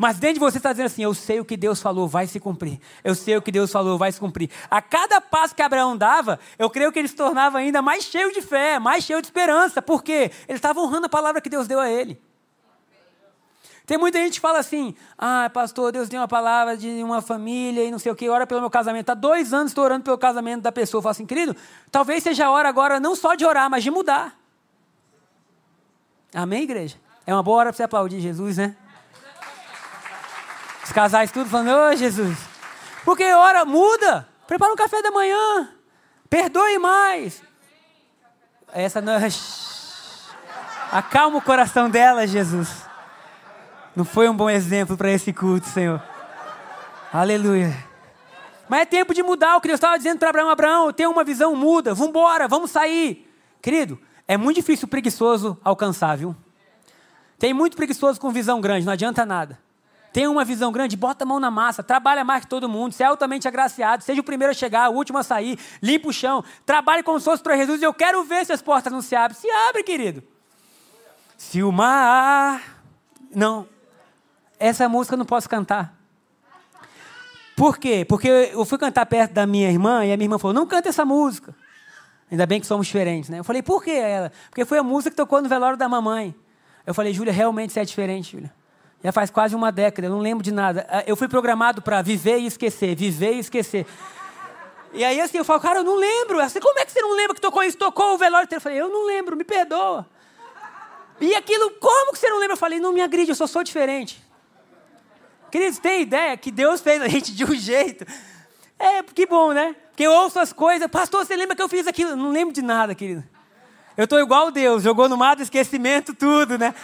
Mas 0.00 0.18
dentro 0.18 0.36
de 0.36 0.40
você 0.40 0.56
está 0.56 0.72
dizendo 0.72 0.86
assim: 0.86 1.02
Eu 1.02 1.12
sei 1.12 1.40
o 1.40 1.44
que 1.44 1.58
Deus 1.58 1.78
falou, 1.78 2.08
vai 2.08 2.26
se 2.26 2.40
cumprir. 2.40 2.80
Eu 3.04 3.14
sei 3.14 3.36
o 3.36 3.42
que 3.42 3.52
Deus 3.52 3.70
falou, 3.70 3.98
vai 3.98 4.10
se 4.10 4.18
cumprir. 4.18 4.48
A 4.70 4.80
cada 4.80 5.20
passo 5.20 5.54
que 5.54 5.60
Abraão 5.60 5.94
dava, 5.94 6.40
eu 6.58 6.70
creio 6.70 6.90
que 6.90 6.98
ele 6.98 7.06
se 7.06 7.14
tornava 7.14 7.58
ainda 7.58 7.82
mais 7.82 8.04
cheio 8.04 8.32
de 8.32 8.40
fé, 8.40 8.78
mais 8.78 9.04
cheio 9.04 9.20
de 9.20 9.26
esperança. 9.26 9.82
Por 9.82 10.02
quê? 10.02 10.30
Ele 10.48 10.56
estava 10.56 10.80
honrando 10.80 11.04
a 11.04 11.08
palavra 11.10 11.38
que 11.38 11.50
Deus 11.50 11.68
deu 11.68 11.78
a 11.78 11.90
ele. 11.90 12.18
Tem 13.84 13.98
muita 13.98 14.16
gente 14.20 14.36
que 14.36 14.40
fala 14.40 14.58
assim: 14.58 14.94
ah, 15.18 15.50
pastor, 15.52 15.92
Deus 15.92 16.08
deu 16.08 16.18
uma 16.18 16.28
palavra 16.28 16.78
de 16.78 17.02
uma 17.02 17.20
família 17.20 17.84
e 17.84 17.90
não 17.90 17.98
sei 17.98 18.10
o 18.10 18.16
que, 18.16 18.26
ora 18.26 18.46
pelo 18.46 18.62
meu 18.62 18.70
casamento. 18.70 19.10
Há 19.10 19.14
dois 19.14 19.52
anos 19.52 19.70
estou 19.70 19.84
orando 19.84 20.02
pelo 20.02 20.16
casamento 20.16 20.62
da 20.62 20.72
pessoa. 20.72 21.00
Eu 21.00 21.02
falo 21.02 21.10
assim, 21.10 21.26
querido, 21.26 21.54
talvez 21.90 22.22
seja 22.22 22.46
a 22.46 22.50
hora 22.50 22.70
agora 22.70 22.98
não 22.98 23.14
só 23.14 23.34
de 23.34 23.44
orar, 23.44 23.68
mas 23.68 23.84
de 23.84 23.90
mudar. 23.90 24.34
Amém, 26.32 26.62
igreja? 26.62 26.96
É 27.26 27.34
uma 27.34 27.42
boa 27.42 27.58
hora 27.58 27.68
para 27.68 27.76
você 27.76 27.82
aplaudir 27.82 28.18
Jesus, 28.18 28.56
né? 28.56 28.74
Os 30.84 30.92
casais 30.92 31.30
tudo 31.30 31.48
falando, 31.48 31.70
ô 31.70 31.90
oh, 31.90 31.96
Jesus. 31.96 32.38
Porque 33.04 33.24
ora, 33.32 33.64
muda. 33.64 34.28
Prepara 34.46 34.72
um 34.72 34.76
café 34.76 35.02
da 35.02 35.10
manhã. 35.10 35.68
Perdoe 36.28 36.78
mais. 36.78 37.42
Essa 38.72 39.00
não 39.00 39.12
é. 39.12 39.28
Acalma 40.92 41.38
o 41.38 41.42
coração 41.42 41.88
dela, 41.88 42.26
Jesus. 42.26 42.84
Não 43.94 44.04
foi 44.04 44.28
um 44.28 44.36
bom 44.36 44.48
exemplo 44.48 44.96
para 44.96 45.10
esse 45.10 45.32
culto, 45.32 45.66
Senhor. 45.66 46.02
Aleluia. 47.12 47.76
Mas 48.68 48.82
é 48.82 48.84
tempo 48.86 49.12
de 49.12 49.22
mudar 49.22 49.56
o 49.56 49.60
que 49.60 49.66
Deus 49.66 49.78
estava 49.78 49.96
dizendo 49.96 50.18
para 50.18 50.28
Abraão. 50.28 50.50
Abraão, 50.50 50.92
tem 50.92 51.06
uma 51.06 51.24
visão, 51.24 51.56
muda. 51.56 51.92
Vamos 51.92 52.10
embora, 52.10 52.46
vamos 52.46 52.70
sair. 52.70 53.28
Querido, 53.60 54.00
é 54.28 54.36
muito 54.36 54.56
difícil 54.56 54.86
o 54.86 54.88
preguiçoso 54.88 55.58
alcançar, 55.64 56.16
viu? 56.16 56.36
Tem 57.36 57.52
muito 57.52 57.76
preguiçoso 57.76 58.20
com 58.20 58.30
visão 58.30 58.60
grande, 58.60 58.86
não 58.86 58.92
adianta 58.92 59.26
nada. 59.26 59.58
Tem 60.12 60.26
uma 60.26 60.44
visão 60.44 60.72
grande, 60.72 60.96
bota 60.96 61.24
a 61.24 61.26
mão 61.26 61.38
na 61.38 61.50
massa, 61.50 61.82
trabalha 61.82 62.24
mais 62.24 62.44
que 62.44 62.50
todo 62.50 62.68
mundo, 62.68 62.92
seja 62.92 63.10
altamente 63.10 63.46
agraciado, 63.46 64.02
seja 64.02 64.20
o 64.20 64.24
primeiro 64.24 64.50
a 64.50 64.54
chegar, 64.54 64.90
o 64.90 64.94
último 64.94 65.18
a 65.18 65.22
sair, 65.22 65.58
limpa 65.80 66.08
o 66.08 66.12
chão, 66.12 66.42
trabalhe 66.66 67.02
como 67.02 67.18
se 67.18 67.24
fosse 67.24 67.42
para 67.42 67.56
Jesus. 67.56 67.80
Eu 67.80 67.94
quero 67.94 68.24
ver 68.24 68.44
se 68.44 68.52
as 68.52 68.60
portas 68.60 68.92
não 68.92 69.00
se 69.00 69.14
abrem. 69.14 69.38
Se 69.38 69.48
abre, 69.68 69.84
querido. 69.84 70.22
Se 71.36 71.62
o 71.62 71.70
mar. 71.70 72.82
Não, 73.34 73.68
essa 74.58 74.88
música 74.88 75.14
eu 75.14 75.18
não 75.18 75.24
posso 75.24 75.48
cantar. 75.48 75.94
Por 77.56 77.78
quê? 77.78 78.04
Porque 78.08 78.28
eu 78.28 78.64
fui 78.64 78.78
cantar 78.78 79.06
perto 79.06 79.32
da 79.32 79.46
minha 79.46 79.70
irmã 79.70 80.04
e 80.04 80.12
a 80.12 80.16
minha 80.16 80.26
irmã 80.26 80.38
falou: 80.38 80.54
não 80.54 80.66
canta 80.66 80.88
essa 80.88 81.04
música. 81.04 81.54
Ainda 82.30 82.46
bem 82.46 82.60
que 82.60 82.66
somos 82.66 82.86
diferentes, 82.86 83.28
né? 83.28 83.40
Eu 83.40 83.44
falei, 83.44 83.60
por 83.60 83.82
que 83.82 83.90
ela? 83.90 84.30
Porque 84.48 84.64
foi 84.64 84.78
a 84.78 84.82
música 84.82 85.10
que 85.10 85.16
tocou 85.16 85.42
no 85.42 85.48
velório 85.48 85.76
da 85.76 85.88
mamãe. 85.88 86.34
Eu 86.86 86.94
falei, 86.94 87.12
Júlia, 87.12 87.32
realmente 87.32 87.72
você 87.72 87.80
é 87.80 87.84
diferente, 87.84 88.32
Júlia. 88.32 88.52
Já 89.02 89.12
faz 89.12 89.30
quase 89.30 89.54
uma 89.54 89.72
década, 89.72 90.08
eu 90.08 90.10
não 90.10 90.18
lembro 90.18 90.44
de 90.44 90.52
nada. 90.52 90.86
Ah, 90.88 91.02
eu 91.06 91.16
fui 91.16 91.26
programado 91.26 91.80
para 91.80 92.02
viver 92.02 92.38
e 92.38 92.46
esquecer, 92.46 92.94
viver 92.94 93.34
e 93.34 93.38
esquecer. 93.38 93.86
E 94.92 95.04
aí 95.04 95.20
assim, 95.20 95.38
eu 95.38 95.44
falo, 95.44 95.60
cara, 95.60 95.78
eu 95.78 95.84
não 95.84 95.96
lembro. 95.96 96.38
Assim, 96.40 96.60
como 96.60 96.78
é 96.78 96.84
que 96.84 96.92
você 96.92 97.00
não 97.00 97.16
lembra 97.16 97.34
que 97.34 97.40
tocou 97.40 97.62
isso? 97.62 97.78
Tocou 97.78 98.14
o 98.14 98.18
velório 98.18 98.48
Eu 98.50 98.60
falei, 98.60 98.80
eu 98.80 98.88
não 98.88 99.06
lembro, 99.06 99.36
me 99.36 99.44
perdoa. 99.44 100.06
E 101.20 101.34
aquilo, 101.34 101.70
como 101.72 102.12
que 102.12 102.18
você 102.18 102.28
não 102.28 102.38
lembra? 102.38 102.54
Eu 102.54 102.58
falei, 102.58 102.80
não 102.80 102.92
me 102.92 103.00
agride, 103.00 103.30
eu 103.30 103.34
só 103.34 103.46
sou 103.46 103.62
diferente. 103.62 104.22
Queridos, 105.50 105.78
tem 105.78 106.02
ideia 106.02 106.36
que 106.36 106.50
Deus 106.50 106.80
fez 106.80 107.02
a 107.02 107.08
gente 107.08 107.34
de 107.34 107.44
um 107.44 107.54
jeito. 107.54 108.06
É, 108.78 109.02
que 109.02 109.26
bom, 109.26 109.52
né? 109.52 109.74
Porque 109.90 110.04
eu 110.04 110.12
ouço 110.12 110.38
as 110.38 110.52
coisas. 110.52 110.88
Pastor, 110.88 111.26
você 111.26 111.36
lembra 111.36 111.56
que 111.56 111.62
eu 111.62 111.68
fiz 111.68 111.86
aquilo? 111.86 112.16
Não 112.16 112.30
lembro 112.30 112.54
de 112.54 112.62
nada, 112.62 112.94
querido. 112.94 113.24
Eu 113.96 114.04
estou 114.04 114.18
igual 114.18 114.50
Deus, 114.50 114.82
jogou 114.82 115.08
no 115.08 115.16
mar 115.16 115.36
do 115.36 115.42
esquecimento 115.42 116.14
tudo, 116.14 116.56
né? 116.56 116.74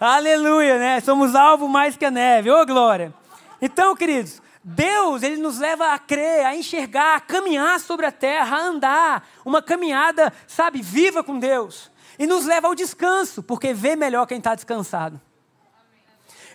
Aleluia, 0.00 0.78
né? 0.78 1.00
Somos 1.00 1.34
alvo 1.34 1.68
mais 1.68 1.96
que 1.96 2.04
a 2.04 2.10
neve. 2.10 2.50
Ô, 2.50 2.60
oh, 2.60 2.66
glória. 2.66 3.12
Então, 3.60 3.96
queridos, 3.96 4.40
Deus, 4.62 5.22
ele 5.24 5.38
nos 5.38 5.58
leva 5.58 5.92
a 5.92 5.98
crer, 5.98 6.46
a 6.46 6.54
enxergar, 6.54 7.16
a 7.16 7.20
caminhar 7.20 7.80
sobre 7.80 8.06
a 8.06 8.12
terra, 8.12 8.56
a 8.56 8.60
andar. 8.60 9.28
Uma 9.44 9.60
caminhada, 9.60 10.32
sabe, 10.46 10.80
viva 10.82 11.24
com 11.24 11.38
Deus. 11.38 11.90
E 12.16 12.26
nos 12.26 12.46
leva 12.46 12.68
ao 12.68 12.74
descanso, 12.74 13.42
porque 13.42 13.74
vê 13.74 13.96
melhor 13.96 14.26
quem 14.26 14.38
está 14.38 14.54
descansado. 14.54 15.20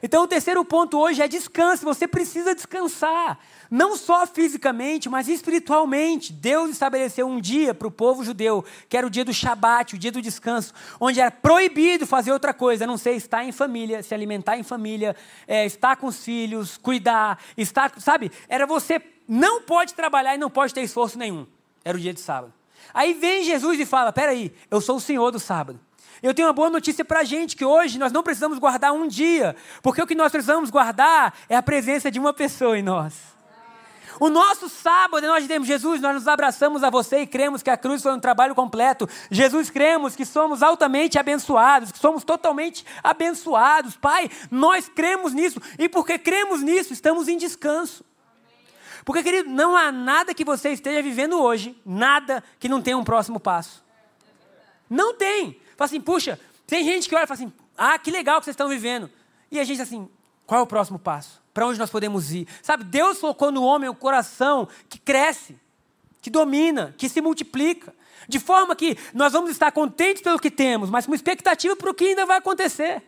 Então, 0.06 0.24
o 0.24 0.28
terceiro 0.28 0.66
ponto 0.66 1.00
hoje 1.00 1.22
é 1.22 1.30
descanso. 1.30 1.86
Você 1.86 2.06
precisa 2.06 2.54
descansar. 2.54 3.39
Não 3.72 3.96
só 3.96 4.28
fisicamente, 4.28 5.08
mas 5.08 5.30
espiritualmente. 5.30 6.34
Deus 6.34 6.72
estabeleceu 6.72 7.26
um 7.26 7.39
dia 7.39 7.74
para 7.74 7.88
o 7.88 7.92
povo 7.92 8.22
judeu, 8.22 8.66
que 8.89 8.98
era 8.98 9.08
o 9.08 9.10
dia 9.10 9.24
do 9.24 9.34
Shabat, 9.34 9.96
o 9.96 9.98
dia 9.98 10.12
do 10.12 10.22
descanso, 10.22 10.74
onde 11.00 11.22
era 11.22 11.32
proibido 11.32 12.06
fazer 12.06 12.34
outra 12.34 12.54
coisa, 12.54 12.84
a 12.84 12.88
não 12.88 12.98
ser 12.98 13.13
estar 13.13 13.46
em 13.46 13.54
família, 13.54 14.04
se 14.04 14.13
alimentar 14.13 14.58
em 14.58 14.63
família, 14.63 15.16
é, 15.48 15.66
estar 15.66 15.96
com 15.96 16.08
os 16.08 16.22
filhos, 16.22 16.78
cuidar, 16.78 17.39
estar, 17.56 17.98
sabe? 18.02 18.30
Era 18.50 18.68
você 18.68 19.02
não 19.26 19.62
pode 19.62 19.94
trabalhar 19.94 20.36
e 20.36 20.38
não 20.38 20.50
pode 20.50 20.74
ter 20.74 20.82
esforço 20.82 21.18
nenhum. 21.18 21.48
Era 21.86 21.98
o 21.98 22.02
dia 22.02 22.13
de 22.13 22.20
sábado. 22.20 22.54
Aí 22.94 23.14
vem 23.14 23.44
Jesus 23.44 23.80
e 23.80 23.86
fala: 23.86 24.12
peraí, 24.14 24.54
eu 24.70 24.80
sou 24.80 24.98
o 24.98 25.02
Senhor 25.02 25.32
do 25.32 25.40
sábado. 25.40 25.80
Eu 26.22 26.34
tenho 26.34 26.48
uma 26.48 26.54
boa 26.54 26.70
notícia 26.70 27.04
para 27.04 27.20
a 27.20 27.24
gente, 27.24 27.56
que 27.56 27.66
hoje 27.66 28.00
nós 28.00 28.14
não 28.14 28.24
precisamos 28.24 28.58
guardar 28.58 28.94
um 28.94 29.08
dia, 29.08 29.56
porque 29.82 30.02
o 30.02 30.08
que 30.08 30.16
nós 30.16 30.32
precisamos 30.32 30.70
guardar 30.70 31.34
é 31.50 31.56
a 31.56 31.62
presença 31.62 32.10
de 32.10 32.18
uma 32.18 32.34
pessoa 32.34 32.78
em 32.78 32.82
nós. 32.82 33.34
O 34.20 34.30
nosso 34.30 34.70
sábado, 34.70 35.26
nós 35.28 35.42
dizemos, 35.44 35.68
Jesus, 35.68 36.00
nós 36.00 36.14
nos 36.14 36.28
abraçamos 36.28 36.84
a 36.84 36.90
você 36.90 37.22
e 37.22 37.28
cremos 37.28 37.64
que 37.64 37.70
a 37.70 37.76
cruz 37.76 38.02
foi 38.02 38.14
um 38.14 38.20
trabalho 38.20 38.56
completo. 38.56 39.10
Jesus, 39.30 39.70
cremos 39.70 40.16
que 40.16 40.26
somos 40.26 40.62
altamente 40.64 41.18
abençoados, 41.18 41.92
que 41.92 42.00
somos 42.00 42.24
totalmente 42.24 42.86
abençoados. 43.04 43.98
Pai, 43.98 44.30
nós 44.50 44.88
cremos 44.88 45.34
nisso 45.34 45.60
e 45.78 45.90
porque 45.90 46.18
cremos 46.18 46.62
nisso, 46.62 46.94
estamos 46.94 47.28
em 47.28 47.38
descanso. 47.38 48.06
Porque, 49.06 49.24
querido, 49.24 49.50
não 49.50 49.76
há 49.76 49.92
nada 49.92 50.34
que 50.34 50.46
você 50.46 50.70
esteja 50.70 51.02
vivendo 51.02 51.39
hoje, 51.39 51.76
nada 51.86 52.44
que 52.60 52.70
não 52.70 52.82
tenha 52.82 52.98
um 52.98 53.04
próximo 53.04 53.39
passo. 53.39 53.84
Não 54.89 55.16
tem. 55.16 55.60
Fala 55.76 55.86
assim, 55.86 56.00
puxa, 56.02 56.39
tem 56.66 56.84
gente 56.84 57.10
que 57.10 57.16
olha 57.16 57.24
e 57.24 57.28
fala 57.28 57.39
assim, 57.39 57.54
ah, 57.78 57.98
que 57.98 58.12
legal 58.12 58.39
que 58.39 58.46
vocês 58.46 58.54
estão 58.54 58.70
vivendo. 58.70 59.10
E 59.52 59.60
a 59.60 59.63
gente 59.63 59.82
assim, 59.82 60.10
qual 60.46 60.62
é 60.62 60.63
o 60.63 60.68
próximo 60.68 61.00
passo? 61.00 61.42
Para 61.54 61.68
onde 61.68 61.80
nós 61.80 61.89
podemos 61.89 62.32
ir? 62.32 62.48
Sabe, 62.62 62.84
Deus 62.84 63.20
colocou 63.20 63.52
no 63.52 63.63
homem 63.63 63.89
um 63.89 63.96
coração 63.96 64.68
que 64.89 65.00
cresce, 65.00 65.58
que 66.22 66.30
domina, 66.30 66.94
que 66.98 67.10
se 67.10 67.22
multiplica. 67.22 67.94
De 68.28 68.39
forma 68.39 68.76
que 68.76 68.98
nós 69.13 69.34
vamos 69.34 69.52
estar 69.52 69.72
contentes 69.72 70.22
pelo 70.22 70.39
que 70.39 70.50
temos, 70.50 70.89
mas 70.89 71.06
com 71.06 71.13
expectativa 71.13 71.76
para 71.76 71.92
o 71.92 71.94
que 71.94 72.06
ainda 72.06 72.26
vai 72.26 72.38
acontecer. 72.38 73.04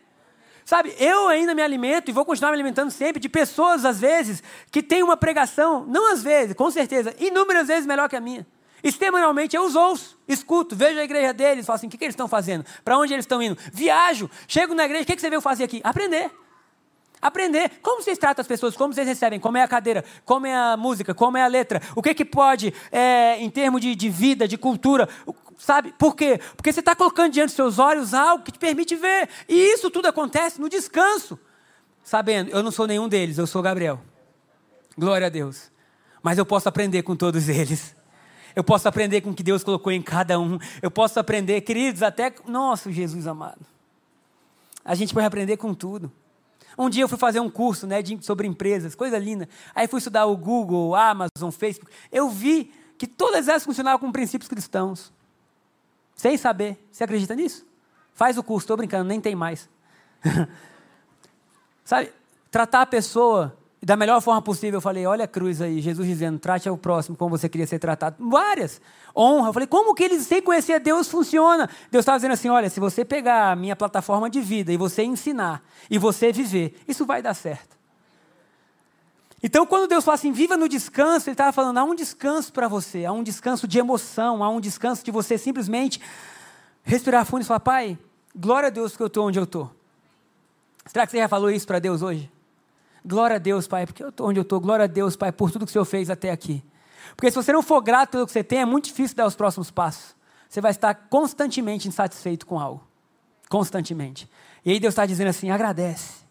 Sabe, 0.65 0.95
eu 0.97 1.27
ainda 1.27 1.53
me 1.53 1.61
alimento 1.61 2.09
e 2.09 2.11
vou 2.11 2.25
continuar 2.25 2.49
me 2.49 2.55
alimentando 2.55 2.89
sempre 2.89 3.19
de 3.19 3.29
pessoas, 3.29 3.85
às 3.85 3.99
vezes, 3.99 4.41
que 4.71 4.81
têm 4.81 5.03
uma 5.03 5.15
pregação, 5.15 5.85
não 5.85 6.11
às 6.11 6.23
vezes, 6.23 6.55
com 6.55 6.71
certeza, 6.71 7.15
inúmeras 7.19 7.67
vezes 7.67 7.85
melhor 7.85 8.09
que 8.09 8.15
a 8.15 8.19
minha. 8.19 8.47
Extremamente, 8.83 9.55
eu 9.55 9.63
os 9.63 9.75
ouço, 9.75 10.17
escuto, 10.27 10.75
vejo 10.75 10.99
a 10.99 11.03
igreja 11.03 11.33
deles, 11.33 11.67
falo 11.67 11.75
assim: 11.75 11.87
o 11.87 11.89
que, 11.89 11.97
que 11.97 12.03
eles 12.03 12.13
estão 12.13 12.27
fazendo? 12.27 12.65
Para 12.83 12.97
onde 12.97 13.13
eles 13.13 13.25
estão 13.25 13.41
indo? 13.41 13.57
Viajo, 13.71 14.29
chego 14.47 14.73
na 14.73 14.85
igreja, 14.85 15.03
o 15.03 15.05
que, 15.05 15.15
que 15.15 15.21
você 15.21 15.29
veio 15.29 15.41
fazer 15.41 15.63
aqui? 15.63 15.81
Aprender. 15.83 16.31
Aprender. 17.21 17.71
Como 17.81 18.01
vocês 18.01 18.17
tratam 18.17 18.41
as 18.41 18.47
pessoas, 18.47 18.75
como 18.75 18.93
vocês 18.93 19.07
recebem, 19.07 19.39
como 19.39 19.57
é 19.57 19.63
a 19.63 19.67
cadeira, 19.67 20.03
como 20.23 20.45
é 20.45 20.55
a 20.55 20.77
música, 20.77 21.13
como 21.13 21.37
é 21.37 21.43
a 21.43 21.47
letra, 21.47 21.81
o 21.95 22.01
que, 22.01 22.13
que 22.13 22.25
pode, 22.25 22.73
é, 22.91 23.37
em 23.39 23.49
termos 23.49 23.81
de, 23.81 23.95
de 23.95 24.09
vida, 24.09 24.47
de 24.47 24.57
cultura, 24.57 25.09
sabe? 25.57 25.93
Por 25.97 26.15
quê? 26.15 26.39
Porque 26.55 26.71
você 26.71 26.81
está 26.81 26.95
colocando 26.95 27.31
diante 27.31 27.47
dos 27.47 27.55
seus 27.55 27.79
olhos 27.79 28.13
algo 28.13 28.43
que 28.43 28.51
te 28.51 28.59
permite 28.59 28.95
ver. 28.95 29.29
E 29.47 29.55
isso 29.73 29.89
tudo 29.89 30.07
acontece 30.07 30.59
no 30.59 30.69
descanso. 30.69 31.39
Sabendo, 32.03 32.51
eu 32.51 32.61
não 32.61 32.71
sou 32.71 32.85
nenhum 32.85 33.07
deles, 33.07 33.37
eu 33.37 33.47
sou 33.47 33.61
Gabriel. 33.61 33.99
Glória 34.97 35.27
a 35.27 35.29
Deus. 35.29 35.71
Mas 36.21 36.37
eu 36.37 36.45
posso 36.45 36.69
aprender 36.69 37.03
com 37.03 37.15
todos 37.15 37.49
eles. 37.49 37.95
Eu 38.55 38.63
posso 38.63 38.87
aprender 38.87 39.21
com 39.21 39.31
o 39.31 39.33
que 39.33 39.43
Deus 39.43 39.63
colocou 39.63 39.91
em 39.91 40.01
cada 40.01 40.39
um. 40.39 40.57
Eu 40.81 40.89
posso 40.89 41.19
aprender, 41.19 41.59
queridos, 41.61 42.01
até. 42.01 42.33
Nossa, 42.47 42.91
Jesus 42.91 43.27
amado. 43.27 43.65
A 44.83 44.95
gente 44.95 45.13
pode 45.13 45.25
aprender 45.25 45.57
com 45.57 45.73
tudo. 45.73 46.11
Um 46.77 46.89
dia 46.89 47.03
eu 47.03 47.09
fui 47.09 47.17
fazer 47.17 47.39
um 47.39 47.49
curso 47.49 47.87
né, 47.87 48.01
de, 48.01 48.23
sobre 48.23 48.47
empresas, 48.47 48.95
coisa 48.95 49.17
linda. 49.17 49.47
Aí 49.73 49.87
fui 49.87 49.99
estudar 49.99 50.25
o 50.25 50.35
Google, 50.35 50.95
Amazon, 50.95 51.49
Facebook. 51.51 51.91
Eu 52.11 52.29
vi 52.29 52.73
que 52.97 53.07
todas 53.07 53.47
elas 53.47 53.63
funcionavam 53.63 53.99
com 53.99 54.11
princípios 54.11 54.47
cristãos. 54.47 55.13
Sem 56.15 56.37
saber. 56.37 56.77
Você 56.91 57.03
acredita 57.03 57.35
nisso? 57.35 57.65
Faz 58.13 58.37
o 58.37 58.43
curso, 58.43 58.63
estou 58.63 58.77
brincando, 58.77 59.05
nem 59.05 59.19
tem 59.19 59.35
mais. 59.35 59.69
Sabe, 61.83 62.11
tratar 62.49 62.81
a 62.81 62.85
pessoa 62.85 63.55
da 63.85 63.95
melhor 63.95 64.19
forma 64.19 64.41
possível. 64.41 64.79
Eu 64.79 64.81
falei, 64.81 65.05
olha 65.05 65.25
a 65.25 65.27
cruz 65.27 65.61
aí, 65.61 65.79
Jesus 65.79 66.07
dizendo, 66.07 66.39
trate 66.39 66.67
ao 66.67 66.75
próximo 66.75 67.15
como 67.15 67.37
você 67.37 67.47
queria 67.47 67.67
ser 67.67 67.77
tratado. 67.77 68.15
Várias. 68.19 68.81
Honra. 69.15 69.49
Eu 69.49 69.53
falei, 69.53 69.67
como 69.67 69.93
que 69.93 70.03
eles, 70.03 70.25
sem 70.25 70.41
conhecer 70.41 70.79
Deus, 70.79 71.07
funciona? 71.07 71.69
Deus 71.91 72.01
estava 72.01 72.17
dizendo 72.17 72.31
assim, 72.31 72.49
olha, 72.49 72.67
se 72.67 72.79
você 72.79 73.05
pegar 73.05 73.51
a 73.51 73.55
minha 73.55 73.75
plataforma 73.75 74.27
de 74.27 74.41
vida 74.41 74.73
e 74.73 74.77
você 74.77 75.03
ensinar, 75.03 75.63
e 75.87 75.99
você 75.99 76.31
viver, 76.31 76.81
isso 76.87 77.05
vai 77.05 77.21
dar 77.21 77.35
certo. 77.35 77.77
Então, 79.43 79.67
quando 79.67 79.87
Deus 79.87 80.03
fala 80.03 80.15
assim, 80.15 80.31
viva 80.31 80.57
no 80.57 80.67
descanso, 80.67 81.29
Ele 81.29 81.35
estava 81.35 81.51
falando, 81.51 81.77
há 81.77 81.83
um 81.83 81.93
descanso 81.93 82.51
para 82.51 82.67
você, 82.67 83.05
há 83.05 83.11
um 83.11 83.21
descanso 83.21 83.67
de 83.67 83.77
emoção, 83.77 84.43
há 84.43 84.49
um 84.49 84.59
descanso 84.59 85.05
de 85.05 85.11
você 85.11 85.37
simplesmente 85.37 86.01
respirar 86.83 87.23
fundo 87.23 87.43
e 87.43 87.45
falar, 87.45 87.59
Pai, 87.59 87.99
glória 88.35 88.65
a 88.65 88.71
Deus 88.71 88.97
que 88.97 89.03
eu 89.03 89.07
estou 89.07 89.27
onde 89.27 89.37
eu 89.37 89.43
estou. 89.43 89.69
Será 90.87 91.05
que 91.05 91.11
você 91.11 91.19
já 91.19 91.27
falou 91.27 91.51
isso 91.51 91.67
para 91.67 91.77
Deus 91.77 92.01
hoje? 92.01 92.31
Glória 93.05 93.35
a 93.35 93.39
Deus, 93.39 93.67
Pai, 93.67 93.85
porque 93.85 94.03
eu 94.03 94.09
estou 94.09 94.27
onde 94.27 94.39
eu 94.39 94.41
estou. 94.41 94.59
Glória 94.59 94.85
a 94.85 94.87
Deus, 94.87 95.15
Pai, 95.15 95.31
por 95.31 95.51
tudo 95.51 95.65
que 95.65 95.69
o 95.69 95.73
Senhor 95.73 95.85
fez 95.85 96.09
até 96.09 96.31
aqui. 96.31 96.63
Porque 97.15 97.29
se 97.29 97.35
você 97.35 97.53
não 97.53 97.61
for 97.61 97.81
grato 97.81 98.11
pelo 98.11 98.25
que 98.25 98.31
você 98.31 98.43
tem, 98.43 98.59
é 98.61 98.65
muito 98.65 98.85
difícil 98.85 99.15
dar 99.15 99.27
os 99.27 99.35
próximos 99.35 99.69
passos. 99.69 100.15
Você 100.49 100.59
vai 100.59 100.71
estar 100.71 100.93
constantemente 101.09 101.87
insatisfeito 101.87 102.47
com 102.47 102.59
algo. 102.59 102.83
Constantemente. 103.47 104.27
E 104.65 104.71
aí 104.71 104.79
Deus 104.79 104.93
está 104.93 105.05
dizendo 105.05 105.27
assim: 105.27 105.51
agradece. 105.51 106.25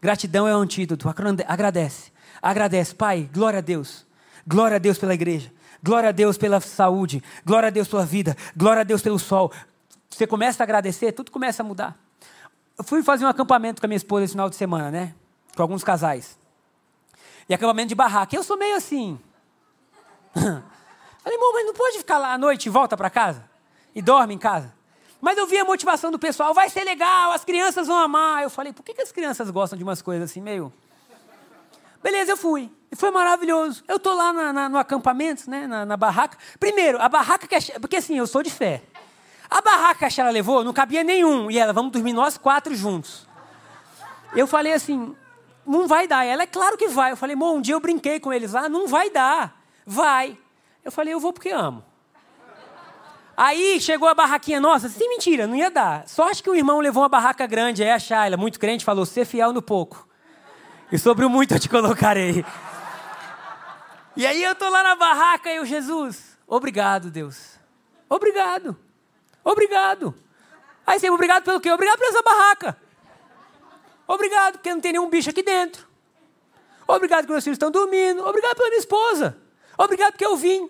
Gratidão 0.00 0.46
é 0.46 0.54
o 0.54 0.60
antídoto. 0.60 1.08
Agradece. 1.08 2.12
Agradece. 2.40 2.94
Pai, 2.94 3.28
glória 3.32 3.58
a 3.58 3.62
Deus. 3.62 4.06
Glória 4.46 4.76
a 4.76 4.78
Deus 4.78 4.98
pela 4.98 5.14
igreja. 5.14 5.52
Glória 5.82 6.10
a 6.10 6.12
Deus 6.12 6.38
pela 6.38 6.60
saúde. 6.60 7.22
Glória 7.44 7.66
a 7.66 7.70
Deus 7.70 7.88
pela 7.88 8.06
vida. 8.06 8.36
Glória 8.56 8.82
a 8.82 8.84
Deus 8.84 9.02
pelo 9.02 9.18
sol. 9.18 9.50
Você 10.08 10.26
começa 10.26 10.62
a 10.62 10.64
agradecer, 10.64 11.12
tudo 11.12 11.30
começa 11.30 11.62
a 11.62 11.66
mudar. 11.66 11.98
Eu 12.78 12.84
fui 12.84 13.02
fazer 13.02 13.24
um 13.24 13.28
acampamento 13.28 13.80
com 13.80 13.86
a 13.86 13.88
minha 13.88 13.96
esposa 13.96 14.24
esse 14.24 14.32
final 14.32 14.48
de 14.48 14.56
semana, 14.56 14.90
né? 14.90 15.14
Com 15.54 15.62
alguns 15.62 15.84
casais. 15.84 16.38
E 17.48 17.54
acampamento 17.54 17.88
de 17.88 17.94
barraca. 17.94 18.34
Eu 18.34 18.42
sou 18.42 18.56
meio 18.56 18.76
assim. 18.76 19.18
Falei, 20.34 21.36
irmão, 21.36 21.52
mas 21.52 21.66
não 21.66 21.74
pode 21.74 21.98
ficar 21.98 22.18
lá 22.18 22.32
à 22.32 22.38
noite 22.38 22.66
e 22.66 22.68
volta 22.70 22.96
para 22.96 23.10
casa? 23.10 23.44
E 23.94 24.00
dorme 24.00 24.34
em 24.34 24.38
casa? 24.38 24.72
Mas 25.20 25.36
eu 25.36 25.46
vi 25.46 25.58
a 25.58 25.64
motivação 25.64 26.10
do 26.10 26.18
pessoal, 26.18 26.54
vai 26.54 26.70
ser 26.70 26.82
legal, 26.82 27.32
as 27.32 27.44
crianças 27.44 27.86
vão 27.86 27.98
amar. 27.98 28.42
Eu 28.42 28.48
falei, 28.48 28.72
por 28.72 28.82
que, 28.82 28.94
que 28.94 29.02
as 29.02 29.12
crianças 29.12 29.50
gostam 29.50 29.76
de 29.76 29.84
umas 29.84 30.00
coisas 30.00 30.30
assim, 30.30 30.40
meio. 30.40 30.72
Beleza, 32.02 32.32
eu 32.32 32.36
fui. 32.36 32.72
E 32.90 32.96
foi 32.96 33.10
maravilhoso. 33.10 33.84
Eu 33.86 33.98
tô 33.98 34.14
lá 34.14 34.32
na, 34.32 34.52
na, 34.52 34.68
no 34.68 34.78
acampamento, 34.78 35.50
né, 35.50 35.66
na, 35.66 35.84
na, 35.84 35.96
barraca. 35.96 36.38
Primeiro, 36.58 37.00
a 37.00 37.08
barraca 37.08 37.46
que 37.46 37.54
a, 37.54 37.80
Porque 37.80 37.96
assim, 37.96 38.16
eu 38.16 38.26
sou 38.26 38.42
de 38.42 38.50
fé. 38.50 38.82
A 39.50 39.60
barraca 39.60 40.08
que 40.08 40.20
a 40.20 40.30
levou, 40.30 40.64
não 40.64 40.72
cabia 40.72 41.04
nenhum. 41.04 41.50
E 41.50 41.58
ela, 41.58 41.72
vamos 41.72 41.92
dormir 41.92 42.12
nós 42.12 42.38
quatro 42.38 42.74
juntos. 42.74 43.28
Eu 44.34 44.46
falei 44.46 44.72
assim, 44.72 45.14
não 45.70 45.86
vai 45.86 46.06
dar. 46.06 46.24
Ela, 46.24 46.42
é 46.42 46.46
claro 46.46 46.76
que 46.76 46.88
vai. 46.88 47.12
Eu 47.12 47.16
falei, 47.16 47.34
amor, 47.34 47.54
um 47.54 47.60
dia 47.60 47.74
eu 47.74 47.80
brinquei 47.80 48.18
com 48.18 48.32
eles 48.32 48.52
lá, 48.52 48.68
não 48.68 48.88
vai 48.88 49.08
dar. 49.10 49.62
Vai. 49.86 50.36
Eu 50.84 50.90
falei, 50.90 51.14
eu 51.14 51.20
vou 51.20 51.32
porque 51.32 51.50
amo. 51.50 51.84
Aí 53.36 53.80
chegou 53.80 54.06
a 54.08 54.14
barraquinha 54.14 54.60
nossa, 54.60 54.88
sem 54.88 55.08
mentira, 55.08 55.46
não 55.46 55.54
ia 55.54 55.70
dar. 55.70 56.06
Só 56.06 56.28
acho 56.28 56.42
que 56.42 56.50
o 56.50 56.54
irmão 56.54 56.78
levou 56.80 57.02
uma 57.02 57.08
barraca 57.08 57.46
grande, 57.46 57.82
aí 57.82 57.90
a 57.90 57.98
Shayla, 57.98 58.36
muito 58.36 58.60
crente, 58.60 58.84
falou, 58.84 59.06
ser 59.06 59.24
fiel 59.24 59.52
no 59.52 59.62
pouco. 59.62 60.06
E 60.92 60.98
sobre 60.98 61.24
o 61.24 61.30
muito 61.30 61.54
eu 61.54 61.60
te 61.60 61.68
colocarei. 61.68 62.44
E 64.14 64.26
aí 64.26 64.42
eu 64.42 64.54
tô 64.54 64.68
lá 64.68 64.82
na 64.82 64.94
barraca 64.94 65.50
e 65.50 65.56
eu, 65.56 65.64
Jesus, 65.64 66.36
obrigado, 66.46 67.10
Deus. 67.10 67.58
Obrigado. 68.10 68.76
Obrigado. 69.42 70.14
Aí 70.86 70.98
você, 70.98 71.08
obrigado 71.08 71.44
pelo 71.44 71.60
quê? 71.60 71.70
Obrigado 71.70 71.96
por 71.96 72.08
essa 72.08 72.22
barraca. 72.22 72.76
Obrigado, 74.12 74.54
porque 74.54 74.74
não 74.74 74.80
tem 74.80 74.90
nenhum 74.90 75.08
bicho 75.08 75.30
aqui 75.30 75.40
dentro. 75.40 75.86
Obrigado 76.86 77.26
que 77.26 77.30
meus 77.30 77.44
filhos 77.44 77.54
estão 77.54 77.70
dormindo. 77.70 78.26
Obrigado 78.26 78.56
pela 78.56 78.68
minha 78.68 78.80
esposa. 78.80 79.38
Obrigado 79.78 80.12
porque 80.12 80.26
eu 80.26 80.36
vim. 80.36 80.68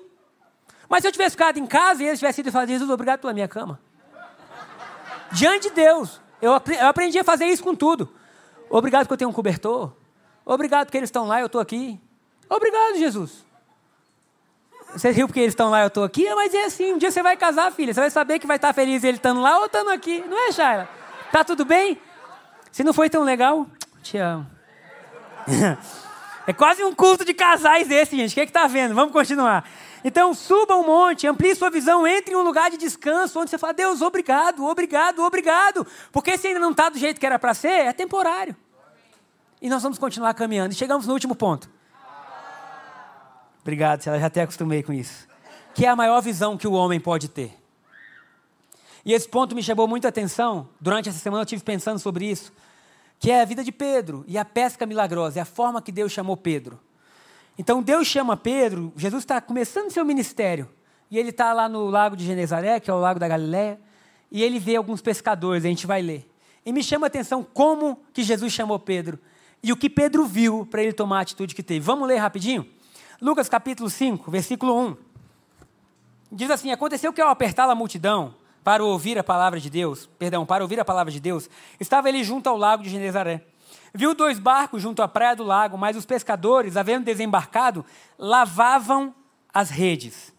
Mas 0.91 1.01
se 1.01 1.09
eu 1.09 1.13
tivesse 1.13 1.31
ficado 1.31 1.57
em 1.57 1.65
casa 1.65 2.03
e 2.03 2.07
eles 2.07 2.19
tivessem 2.19 2.43
ido 2.43 2.53
fazer 2.53 2.73
Jesus, 2.73 2.91
obrigado 2.91 3.21
pela 3.21 3.33
minha 3.33 3.49
cama. 3.49 3.81
Diante 5.33 5.71
de 5.71 5.75
Deus. 5.75 6.21
Eu 6.43 6.53
aprendi 6.55 7.19
a 7.19 7.25
fazer 7.25 7.47
isso 7.47 7.63
com 7.63 7.75
tudo. 7.75 8.13
Obrigado 8.69 9.05
porque 9.05 9.15
eu 9.15 9.19
tenho 9.19 9.31
um 9.31 9.33
cobertor. 9.33 9.91
Obrigado 10.45 10.87
porque 10.87 10.99
eles 10.99 11.09
estão 11.09 11.27
lá 11.27 11.39
e 11.39 11.43
eu 11.43 11.47
estou 11.47 11.63
aqui. 11.63 11.99
Obrigado, 12.47 12.99
Jesus. 12.99 13.43
Você 14.93 15.11
riu 15.13 15.27
porque 15.27 15.41
eles 15.41 15.53
estão 15.53 15.71
lá 15.71 15.81
e 15.81 15.85
eu 15.85 15.89
estou 15.89 16.05
aqui? 16.05 16.29
Mas 16.35 16.53
é 16.53 16.65
assim, 16.67 16.93
um 16.93 16.99
dia 16.99 17.11
você 17.11 17.23
vai 17.23 17.39
casar, 17.39 17.73
filha. 17.73 17.95
Você 17.95 18.01
vai 18.01 18.11
saber 18.11 18.39
que 18.39 18.47
vai 18.47 18.57
estar 18.57 18.75
feliz 18.75 19.03
ele 19.03 19.17
estando 19.17 19.41
lá 19.41 19.61
ou 19.61 19.65
estando 19.65 19.89
aqui. 19.89 20.23
Não 20.29 20.49
é, 20.49 20.53
Shaila? 20.53 20.87
Tá 21.33 21.43
tudo 21.43 21.65
bem? 21.65 21.99
Se 22.73 22.85
não 22.85 22.93
foi 22.93 23.11
tão 23.11 23.23
legal, 23.23 23.67
te 24.03 24.17
amo. 24.19 24.47
É 26.47 26.53
quase 26.53 26.83
um 26.83 26.93
culto 26.93 27.25
de 27.25 27.33
casais 27.33 27.89
esse, 27.89 28.17
gente. 28.17 28.33
O 28.33 28.35
que 28.35 28.41
é 28.41 28.47
que 28.47 28.51
tá 28.51 28.67
vendo? 28.67 28.93
Vamos 28.93 29.13
continuar. 29.13 29.69
Então, 30.03 30.35
suba 30.35 30.75
um 30.75 30.85
monte, 30.85 31.27
amplie 31.27 31.55
sua 31.55 31.71
visão, 31.71 32.05
entre 32.07 32.35
em 32.35 32.37
um 32.37 32.43
lugar 32.43 32.71
de 32.71 32.77
descanso, 32.77 33.39
onde 33.39 33.51
você 33.51 33.59
fala, 33.59 33.73
Deus, 33.73 34.03
obrigado, 34.03 34.65
obrigado, 34.65 35.23
obrigado. 35.23 35.87
Porque 36.11 36.37
se 36.37 36.49
ainda 36.49 36.59
não 36.59 36.73
está 36.73 36.89
do 36.89 36.99
jeito 36.99 37.21
que 37.21 37.27
era 37.27 37.39
para 37.39 37.55
ser, 37.55 37.69
é 37.69 37.93
temporário. 37.93 38.57
E 39.63 39.69
nós 39.69 39.83
vamos 39.83 39.99
continuar 39.99 40.35
caminhando. 40.35 40.73
E 40.73 40.75
chegamos 40.75 41.07
no 41.07 41.13
último 41.13 41.37
ponto. 41.37 41.71
Obrigado, 43.61 44.03
já 44.03 44.27
até 44.27 44.43
acostumei 44.43 44.83
com 44.83 44.93
isso. 44.93 45.29
Que 45.75 45.85
é 45.87 45.89
a 45.89 45.95
maior 45.95 46.21
visão 46.21 46.57
que 46.57 46.67
o 46.67 46.73
homem 46.73 46.99
pode 46.99 47.29
ter. 47.29 47.60
E 49.05 49.13
esse 49.13 49.29
ponto 49.29 49.55
me 49.55 49.63
chamou 49.63 49.89
muita 49.89 50.09
atenção. 50.09 50.69
Durante 50.81 51.09
essa 51.09 51.19
semana 51.19 51.43
eu 51.43 51.45
estive 51.45 51.63
pensando 51.63 51.99
sobre 51.99 52.31
isso. 52.31 52.53
Que 53.19 53.31
é 53.31 53.43
a 53.43 53.45
vida 53.45 53.65
de 53.65 53.73
Pedro 53.73 54.25
e 54.27 54.39
a 54.39 54.45
pesca 54.45 54.87
milagrosa. 54.87 55.39
É 55.39 55.43
a 55.43 55.47
forma 55.47 55.83
que 55.83 55.93
Deus 55.93 56.13
chamou 56.13 56.37
Pedro. 56.37 56.79
Então 57.59 57.83
Deus 57.83 58.07
chama 58.07 58.37
Pedro, 58.37 58.93
Jesus 58.97 59.23
está 59.23 59.41
começando 59.41 59.91
seu 59.91 60.05
ministério. 60.05 60.69
E 61.11 61.19
ele 61.19 61.31
está 61.31 61.53
lá 61.53 61.69
no 61.69 61.91
lago 61.91 62.17
de 62.17 62.25
Genezaré, 62.25 62.79
que 62.79 62.91
é 62.91 62.95
o 62.95 63.01
lago 63.01 63.19
da 63.19 63.27
Galiléia. 63.27 63.81
E 64.31 64.43
ele 64.43 64.59
vê 64.59 64.77
alguns 64.77 65.03
pescadores, 65.03 65.65
a 65.65 65.69
gente 65.69 65.87
vai 65.87 66.01
ler. 66.01 66.31
E 66.65 66.73
me 66.73 66.83
chama 66.83 67.07
a 67.07 67.09
atenção 67.09 67.43
como 67.43 67.99
que 68.13 68.23
Jesus 68.23 68.53
chamou 68.53 68.79
Pedro. 68.79 69.19
E 69.63 69.73
o 69.73 69.77
que 69.77 69.91
Pedro 69.91 70.25
viu 70.25 70.67
para 70.71 70.83
ele 70.83 70.93
tomar 70.93 71.19
a 71.19 71.23
atitude 71.23 71.55
que 71.55 71.63
teve. 71.63 71.81
Vamos 71.81 72.07
ler 72.07 72.17
rapidinho? 72.17 72.67
Lucas 73.21 73.49
capítulo 73.49 73.91
5, 73.91 74.31
versículo 74.31 74.79
1. 74.79 74.97
Diz 76.33 76.51
assim: 76.51 76.71
Aconteceu 76.71 77.13
que 77.13 77.21
ao 77.21 77.29
apertar 77.29 77.69
a 77.69 77.75
multidão, 77.75 78.35
para 78.63 78.85
ouvir 78.85 79.19
a 79.19 79.25
palavra 79.25 79.59
de 79.59 79.71
Deus, 79.71 80.09
perdão, 80.19 80.45
para 80.45 80.63
ouvir 80.63 80.79
a 80.79 80.85
palavra 80.85 81.13
de 81.13 81.21
Deus, 81.21 81.49
estava 81.79 82.09
ele 82.09 82.23
junto 82.23 82.49
ao 82.49 82.57
lago 82.57 82.83
de 82.83 82.91
Genezaré. 82.91 83.45
Viu 83.93 84.15
dois 84.15 84.39
barcos 84.39 84.83
junto 84.83 85.03
à 85.03 85.09
praia 85.09 85.35
do 85.35 85.43
lago, 85.43 85.77
mas 85.77 85.97
os 85.97 86.07
pescadores, 86.07 86.77
havendo 86.77 87.05
desembarcado, 87.05 87.85
lavavam 88.19 89.15
as 89.53 89.71
redes. 89.71 90.33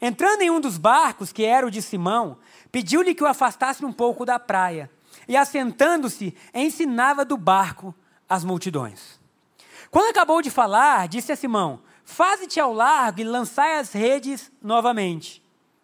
Entrando 0.00 0.42
em 0.42 0.50
um 0.50 0.60
dos 0.60 0.78
barcos, 0.78 1.32
que 1.32 1.44
era 1.44 1.66
o 1.66 1.70
de 1.70 1.82
Simão, 1.82 2.38
pediu-lhe 2.72 3.14
que 3.14 3.22
o 3.22 3.26
afastasse 3.26 3.84
um 3.84 3.92
pouco 3.92 4.24
da 4.24 4.38
praia, 4.38 4.90
e 5.26 5.36
assentando-se, 5.36 6.34
ensinava 6.54 7.24
do 7.24 7.36
barco 7.36 7.94
as 8.28 8.44
multidões. 8.44 9.20
Quando 9.90 10.10
acabou 10.10 10.42
de 10.42 10.50
falar, 10.50 11.08
disse 11.08 11.32
a 11.32 11.36
Simão: 11.36 11.80
Faze-te 12.04 12.58
ao 12.58 12.72
largo 12.72 13.20
e 13.20 13.24
lançai 13.24 13.78
as 13.78 13.92
redes 13.92 14.50
novamente 14.62 15.42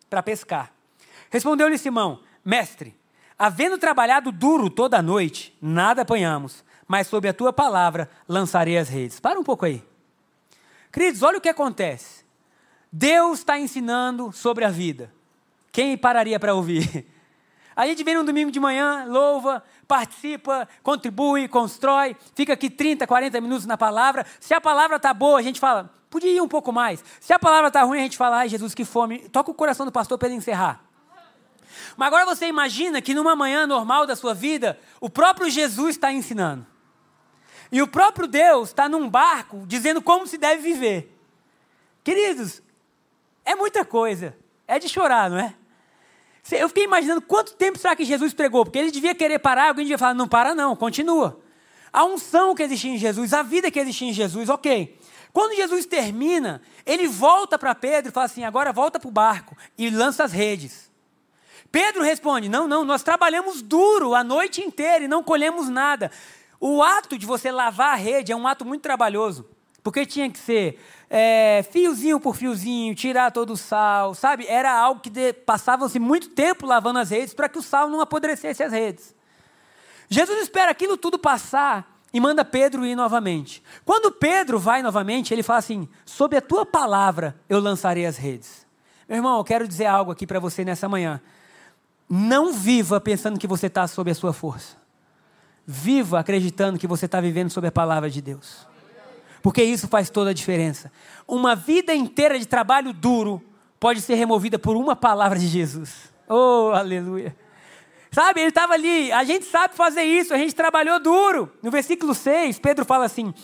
para 0.08 0.22
pescar. 0.22 0.73
Respondeu-lhe 1.34 1.76
Simão: 1.76 2.20
Mestre, 2.44 2.96
havendo 3.36 3.76
trabalhado 3.76 4.30
duro 4.30 4.70
toda 4.70 4.98
a 4.98 5.02
noite, 5.02 5.52
nada 5.60 6.02
apanhamos, 6.02 6.64
mas 6.86 7.08
sob 7.08 7.28
a 7.28 7.34
tua 7.34 7.52
palavra 7.52 8.08
lançarei 8.28 8.78
as 8.78 8.88
redes. 8.88 9.18
Para 9.18 9.40
um 9.40 9.42
pouco 9.42 9.64
aí. 9.64 9.82
Queridos, 10.92 11.24
olha 11.24 11.38
o 11.38 11.40
que 11.40 11.48
acontece. 11.48 12.24
Deus 12.92 13.40
está 13.40 13.58
ensinando 13.58 14.30
sobre 14.30 14.64
a 14.64 14.70
vida. 14.70 15.12
Quem 15.72 15.98
pararia 15.98 16.38
para 16.38 16.54
ouvir? 16.54 17.04
A 17.74 17.84
gente 17.88 18.04
vem 18.04 18.14
no 18.14 18.22
domingo 18.22 18.52
de 18.52 18.60
manhã, 18.60 19.04
louva, 19.08 19.60
participa, 19.88 20.68
contribui, 20.80 21.48
constrói, 21.48 22.14
fica 22.32 22.52
aqui 22.52 22.70
30, 22.70 23.04
40 23.04 23.40
minutos 23.40 23.66
na 23.66 23.76
palavra. 23.76 24.24
Se 24.38 24.54
a 24.54 24.60
palavra 24.60 24.94
está 24.98 25.12
boa, 25.12 25.40
a 25.40 25.42
gente 25.42 25.58
fala, 25.58 25.92
podia 26.08 26.30
ir 26.30 26.40
um 26.40 26.46
pouco 26.46 26.72
mais. 26.72 27.02
Se 27.18 27.32
a 27.32 27.38
palavra 27.40 27.66
está 27.66 27.82
ruim, 27.82 27.98
a 27.98 28.02
gente 28.02 28.16
fala, 28.16 28.36
ai 28.36 28.48
Jesus, 28.48 28.72
que 28.72 28.84
fome. 28.84 29.28
Toca 29.30 29.50
o 29.50 29.54
coração 29.54 29.84
do 29.84 29.90
pastor 29.90 30.16
para 30.16 30.28
ele 30.28 30.36
encerrar. 30.36 30.93
Mas 31.96 32.08
agora 32.08 32.26
você 32.26 32.46
imagina 32.46 33.00
que 33.00 33.14
numa 33.14 33.36
manhã 33.36 33.66
normal 33.66 34.06
da 34.06 34.16
sua 34.16 34.34
vida, 34.34 34.78
o 35.00 35.08
próprio 35.08 35.50
Jesus 35.50 35.96
está 35.96 36.12
ensinando. 36.12 36.66
E 37.70 37.82
o 37.82 37.88
próprio 37.88 38.26
Deus 38.26 38.68
está 38.68 38.88
num 38.88 39.08
barco 39.08 39.64
dizendo 39.66 40.00
como 40.00 40.26
se 40.26 40.38
deve 40.38 40.62
viver. 40.62 41.16
Queridos, 42.02 42.62
é 43.44 43.54
muita 43.54 43.84
coisa. 43.84 44.36
É 44.66 44.78
de 44.78 44.88
chorar, 44.88 45.28
não 45.28 45.38
é? 45.38 45.54
Eu 46.52 46.68
fiquei 46.68 46.84
imaginando 46.84 47.22
quanto 47.22 47.54
tempo 47.54 47.78
será 47.78 47.96
que 47.96 48.04
Jesus 48.04 48.34
pregou, 48.34 48.64
porque 48.64 48.78
ele 48.78 48.90
devia 48.90 49.14
querer 49.14 49.38
parar, 49.38 49.68
alguém 49.68 49.84
devia 49.84 49.96
falar, 49.96 50.14
não 50.14 50.28
para 50.28 50.54
não, 50.54 50.76
continua. 50.76 51.40
A 51.92 52.04
unção 52.04 52.54
que 52.54 52.62
existia 52.62 52.92
em 52.92 52.98
Jesus, 52.98 53.32
a 53.32 53.42
vida 53.42 53.70
que 53.70 53.78
existia 53.78 54.08
em 54.08 54.12
Jesus, 54.12 54.48
ok. 54.48 54.98
Quando 55.32 55.56
Jesus 55.56 55.86
termina, 55.86 56.60
ele 56.84 57.08
volta 57.08 57.58
para 57.58 57.74
Pedro 57.74 58.10
e 58.10 58.12
fala 58.12 58.26
assim, 58.26 58.44
agora 58.44 58.72
volta 58.72 59.00
para 59.00 59.08
o 59.08 59.12
barco 59.12 59.56
e 59.76 59.88
lança 59.90 60.22
as 60.22 60.32
redes. 60.32 60.83
Pedro 61.74 62.04
responde, 62.04 62.48
não, 62.48 62.68
não, 62.68 62.84
nós 62.84 63.02
trabalhamos 63.02 63.60
duro 63.60 64.14
a 64.14 64.22
noite 64.22 64.60
inteira 64.60 65.06
e 65.06 65.08
não 65.08 65.24
colhemos 65.24 65.68
nada. 65.68 66.08
O 66.60 66.80
ato 66.80 67.18
de 67.18 67.26
você 67.26 67.50
lavar 67.50 67.94
a 67.94 67.96
rede 67.96 68.30
é 68.30 68.36
um 68.36 68.46
ato 68.46 68.64
muito 68.64 68.82
trabalhoso, 68.82 69.44
porque 69.82 70.06
tinha 70.06 70.30
que 70.30 70.38
ser 70.38 70.80
é, 71.10 71.64
fiozinho 71.72 72.20
por 72.20 72.36
fiozinho, 72.36 72.94
tirar 72.94 73.32
todo 73.32 73.54
o 73.54 73.56
sal, 73.56 74.14
sabe? 74.14 74.46
Era 74.46 74.72
algo 74.72 75.00
que 75.00 75.32
passavam-se 75.32 75.98
muito 75.98 76.28
tempo 76.28 76.64
lavando 76.64 77.00
as 77.00 77.10
redes 77.10 77.34
para 77.34 77.48
que 77.48 77.58
o 77.58 77.62
sal 77.62 77.90
não 77.90 78.00
apodrecesse 78.00 78.62
as 78.62 78.70
redes. 78.70 79.12
Jesus 80.08 80.42
espera 80.42 80.70
aquilo 80.70 80.96
tudo 80.96 81.18
passar 81.18 82.00
e 82.12 82.20
manda 82.20 82.44
Pedro 82.44 82.86
ir 82.86 82.94
novamente. 82.94 83.60
Quando 83.84 84.12
Pedro 84.12 84.60
vai 84.60 84.80
novamente, 84.80 85.34
ele 85.34 85.42
fala 85.42 85.58
assim: 85.58 85.88
Sob 86.06 86.36
a 86.36 86.40
tua 86.40 86.64
palavra 86.64 87.34
eu 87.48 87.58
lançarei 87.58 88.06
as 88.06 88.16
redes. 88.16 88.64
Meu 89.08 89.16
irmão, 89.16 89.38
eu 89.38 89.44
quero 89.44 89.66
dizer 89.66 89.86
algo 89.86 90.12
aqui 90.12 90.24
para 90.24 90.38
você 90.38 90.64
nessa 90.64 90.88
manhã. 90.88 91.20
Não 92.08 92.52
viva 92.52 93.00
pensando 93.00 93.38
que 93.38 93.46
você 93.46 93.66
está 93.66 93.86
sob 93.86 94.10
a 94.10 94.14
sua 94.14 94.32
força. 94.32 94.76
Viva 95.66 96.20
acreditando 96.20 96.78
que 96.78 96.86
você 96.86 97.06
está 97.06 97.20
vivendo 97.20 97.50
sob 97.50 97.66
a 97.66 97.72
palavra 97.72 98.10
de 98.10 98.20
Deus 98.20 98.66
porque 99.44 99.62
isso 99.62 99.86
faz 99.86 100.08
toda 100.08 100.30
a 100.30 100.32
diferença. 100.32 100.90
Uma 101.28 101.54
vida 101.54 101.94
inteira 101.94 102.38
de 102.38 102.48
trabalho 102.48 102.94
duro 102.94 103.42
pode 103.78 104.00
ser 104.00 104.14
removida 104.14 104.58
por 104.58 104.74
uma 104.74 104.96
palavra 104.96 105.38
de 105.38 105.46
Jesus. 105.46 106.10
Oh, 106.26 106.70
aleluia. 106.72 107.36
Sabe, 108.10 108.40
ele 108.40 108.48
estava 108.48 108.72
ali, 108.72 109.12
a 109.12 109.22
gente 109.22 109.44
sabe 109.44 109.74
fazer 109.74 110.02
isso, 110.02 110.32
a 110.32 110.38
gente 110.38 110.54
trabalhou 110.54 110.98
duro. 110.98 111.52
No 111.62 111.70
versículo 111.70 112.14
6, 112.14 112.58
Pedro 112.58 112.86
fala 112.86 113.04
assim: 113.04 113.34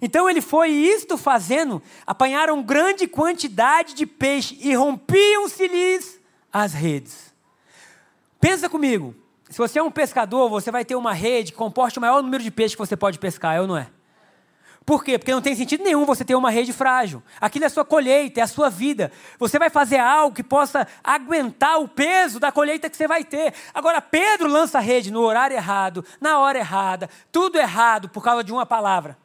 Então 0.00 0.30
ele 0.30 0.40
foi 0.40 0.70
isto 0.70 1.18
fazendo, 1.18 1.82
apanharam 2.06 2.62
grande 2.62 3.06
quantidade 3.06 3.92
de 3.92 4.06
peixe 4.06 4.56
e 4.62 4.74
rompiam-se-lhes 4.74 6.18
as 6.50 6.72
redes. 6.72 7.29
Pensa 8.40 8.70
comigo, 8.70 9.14
se 9.50 9.58
você 9.58 9.78
é 9.78 9.82
um 9.82 9.90
pescador, 9.90 10.48
você 10.48 10.70
vai 10.70 10.84
ter 10.84 10.94
uma 10.94 11.12
rede 11.12 11.52
que 11.52 11.58
comporte 11.58 11.98
o 11.98 12.00
maior 12.00 12.22
número 12.22 12.42
de 12.42 12.50
peixes 12.50 12.74
que 12.74 12.78
você 12.78 12.96
pode 12.96 13.18
pescar, 13.18 13.56
é 13.56 13.60
ou 13.60 13.66
não 13.66 13.76
é? 13.76 13.88
Por 14.86 15.04
quê? 15.04 15.18
Porque 15.18 15.32
não 15.32 15.42
tem 15.42 15.54
sentido 15.54 15.84
nenhum 15.84 16.06
você 16.06 16.24
ter 16.24 16.34
uma 16.34 16.50
rede 16.50 16.72
frágil. 16.72 17.22
Aquilo 17.40 17.64
é 17.64 17.66
a 17.66 17.70
sua 17.70 17.84
colheita, 17.84 18.40
é 18.40 18.42
a 18.42 18.46
sua 18.46 18.70
vida. 18.70 19.12
Você 19.38 19.58
vai 19.58 19.68
fazer 19.68 19.98
algo 19.98 20.34
que 20.34 20.42
possa 20.42 20.86
aguentar 21.04 21.78
o 21.80 21.86
peso 21.86 22.40
da 22.40 22.50
colheita 22.50 22.88
que 22.88 22.96
você 22.96 23.06
vai 23.06 23.22
ter. 23.22 23.52
Agora, 23.74 24.00
Pedro 24.00 24.48
lança 24.48 24.78
a 24.78 24.80
rede 24.80 25.10
no 25.10 25.20
horário 25.20 25.54
errado, 25.54 26.04
na 26.20 26.38
hora 26.38 26.58
errada, 26.58 27.10
tudo 27.30 27.58
errado 27.58 28.08
por 28.08 28.24
causa 28.24 28.42
de 28.42 28.52
uma 28.52 28.64
palavra. 28.64 29.18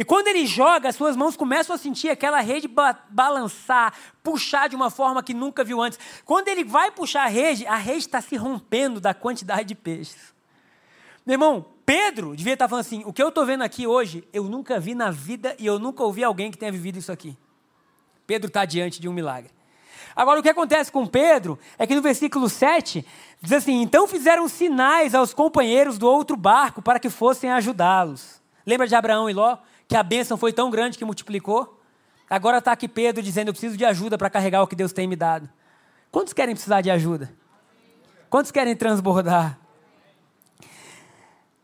E 0.00 0.04
quando 0.04 0.28
ele 0.28 0.46
joga, 0.46 0.88
as 0.88 0.96
suas 0.96 1.14
mãos 1.14 1.36
começam 1.36 1.76
a 1.76 1.78
sentir 1.78 2.08
aquela 2.08 2.40
rede 2.40 2.66
ba 2.66 2.98
balançar, 3.10 3.92
puxar 4.22 4.66
de 4.66 4.74
uma 4.74 4.88
forma 4.88 5.22
que 5.22 5.34
nunca 5.34 5.62
viu 5.62 5.78
antes. 5.78 5.98
Quando 6.24 6.48
ele 6.48 6.64
vai 6.64 6.90
puxar 6.90 7.24
a 7.24 7.28
rede, 7.28 7.66
a 7.66 7.76
rede 7.76 8.06
está 8.06 8.18
se 8.22 8.34
rompendo 8.34 8.98
da 8.98 9.12
quantidade 9.12 9.64
de 9.64 9.74
peixes. 9.74 10.32
Meu 11.26 11.34
irmão, 11.34 11.66
Pedro 11.84 12.34
devia 12.34 12.54
estar 12.54 12.66
falando 12.66 12.80
assim: 12.80 13.02
o 13.04 13.12
que 13.12 13.22
eu 13.22 13.28
estou 13.28 13.44
vendo 13.44 13.60
aqui 13.60 13.86
hoje, 13.86 14.26
eu 14.32 14.44
nunca 14.44 14.80
vi 14.80 14.94
na 14.94 15.10
vida 15.10 15.54
e 15.58 15.66
eu 15.66 15.78
nunca 15.78 16.02
ouvi 16.02 16.24
alguém 16.24 16.50
que 16.50 16.56
tenha 16.56 16.72
vivido 16.72 16.98
isso 16.98 17.12
aqui. 17.12 17.36
Pedro 18.26 18.48
está 18.48 18.64
diante 18.64 19.02
de 19.02 19.06
um 19.06 19.12
milagre. 19.12 19.50
Agora, 20.16 20.40
o 20.40 20.42
que 20.42 20.48
acontece 20.48 20.90
com 20.90 21.06
Pedro 21.06 21.58
é 21.78 21.86
que 21.86 21.94
no 21.94 22.00
versículo 22.00 22.48
7 22.48 23.04
diz 23.42 23.52
assim: 23.52 23.82
Então 23.82 24.08
fizeram 24.08 24.48
sinais 24.48 25.14
aos 25.14 25.34
companheiros 25.34 25.98
do 25.98 26.08
outro 26.08 26.38
barco 26.38 26.80
para 26.80 26.98
que 26.98 27.10
fossem 27.10 27.50
ajudá-los. 27.50 28.40
Lembra 28.64 28.86
de 28.88 28.94
Abraão 28.94 29.28
e 29.28 29.34
Ló? 29.34 29.58
Que 29.90 29.96
a 29.96 30.04
bênção 30.04 30.36
foi 30.36 30.52
tão 30.52 30.70
grande 30.70 30.96
que 30.96 31.04
multiplicou? 31.04 31.76
Agora 32.30 32.58
está 32.58 32.70
aqui 32.70 32.86
Pedro 32.86 33.20
dizendo: 33.20 33.48
Eu 33.48 33.52
preciso 33.52 33.76
de 33.76 33.84
ajuda 33.84 34.16
para 34.16 34.30
carregar 34.30 34.62
o 34.62 34.66
que 34.68 34.76
Deus 34.76 34.92
tem 34.92 35.08
me 35.08 35.16
dado. 35.16 35.50
Quantos 36.12 36.32
querem 36.32 36.54
precisar 36.54 36.80
de 36.80 36.92
ajuda? 36.92 37.34
Quantos 38.30 38.52
querem 38.52 38.76
transbordar? 38.76 39.58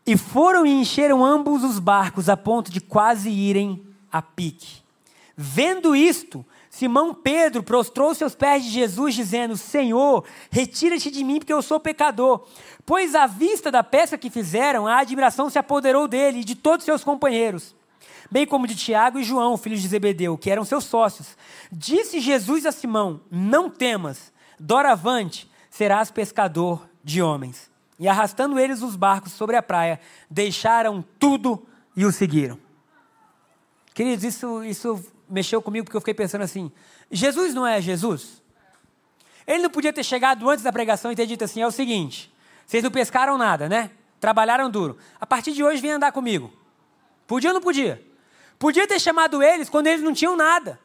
E 0.05 0.17
foram 0.17 0.65
e 0.65 0.71
encheram 0.71 1.23
ambos 1.23 1.63
os 1.63 1.79
barcos 1.79 2.27
a 2.27 2.35
ponto 2.35 2.69
de 2.69 2.81
quase 2.81 3.29
irem 3.29 3.87
a 4.11 4.21
pique. 4.21 4.81
Vendo 5.37 5.95
isto, 5.95 6.45
Simão 6.69 7.13
Pedro 7.13 7.63
prostrou-se 7.63 8.25
aos 8.25 8.35
pés 8.35 8.65
de 8.65 8.71
Jesus, 8.71 9.15
dizendo: 9.15 9.55
Senhor, 9.55 10.25
retira-te 10.51 11.09
de 11.09 11.23
mim, 11.23 11.39
porque 11.39 11.53
eu 11.53 11.61
sou 11.61 11.79
pecador. 11.79 12.45
Pois 12.85 13.15
à 13.15 13.25
vista 13.25 13.71
da 13.71 13.85
pesca 13.85 14.17
que 14.17 14.29
fizeram, 14.29 14.85
a 14.85 14.99
admiração 14.99 15.49
se 15.49 15.57
apoderou 15.57 16.09
dele 16.09 16.39
e 16.39 16.43
de 16.43 16.55
todos 16.55 16.83
seus 16.83 17.05
companheiros, 17.05 17.73
bem 18.29 18.45
como 18.45 18.67
de 18.67 18.75
Tiago 18.75 19.19
e 19.19 19.23
João, 19.23 19.57
filhos 19.57 19.81
de 19.81 19.87
Zebedeu, 19.87 20.37
que 20.37 20.49
eram 20.49 20.65
seus 20.65 20.85
sócios. 20.85 21.37
Disse 21.71 22.19
Jesus 22.19 22.65
a 22.65 22.71
Simão: 22.71 23.21
Não 23.31 23.69
temas, 23.69 24.31
doravante 24.59 25.49
serás 25.69 26.09
pescador 26.09 26.87
de 27.03 27.21
homens. 27.21 27.69
E 27.99 28.07
arrastando 28.07 28.59
eles 28.59 28.81
os 28.81 28.95
barcos 28.95 29.31
sobre 29.31 29.55
a 29.55 29.61
praia, 29.61 29.99
deixaram 30.29 31.03
tudo 31.17 31.65
e 31.95 32.05
o 32.05 32.11
seguiram. 32.11 32.59
Queridos, 33.93 34.23
isso, 34.23 34.63
isso 34.63 35.03
mexeu 35.27 35.61
comigo 35.61 35.85
porque 35.85 35.97
eu 35.97 36.01
fiquei 36.01 36.13
pensando 36.13 36.43
assim: 36.43 36.71
Jesus 37.11 37.53
não 37.53 37.65
é 37.65 37.81
Jesus? 37.81 38.41
Ele 39.47 39.63
não 39.63 39.69
podia 39.69 39.93
ter 39.93 40.03
chegado 40.03 40.47
antes 40.49 40.63
da 40.63 40.71
pregação 40.71 41.11
e 41.11 41.15
ter 41.15 41.25
dito 41.25 41.43
assim: 41.43 41.61
é 41.61 41.67
o 41.67 41.71
seguinte, 41.71 42.31
vocês 42.65 42.83
não 42.83 42.91
pescaram 42.91 43.37
nada, 43.37 43.67
né? 43.67 43.91
Trabalharam 44.19 44.69
duro. 44.69 44.97
A 45.19 45.25
partir 45.25 45.53
de 45.53 45.63
hoje, 45.63 45.81
vem 45.81 45.91
andar 45.91 46.11
comigo. 46.11 46.51
Podia 47.25 47.49
ou 47.49 47.53
não 47.53 47.61
podia? 47.61 48.05
Podia 48.59 48.87
ter 48.87 48.99
chamado 48.99 49.41
eles 49.41 49.69
quando 49.69 49.87
eles 49.87 50.01
não 50.01 50.13
tinham 50.13 50.35
nada. 50.35 50.79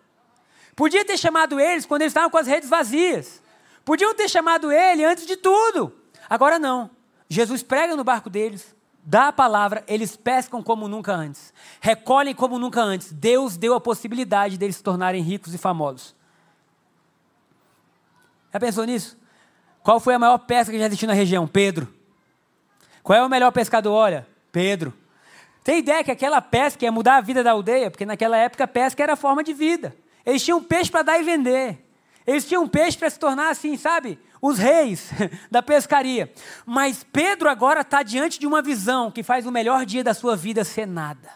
Podia 0.75 1.05
ter 1.05 1.17
chamado 1.17 1.61
eles 1.61 1.87
quando 1.87 2.03
eles 2.03 2.11
estavam 2.11 2.31
com 2.31 2.39
as 2.39 2.47
redes 2.47 2.69
vazias. 2.69 3.43
Podiam 3.85 4.15
ter 4.15 4.29
chamado 4.29 4.71
ele 4.71 5.05
antes 5.05 5.27
de 5.27 5.37
tudo. 5.37 5.93
Agora 6.29 6.59
não. 6.59 6.91
Jesus 7.29 7.63
prega 7.63 7.97
no 7.97 8.05
barco 8.05 8.29
deles, 8.29 8.75
dá 9.03 9.29
a 9.29 9.33
palavra, 9.33 9.83
eles 9.89 10.17
pescam 10.17 10.63
como 10.63 10.87
nunca 10.87 11.15
antes, 11.15 11.53
recolhem 11.81 12.35
como 12.35 12.59
nunca 12.59 12.83
antes. 12.83 13.11
Deus 13.11 13.57
deu 13.57 13.75
a 13.75 13.81
possibilidade 13.81 14.59
deles 14.59 14.77
se 14.77 14.83
tornarem 14.83 15.23
ricos 15.23 15.55
e 15.55 15.59
famosos. 15.59 16.15
Já 18.53 18.61
pensou 18.61 18.85
nisso? 18.85 19.17
Qual 19.83 19.99
foi 19.99 20.15
a 20.15 20.19
maior 20.19 20.39
pesca 20.39 20.71
que 20.73 20.79
já 20.79 20.87
existiu 20.87 21.09
na 21.09 21.15
região? 21.15 21.49
Pedro. 21.49 21.93
Qual 23.03 23.19
é 23.19 23.25
o 23.25 23.31
melhor 23.31 23.51
pescador? 23.51 23.93
Olha, 23.93 24.27
Pedro. 24.53 24.93
Tem 25.63 25.79
ideia 25.79 26.03
que 26.03 26.11
aquela 26.11 26.41
pesca 26.41 26.85
ia 26.85 26.93
mudar 26.93 27.17
a 27.17 27.21
vida 27.21 27.43
da 27.43 27.53
aldeia? 27.53 27.91
Porque 27.91 28.05
naquela 28.07 28.37
época 28.37 28.65
a 28.65 28.69
pesca 28.69 29.03
era 29.03 29.17
forma 29.17 29.45
de 29.45 29.53
vida. 29.53 29.97
Eles 30.27 30.45
tinham 30.45 30.63
peixe 30.63 30.91
para 30.91 31.03
dar 31.03 31.19
e 31.19 31.23
vender. 31.23 31.85
Eles 32.27 32.47
tinham 32.47 32.69
peixe 32.69 32.97
para 32.97 33.11
se 33.11 33.19
tornar 33.19 33.51
assim, 33.51 33.77
sabe? 33.77 34.19
os 34.43 34.59
reis 34.59 35.11
da 35.49 35.63
pescaria. 35.63 36.31
Mas 36.67 37.07
Pedro 37.13 37.49
agora 37.49 37.83
está 37.83 38.03
diante 38.03 38.41
de 38.41 38.47
uma 38.47 38.61
visão 38.61 39.11
que 39.11 39.23
faz 39.23 39.47
o 39.47 39.53
melhor 39.53 39.87
dia 39.87 40.03
da 40.03 40.13
sua 40.13 40.35
vida 40.35 40.65
ser 40.65 40.87
nada. 40.87 41.31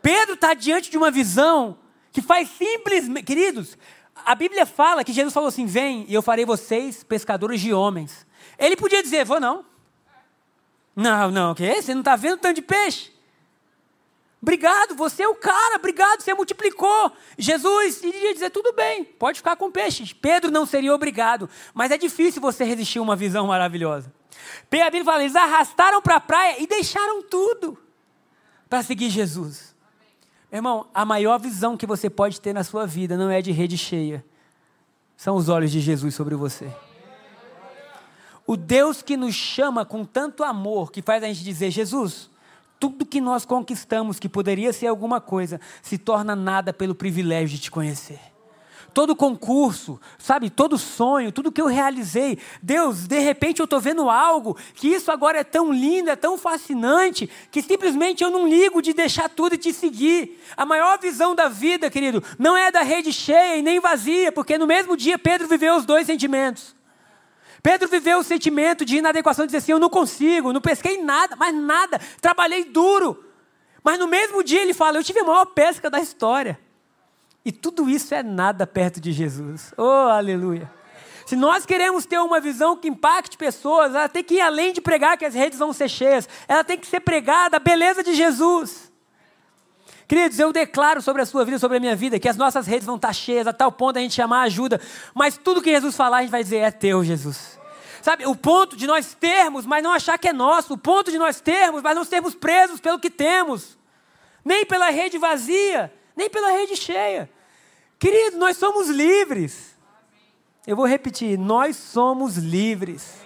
Pedro 0.00 0.34
está 0.34 0.54
diante 0.54 0.88
de 0.88 0.96
uma 0.96 1.10
visão 1.10 1.76
que 2.12 2.22
faz 2.22 2.48
simplesmente. 2.50 3.24
Queridos, 3.24 3.76
a 4.14 4.36
Bíblia 4.36 4.64
fala 4.64 5.02
que 5.02 5.12
Jesus 5.12 5.34
falou 5.34 5.48
assim: 5.48 5.66
Vem 5.66 6.06
e 6.08 6.14
eu 6.14 6.22
farei 6.22 6.44
vocês 6.44 7.02
pescadores 7.02 7.60
de 7.60 7.74
homens. 7.74 8.24
Ele 8.56 8.76
podia 8.76 9.02
dizer: 9.02 9.24
Vou 9.24 9.40
não. 9.40 9.64
Não, 10.96 11.30
não, 11.30 11.52
o 11.52 11.54
quê? 11.54 11.82
Você 11.82 11.92
não 11.92 12.00
está 12.00 12.16
vendo 12.16 12.38
tanto 12.38 12.56
de 12.56 12.62
peixe? 12.62 13.12
Obrigado, 14.40 14.94
você 14.94 15.24
é 15.24 15.28
o 15.28 15.34
cara, 15.34 15.76
obrigado, 15.76 16.20
você 16.22 16.32
multiplicou. 16.32 17.12
Jesus 17.36 18.02
iria 18.02 18.32
dizer: 18.32 18.50
tudo 18.50 18.72
bem, 18.72 19.04
pode 19.04 19.38
ficar 19.38 19.56
com 19.56 19.70
peixes. 19.70 20.12
Pedro 20.12 20.50
não 20.50 20.64
seria 20.64 20.94
obrigado, 20.94 21.50
mas 21.74 21.90
é 21.90 21.98
difícil 21.98 22.40
você 22.40 22.64
resistir 22.64 22.98
a 22.98 23.02
uma 23.02 23.16
visão 23.16 23.46
maravilhosa. 23.46 24.12
A 24.72 24.84
Bíblia 24.84 25.04
fala: 25.04 25.22
eles 25.22 25.36
arrastaram 25.36 26.00
para 26.00 26.16
a 26.16 26.20
praia 26.20 26.62
e 26.62 26.66
deixaram 26.66 27.22
tudo 27.22 27.76
para 28.70 28.82
seguir 28.82 29.10
Jesus. 29.10 29.74
Irmão, 30.52 30.86
a 30.94 31.04
maior 31.04 31.38
visão 31.38 31.76
que 31.76 31.86
você 31.86 32.08
pode 32.08 32.40
ter 32.40 32.52
na 32.52 32.62
sua 32.62 32.86
vida 32.86 33.16
não 33.16 33.30
é 33.30 33.42
de 33.42 33.50
rede 33.50 33.76
cheia, 33.76 34.24
são 35.16 35.34
os 35.36 35.48
olhos 35.48 35.72
de 35.72 35.80
Jesus 35.80 36.14
sobre 36.14 36.36
você. 36.36 36.72
O 38.46 38.56
Deus 38.56 39.02
que 39.02 39.16
nos 39.16 39.34
chama 39.34 39.84
com 39.84 40.04
tanto 40.04 40.44
amor, 40.44 40.92
que 40.92 41.02
faz 41.02 41.22
a 41.22 41.26
gente 41.26 41.42
dizer: 41.42 41.70
Jesus, 41.70 42.30
tudo 42.78 43.04
que 43.04 43.20
nós 43.20 43.44
conquistamos, 43.44 44.18
que 44.18 44.28
poderia 44.28 44.72
ser 44.72 44.86
alguma 44.86 45.20
coisa, 45.20 45.60
se 45.82 45.98
torna 45.98 46.36
nada 46.36 46.72
pelo 46.72 46.94
privilégio 46.94 47.56
de 47.56 47.62
te 47.64 47.70
conhecer 47.70 48.20
todo 48.96 49.14
concurso, 49.14 50.00
sabe, 50.18 50.48
todo 50.48 50.78
sonho, 50.78 51.30
tudo 51.30 51.52
que 51.52 51.60
eu 51.60 51.66
realizei. 51.66 52.38
Deus, 52.62 53.06
de 53.06 53.18
repente 53.18 53.60
eu 53.60 53.64
estou 53.64 53.78
vendo 53.78 54.08
algo 54.08 54.56
que 54.74 54.88
isso 54.88 55.12
agora 55.12 55.40
é 55.40 55.44
tão 55.44 55.70
lindo, 55.70 56.08
é 56.08 56.16
tão 56.16 56.38
fascinante, 56.38 57.28
que 57.50 57.60
simplesmente 57.60 58.24
eu 58.24 58.30
não 58.30 58.48
ligo 58.48 58.80
de 58.80 58.94
deixar 58.94 59.28
tudo 59.28 59.54
e 59.54 59.58
te 59.58 59.70
seguir. 59.74 60.42
A 60.56 60.64
maior 60.64 60.98
visão 60.98 61.34
da 61.34 61.46
vida, 61.46 61.90
querido, 61.90 62.24
não 62.38 62.56
é 62.56 62.72
da 62.72 62.80
rede 62.80 63.12
cheia 63.12 63.58
e 63.58 63.62
nem 63.62 63.80
vazia, 63.80 64.32
porque 64.32 64.56
no 64.56 64.66
mesmo 64.66 64.96
dia 64.96 65.18
Pedro 65.18 65.46
viveu 65.46 65.76
os 65.76 65.84
dois 65.84 66.06
sentimentos. 66.06 66.75
Pedro 67.62 67.88
viveu 67.88 68.18
o 68.18 68.24
sentimento 68.24 68.84
de 68.84 68.96
inadequação, 68.96 69.44
de 69.44 69.48
dizer 69.48 69.58
assim: 69.58 69.72
eu 69.72 69.78
não 69.78 69.90
consigo, 69.90 70.52
não 70.52 70.60
pesquei 70.60 71.02
nada, 71.02 71.36
mas 71.36 71.54
nada, 71.54 72.00
trabalhei 72.20 72.64
duro. 72.64 73.24
Mas 73.82 73.98
no 73.98 74.06
mesmo 74.06 74.42
dia 74.42 74.62
ele 74.62 74.74
fala: 74.74 74.98
eu 74.98 75.04
tive 75.04 75.20
a 75.20 75.24
maior 75.24 75.46
pesca 75.46 75.88
da 75.88 76.00
história. 76.00 76.58
E 77.44 77.52
tudo 77.52 77.88
isso 77.88 78.12
é 78.14 78.22
nada 78.22 78.66
perto 78.66 79.00
de 79.00 79.12
Jesus. 79.12 79.72
Oh, 79.76 79.82
aleluia. 80.10 80.68
Se 81.26 81.36
nós 81.36 81.66
queremos 81.66 82.06
ter 82.06 82.18
uma 82.18 82.40
visão 82.40 82.76
que 82.76 82.88
impacte 82.88 83.36
pessoas, 83.36 83.94
ela 83.94 84.08
tem 84.08 84.22
que 84.22 84.34
ir 84.34 84.40
além 84.40 84.72
de 84.72 84.80
pregar 84.80 85.16
que 85.16 85.24
as 85.24 85.34
redes 85.34 85.58
vão 85.58 85.72
ser 85.72 85.88
cheias. 85.88 86.28
Ela 86.46 86.62
tem 86.62 86.78
que 86.78 86.86
ser 86.86 87.00
pregada 87.00 87.56
a 87.56 87.60
beleza 87.60 88.02
de 88.02 88.14
Jesus. 88.14 88.85
Queridos, 90.08 90.38
eu 90.38 90.52
declaro 90.52 91.02
sobre 91.02 91.22
a 91.22 91.26
sua 91.26 91.44
vida, 91.44 91.58
sobre 91.58 91.78
a 91.78 91.80
minha 91.80 91.96
vida, 91.96 92.18
que 92.20 92.28
as 92.28 92.36
nossas 92.36 92.66
redes 92.66 92.86
vão 92.86 92.94
estar 92.94 93.12
cheias 93.12 93.46
a 93.46 93.52
tal 93.52 93.72
ponto 93.72 93.98
a 93.98 94.00
gente 94.00 94.14
chamar 94.14 94.42
ajuda. 94.42 94.80
Mas 95.12 95.36
tudo 95.36 95.60
que 95.60 95.70
Jesus 95.70 95.96
falar, 95.96 96.18
a 96.18 96.22
gente 96.22 96.30
vai 96.30 96.44
dizer: 96.44 96.58
é 96.58 96.70
teu, 96.70 97.02
Jesus. 97.02 97.58
Sabe, 98.02 98.24
o 98.24 98.36
ponto 98.36 98.76
de 98.76 98.86
nós 98.86 99.14
termos, 99.14 99.66
mas 99.66 99.82
não 99.82 99.92
achar 99.92 100.16
que 100.16 100.28
é 100.28 100.32
nosso. 100.32 100.74
O 100.74 100.78
ponto 100.78 101.10
de 101.10 101.18
nós 101.18 101.40
termos, 101.40 101.82
mas 101.82 101.96
não 101.96 102.04
sermos 102.04 102.36
presos 102.36 102.80
pelo 102.80 103.00
que 103.00 103.10
temos. 103.10 103.76
Nem 104.44 104.64
pela 104.64 104.90
rede 104.90 105.18
vazia, 105.18 105.92
nem 106.14 106.30
pela 106.30 106.52
rede 106.52 106.76
cheia. 106.76 107.28
Querido, 107.98 108.38
nós 108.38 108.56
somos 108.58 108.88
livres. 108.88 109.76
Eu 110.64 110.76
vou 110.76 110.86
repetir: 110.86 111.36
nós 111.36 111.74
somos 111.74 112.36
livres. 112.36 113.25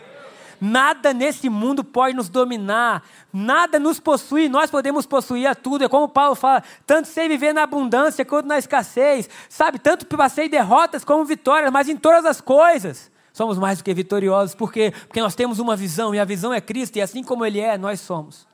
Nada 0.60 1.14
nesse 1.14 1.48
mundo 1.48 1.82
pode 1.82 2.14
nos 2.14 2.28
dominar, 2.28 3.02
nada 3.32 3.78
nos 3.78 3.98
possui, 3.98 4.46
nós 4.46 4.70
podemos 4.70 5.06
possuir 5.06 5.46
a 5.46 5.54
tudo. 5.54 5.84
É 5.84 5.88
como 5.88 6.06
Paulo 6.06 6.34
fala: 6.34 6.62
tanto 6.86 7.08
sei 7.08 7.28
viver 7.28 7.54
na 7.54 7.62
abundância 7.62 8.24
quanto 8.24 8.46
na 8.46 8.58
escassez, 8.58 9.28
sabe? 9.48 9.78
Tanto 9.78 10.04
passei 10.04 10.48
derrotas 10.48 11.02
como 11.02 11.24
vitórias, 11.24 11.70
mas 11.72 11.88
em 11.88 11.96
todas 11.96 12.26
as 12.26 12.40
coisas 12.40 13.10
somos 13.32 13.58
mais 13.58 13.78
do 13.78 13.84
que 13.84 13.94
vitoriosos. 13.94 14.54
Por 14.54 14.70
quê? 14.70 14.92
Porque 15.06 15.20
nós 15.22 15.34
temos 15.34 15.58
uma 15.58 15.74
visão 15.74 16.14
e 16.14 16.20
a 16.20 16.24
visão 16.26 16.52
é 16.52 16.60
Cristo, 16.60 16.96
e 16.96 17.00
assim 17.00 17.22
como 17.24 17.46
Ele 17.46 17.58
é, 17.58 17.78
nós 17.78 18.00
somos. 18.00 18.46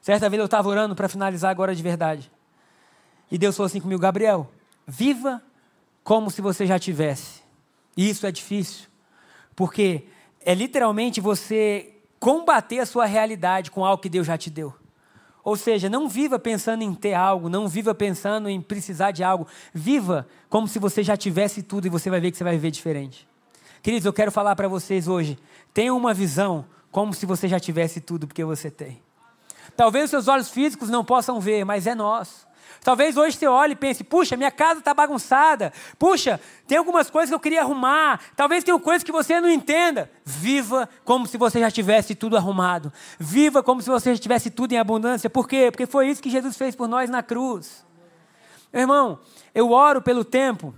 Certa 0.00 0.28
vez 0.28 0.40
eu 0.40 0.46
estava 0.46 0.68
orando 0.68 0.96
para 0.96 1.08
finalizar 1.08 1.52
agora 1.52 1.72
de 1.72 1.82
verdade. 1.82 2.28
E 3.30 3.38
Deus 3.38 3.56
falou 3.56 3.66
assim 3.66 3.80
comigo: 3.80 4.00
Gabriel, 4.00 4.50
viva 4.84 5.40
como 6.02 6.32
se 6.32 6.42
você 6.42 6.66
já 6.66 6.80
tivesse. 6.80 7.42
E 7.96 8.10
isso 8.10 8.26
é 8.26 8.32
difícil, 8.32 8.88
porque 9.54 10.08
é 10.44 10.54
literalmente 10.54 11.20
você 11.20 11.94
combater 12.18 12.78
a 12.78 12.86
sua 12.86 13.04
realidade 13.04 13.70
com 13.70 13.84
algo 13.84 14.02
que 14.02 14.08
Deus 14.08 14.26
já 14.26 14.38
te 14.38 14.50
deu. 14.50 14.72
Ou 15.44 15.56
seja, 15.56 15.88
não 15.88 16.08
viva 16.08 16.38
pensando 16.38 16.82
em 16.82 16.94
ter 16.94 17.14
algo, 17.14 17.48
não 17.48 17.66
viva 17.66 17.94
pensando 17.94 18.48
em 18.48 18.60
precisar 18.60 19.10
de 19.10 19.24
algo. 19.24 19.46
Viva 19.74 20.26
como 20.48 20.68
se 20.68 20.78
você 20.78 21.02
já 21.02 21.16
tivesse 21.16 21.62
tudo 21.62 21.86
e 21.86 21.90
você 21.90 22.08
vai 22.08 22.20
ver 22.20 22.30
que 22.30 22.36
você 22.36 22.44
vai 22.44 22.54
viver 22.54 22.70
diferente. 22.70 23.26
Queridos, 23.82 24.06
eu 24.06 24.12
quero 24.12 24.30
falar 24.30 24.54
para 24.54 24.68
vocês 24.68 25.08
hoje: 25.08 25.36
tenha 25.74 25.92
uma 25.92 26.14
visão 26.14 26.64
como 26.92 27.12
se 27.12 27.26
você 27.26 27.48
já 27.48 27.58
tivesse 27.58 28.00
tudo, 28.00 28.28
porque 28.28 28.44
você 28.44 28.70
tem. 28.70 29.02
Talvez 29.76 30.04
os 30.04 30.10
seus 30.10 30.28
olhos 30.28 30.48
físicos 30.50 30.88
não 30.88 31.04
possam 31.04 31.40
ver, 31.40 31.64
mas 31.64 31.86
é 31.86 31.94
nosso. 31.94 32.46
Talvez 32.82 33.16
hoje 33.16 33.36
você 33.36 33.46
olhe 33.46 33.72
e 33.72 33.76
pense: 33.76 34.02
puxa, 34.02 34.36
minha 34.36 34.50
casa 34.50 34.80
está 34.80 34.92
bagunçada. 34.92 35.72
Puxa, 35.98 36.40
tem 36.66 36.76
algumas 36.76 37.08
coisas 37.08 37.30
que 37.30 37.34
eu 37.34 37.40
queria 37.40 37.62
arrumar. 37.62 38.20
Talvez 38.34 38.64
tenha 38.64 38.78
coisas 38.78 39.04
que 39.04 39.12
você 39.12 39.40
não 39.40 39.48
entenda. 39.48 40.10
Viva 40.24 40.88
como 41.04 41.26
se 41.26 41.38
você 41.38 41.60
já 41.60 41.70
tivesse 41.70 42.14
tudo 42.14 42.36
arrumado. 42.36 42.92
Viva 43.18 43.62
como 43.62 43.80
se 43.80 43.88
você 43.88 44.14
já 44.14 44.20
tivesse 44.20 44.50
tudo 44.50 44.72
em 44.72 44.78
abundância. 44.78 45.30
Por 45.30 45.46
quê? 45.46 45.70
Porque 45.70 45.86
foi 45.86 46.08
isso 46.08 46.22
que 46.22 46.30
Jesus 46.30 46.56
fez 46.56 46.74
por 46.74 46.88
nós 46.88 47.08
na 47.08 47.22
cruz. 47.22 47.84
Meu 48.72 48.82
irmão, 48.82 49.20
eu 49.54 49.70
oro 49.70 50.02
pelo 50.02 50.24
tempo 50.24 50.74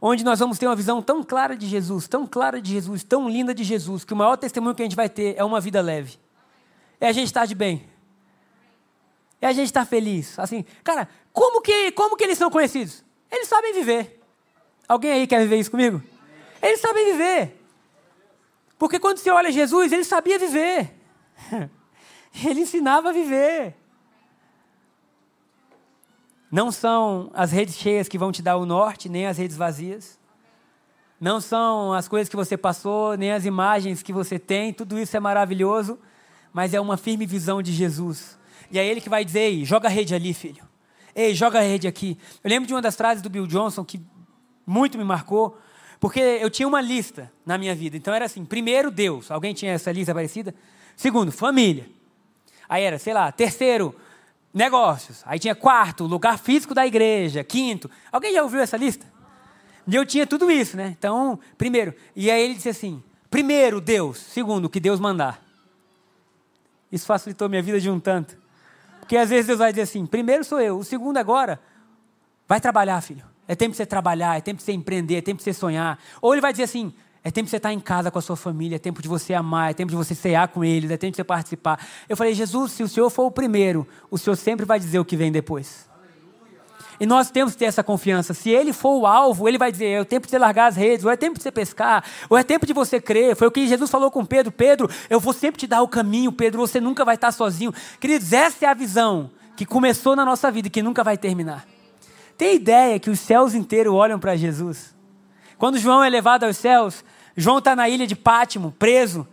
onde 0.00 0.24
nós 0.24 0.38
vamos 0.38 0.58
ter 0.58 0.66
uma 0.66 0.76
visão 0.76 1.00
tão 1.00 1.22
clara 1.22 1.56
de 1.56 1.66
Jesus, 1.66 2.08
tão 2.08 2.26
clara 2.26 2.60
de 2.60 2.72
Jesus, 2.72 3.04
tão 3.04 3.28
linda 3.28 3.54
de 3.54 3.64
Jesus, 3.64 4.04
que 4.04 4.12
o 4.12 4.16
maior 4.16 4.36
testemunho 4.36 4.74
que 4.74 4.82
a 4.82 4.84
gente 4.84 4.96
vai 4.96 5.08
ter 5.08 5.34
é 5.36 5.44
uma 5.44 5.60
vida 5.60 5.80
leve. 5.80 6.18
É 7.00 7.08
a 7.08 7.12
gente 7.12 7.26
estar 7.26 7.46
de 7.46 7.54
bem. 7.54 7.95
A 9.46 9.52
gente 9.52 9.66
está 9.66 9.86
feliz. 9.86 10.38
Assim, 10.38 10.64
cara, 10.82 11.08
como 11.32 11.60
que, 11.60 11.92
como 11.92 12.16
que 12.16 12.24
eles 12.24 12.36
são 12.36 12.50
conhecidos? 12.50 13.04
Eles 13.30 13.46
sabem 13.46 13.72
viver. 13.72 14.20
Alguém 14.88 15.12
aí 15.12 15.26
quer 15.26 15.40
viver 15.40 15.58
isso 15.58 15.70
comigo? 15.70 16.02
Eles 16.60 16.80
sabem 16.80 17.12
viver. 17.12 17.56
Porque 18.78 18.98
quando 18.98 19.18
você 19.18 19.30
olha 19.30 19.52
Jesus, 19.52 19.92
ele 19.92 20.04
sabia 20.04 20.38
viver. 20.38 20.92
Ele 22.44 22.60
ensinava 22.60 23.08
a 23.08 23.12
viver. 23.12 23.74
Não 26.50 26.70
são 26.70 27.30
as 27.32 27.50
redes 27.50 27.76
cheias 27.76 28.08
que 28.08 28.18
vão 28.18 28.30
te 28.30 28.42
dar 28.42 28.58
o 28.58 28.66
norte, 28.66 29.08
nem 29.08 29.26
as 29.26 29.38
redes 29.38 29.56
vazias. 29.56 30.18
Não 31.18 31.40
são 31.40 31.94
as 31.94 32.08
coisas 32.08 32.28
que 32.28 32.36
você 32.36 32.54
passou, 32.54 33.16
nem 33.16 33.32
as 33.32 33.46
imagens 33.46 34.02
que 34.02 34.12
você 34.12 34.38
tem. 34.38 34.70
Tudo 34.70 34.98
isso 34.98 35.16
é 35.16 35.20
maravilhoso, 35.20 35.98
mas 36.52 36.74
é 36.74 36.80
uma 36.80 36.98
firme 36.98 37.24
visão 37.24 37.62
de 37.62 37.72
Jesus 37.72 38.35
e 38.70 38.78
é 38.78 38.86
ele 38.86 39.00
que 39.00 39.08
vai 39.08 39.24
dizer: 39.24 39.40
Ei, 39.40 39.64
joga 39.64 39.88
a 39.88 39.90
rede 39.90 40.14
ali, 40.14 40.32
filho. 40.34 40.66
Ei, 41.14 41.34
joga 41.34 41.58
a 41.58 41.62
rede 41.62 41.88
aqui. 41.88 42.18
Eu 42.44 42.50
lembro 42.50 42.66
de 42.66 42.74
uma 42.74 42.82
das 42.82 42.94
frases 42.94 43.22
do 43.22 43.30
Bill 43.30 43.46
Johnson 43.46 43.84
que 43.84 44.00
muito 44.66 44.98
me 44.98 45.04
marcou, 45.04 45.58
porque 45.98 46.20
eu 46.20 46.50
tinha 46.50 46.68
uma 46.68 46.80
lista 46.80 47.32
na 47.44 47.56
minha 47.56 47.74
vida. 47.74 47.96
Então 47.96 48.12
era 48.12 48.24
assim: 48.26 48.44
primeiro, 48.44 48.90
Deus. 48.90 49.30
Alguém 49.30 49.54
tinha 49.54 49.72
essa 49.72 49.90
lista 49.92 50.12
parecida? 50.12 50.54
Segundo, 50.96 51.32
família. 51.32 51.88
Aí 52.68 52.82
era, 52.82 52.98
sei 52.98 53.14
lá, 53.14 53.30
terceiro, 53.30 53.94
negócios. 54.52 55.22
Aí 55.24 55.38
tinha 55.38 55.54
quarto, 55.54 56.04
lugar 56.04 56.38
físico 56.38 56.74
da 56.74 56.86
igreja. 56.86 57.44
Quinto. 57.44 57.90
Alguém 58.10 58.32
já 58.32 58.42
ouviu 58.42 58.60
essa 58.60 58.76
lista? 58.76 59.06
E 59.86 59.94
eu 59.94 60.04
tinha 60.04 60.26
tudo 60.26 60.50
isso, 60.50 60.76
né? 60.76 60.94
Então, 60.98 61.38
primeiro. 61.56 61.94
E 62.14 62.30
aí 62.30 62.42
ele 62.42 62.54
disse 62.54 62.68
assim: 62.68 63.02
primeiro, 63.30 63.80
Deus. 63.80 64.18
Segundo, 64.18 64.66
o 64.66 64.70
que 64.70 64.80
Deus 64.80 64.98
mandar. 64.98 65.42
Isso 66.90 67.06
facilitou 67.06 67.48
minha 67.48 67.62
vida 67.62 67.80
de 67.80 67.90
um 67.90 68.00
tanto. 68.00 68.36
Porque 69.06 69.16
às 69.16 69.30
vezes 69.30 69.46
Deus 69.46 69.60
vai 69.60 69.72
dizer 69.72 69.82
assim: 69.82 70.04
primeiro 70.04 70.42
sou 70.42 70.60
eu, 70.60 70.78
o 70.78 70.84
segundo 70.84 71.16
agora, 71.16 71.60
vai 72.46 72.60
trabalhar, 72.60 73.00
filho. 73.00 73.24
É 73.46 73.54
tempo 73.54 73.70
de 73.70 73.76
você 73.76 73.86
trabalhar, 73.86 74.36
é 74.36 74.40
tempo 74.40 74.58
de 74.58 74.64
você 74.64 74.72
empreender, 74.72 75.14
é 75.14 75.20
tempo 75.20 75.38
de 75.38 75.44
você 75.44 75.52
sonhar. 75.52 75.96
Ou 76.20 76.34
ele 76.34 76.40
vai 76.40 76.52
dizer 76.52 76.64
assim: 76.64 76.92
é 77.22 77.30
tempo 77.30 77.44
de 77.44 77.50
você 77.50 77.58
estar 77.58 77.72
em 77.72 77.78
casa 77.78 78.10
com 78.10 78.18
a 78.18 78.22
sua 78.22 78.36
família, 78.36 78.74
é 78.74 78.78
tempo 78.80 79.00
de 79.00 79.06
você 79.06 79.32
amar, 79.32 79.70
é 79.70 79.74
tempo 79.74 79.90
de 79.90 79.96
você 79.96 80.12
cear 80.12 80.48
com 80.48 80.64
eles, 80.64 80.90
é 80.90 80.96
tempo 80.96 81.12
de 81.12 81.16
você 81.18 81.24
participar. 81.24 81.86
Eu 82.08 82.16
falei: 82.16 82.34
Jesus, 82.34 82.72
se 82.72 82.82
o 82.82 82.88
Senhor 82.88 83.08
for 83.08 83.26
o 83.26 83.30
primeiro, 83.30 83.86
o 84.10 84.18
Senhor 84.18 84.34
sempre 84.34 84.66
vai 84.66 84.80
dizer 84.80 84.98
o 84.98 85.04
que 85.04 85.16
vem 85.16 85.30
depois. 85.30 85.88
E 86.98 87.06
nós 87.06 87.30
temos 87.30 87.52
que 87.52 87.58
ter 87.58 87.66
essa 87.66 87.82
confiança. 87.82 88.32
Se 88.32 88.50
ele 88.50 88.72
for 88.72 88.98
o 88.98 89.06
alvo, 89.06 89.48
ele 89.48 89.58
vai 89.58 89.70
dizer: 89.70 89.86
é 89.86 90.00
o 90.00 90.04
tempo 90.04 90.26
de 90.26 90.30
você 90.30 90.38
largar 90.38 90.66
as 90.66 90.76
redes, 90.76 91.04
ou 91.04 91.10
é 91.10 91.16
tempo 91.16 91.36
de 91.36 91.42
você 91.42 91.50
pescar, 91.50 92.04
ou 92.28 92.38
é 92.38 92.42
tempo 92.42 92.66
de 92.66 92.72
você 92.72 93.00
crer. 93.00 93.36
Foi 93.36 93.46
o 93.46 93.50
que 93.50 93.66
Jesus 93.66 93.90
falou 93.90 94.10
com 94.10 94.24
Pedro: 94.24 94.50
Pedro, 94.50 94.88
eu 95.10 95.20
vou 95.20 95.32
sempre 95.32 95.58
te 95.58 95.66
dar 95.66 95.82
o 95.82 95.88
caminho, 95.88 96.32
Pedro, 96.32 96.60
você 96.60 96.80
nunca 96.80 97.04
vai 97.04 97.16
estar 97.16 97.32
sozinho. 97.32 97.72
Queridos, 98.00 98.32
essa 98.32 98.64
é 98.64 98.68
a 98.68 98.74
visão 98.74 99.30
que 99.56 99.66
começou 99.66 100.16
na 100.16 100.24
nossa 100.24 100.50
vida 100.50 100.68
e 100.68 100.70
que 100.70 100.82
nunca 100.82 101.04
vai 101.04 101.18
terminar. 101.18 101.66
Tem 102.36 102.56
ideia 102.56 102.98
que 102.98 103.10
os 103.10 103.20
céus 103.20 103.54
inteiros 103.54 103.94
olham 103.94 104.18
para 104.18 104.36
Jesus? 104.36 104.94
Quando 105.58 105.78
João 105.78 106.04
é 106.04 106.08
levado 106.08 106.44
aos 106.44 106.56
céus, 106.56 107.02
João 107.34 107.58
está 107.58 107.74
na 107.74 107.88
ilha 107.88 108.06
de 108.06 108.14
Pátimo, 108.14 108.74
preso. 108.78 109.26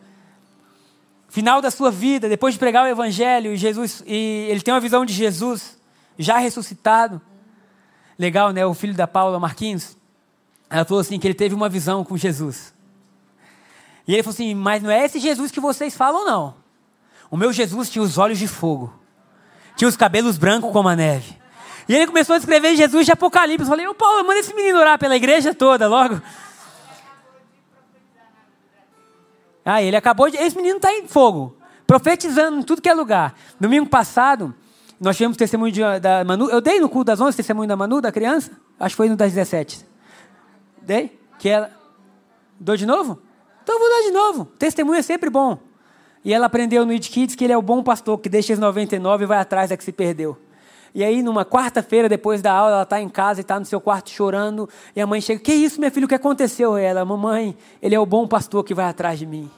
Final 1.27 1.61
da 1.61 1.71
sua 1.71 1.89
vida, 1.89 2.29
depois 2.29 2.53
de 2.53 2.59
pregar 2.59 2.85
o 2.85 2.87
evangelho, 2.87 3.55
Jesus, 3.57 4.03
e 4.05 4.47
ele 4.49 4.61
tem 4.61 4.73
uma 4.73 4.79
visão 4.79 5.03
de 5.03 5.13
Jesus 5.13 5.77
já 6.17 6.37
ressuscitado 6.37 7.19
legal, 8.23 8.51
né? 8.51 8.65
O 8.65 8.73
filho 8.73 8.93
da 8.93 9.05
Paula, 9.05 9.39
Marquinhos, 9.39 9.97
ela 10.69 10.85
falou 10.85 11.01
assim 11.01 11.19
que 11.19 11.27
ele 11.27 11.33
teve 11.33 11.53
uma 11.53 11.69
visão 11.69 12.03
com 12.03 12.17
Jesus. 12.17 12.73
E 14.07 14.13
ele 14.13 14.23
falou 14.23 14.33
assim: 14.33 14.55
Mas 14.55 14.81
não 14.81 14.89
é 14.89 15.03
esse 15.05 15.19
Jesus 15.19 15.51
que 15.51 15.59
vocês 15.59 15.95
falam, 15.95 16.25
não. 16.25 16.55
O 17.29 17.37
meu 17.37 17.51
Jesus 17.51 17.89
tinha 17.89 18.01
os 18.03 18.17
olhos 18.17 18.39
de 18.39 18.47
fogo, 18.47 18.93
tinha 19.75 19.87
os 19.87 19.97
cabelos 19.97 20.37
brancos 20.37 20.71
como 20.71 20.87
a 20.87 20.95
neve. 20.95 21.37
E 21.87 21.95
ele 21.95 22.07
começou 22.07 22.33
a 22.35 22.37
escrever 22.37 22.75
Jesus 22.75 23.05
de 23.05 23.11
Apocalipse. 23.11 23.63
Eu 23.63 23.67
falei: 23.67 23.87
Ô 23.87 23.93
Paulo, 23.93 24.25
manda 24.25 24.39
esse 24.39 24.53
menino 24.53 24.79
orar 24.79 24.97
pela 24.97 25.15
igreja 25.15 25.53
toda 25.53 25.87
logo. 25.87 26.21
Ah, 29.65 29.81
ele 29.81 29.95
acabou 29.95 30.29
de. 30.29 30.37
Esse 30.37 30.55
menino 30.55 30.77
está 30.77 30.91
em 30.93 31.07
fogo, 31.07 31.57
profetizando 31.85 32.59
em 32.59 32.63
tudo 32.63 32.81
que 32.81 32.89
é 32.89 32.93
lugar. 32.93 33.35
Domingo 33.59 33.87
passado, 33.87 34.53
nós 35.03 35.17
tivemos 35.17 35.35
testemunho 35.35 35.69
de, 35.69 35.81
da 35.99 36.23
Manu. 36.23 36.49
Eu 36.49 36.61
dei 36.61 36.79
no 36.79 36.87
culto 36.87 37.07
das 37.07 37.19
11 37.19 37.35
testemunho 37.35 37.67
da 37.67 37.75
Manu, 37.75 37.99
da 37.99 38.09
criança? 38.09 38.51
Acho 38.79 38.93
que 38.93 38.97
foi 38.97 39.09
no 39.09 39.17
das 39.17 39.33
17. 39.33 39.85
Dei? 40.81 41.19
Que 41.37 41.49
ela. 41.49 41.69
Dou 42.57 42.77
de 42.77 42.85
novo? 42.85 43.21
Então 43.61 43.75
eu 43.75 43.79
vou 43.79 43.89
dar 43.89 44.01
de 44.01 44.11
novo. 44.11 44.45
Testemunho 44.57 44.97
é 44.97 45.01
sempre 45.01 45.29
bom. 45.29 45.59
E 46.23 46.33
ela 46.33 46.45
aprendeu 46.45 46.85
no 46.85 46.93
It 46.93 47.09
Kids 47.09 47.35
que 47.35 47.43
ele 47.43 47.51
é 47.51 47.57
o 47.57 47.61
bom 47.61 47.83
pastor 47.83 48.17
que 48.17 48.29
deixa 48.29 48.53
as 48.53 48.59
99 48.59 49.25
e 49.25 49.27
vai 49.27 49.39
atrás 49.39 49.71
da 49.71 49.75
que 49.77 49.83
se 49.83 49.91
perdeu. 49.91 50.37
E 50.95 51.03
aí, 51.03 51.21
numa 51.21 51.43
quarta-feira, 51.43 52.07
depois 52.07 52.41
da 52.41 52.53
aula, 52.53 52.71
ela 52.71 52.83
está 52.83 53.01
em 53.01 53.09
casa 53.09 53.41
e 53.41 53.41
está 53.41 53.59
no 53.59 53.65
seu 53.65 53.81
quarto 53.81 54.09
chorando. 54.09 54.69
E 54.95 55.01
a 55.01 55.07
mãe 55.07 55.19
chega: 55.19 55.41
Que 55.41 55.53
isso, 55.53 55.79
minha 55.79 55.91
filha, 55.91 56.05
o 56.05 56.07
que 56.07 56.15
aconteceu? 56.15 56.79
E 56.79 56.81
ela: 56.81 57.03
Mamãe, 57.03 57.57
ele 57.81 57.93
é 57.93 57.99
o 57.99 58.05
bom 58.05 58.25
pastor 58.25 58.63
que 58.63 58.73
vai 58.73 58.85
atrás 58.85 59.19
de 59.19 59.25
mim. 59.25 59.51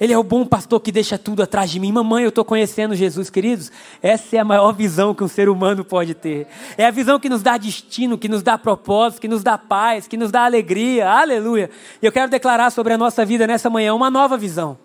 Ele 0.00 0.14
é 0.14 0.18
o 0.18 0.22
bom 0.22 0.46
pastor 0.46 0.80
que 0.80 0.90
deixa 0.90 1.18
tudo 1.18 1.42
atrás 1.42 1.70
de 1.70 1.78
mim. 1.78 1.92
Mamãe, 1.92 2.24
eu 2.24 2.30
estou 2.30 2.42
conhecendo 2.42 2.94
Jesus, 2.94 3.28
queridos. 3.28 3.70
Essa 4.02 4.36
é 4.36 4.38
a 4.38 4.44
maior 4.44 4.72
visão 4.72 5.14
que 5.14 5.22
um 5.22 5.28
ser 5.28 5.50
humano 5.50 5.84
pode 5.84 6.14
ter. 6.14 6.46
É 6.78 6.86
a 6.86 6.90
visão 6.90 7.20
que 7.20 7.28
nos 7.28 7.42
dá 7.42 7.58
destino, 7.58 8.16
que 8.16 8.26
nos 8.26 8.42
dá 8.42 8.56
propósito, 8.56 9.20
que 9.20 9.28
nos 9.28 9.42
dá 9.42 9.58
paz, 9.58 10.08
que 10.08 10.16
nos 10.16 10.30
dá 10.30 10.46
alegria. 10.46 11.06
Aleluia. 11.06 11.68
E 12.00 12.06
eu 12.06 12.10
quero 12.10 12.30
declarar 12.30 12.70
sobre 12.70 12.94
a 12.94 12.98
nossa 12.98 13.26
vida 13.26 13.46
nessa 13.46 13.68
manhã 13.68 13.94
uma 13.94 14.10
nova 14.10 14.38
visão. 14.38 14.78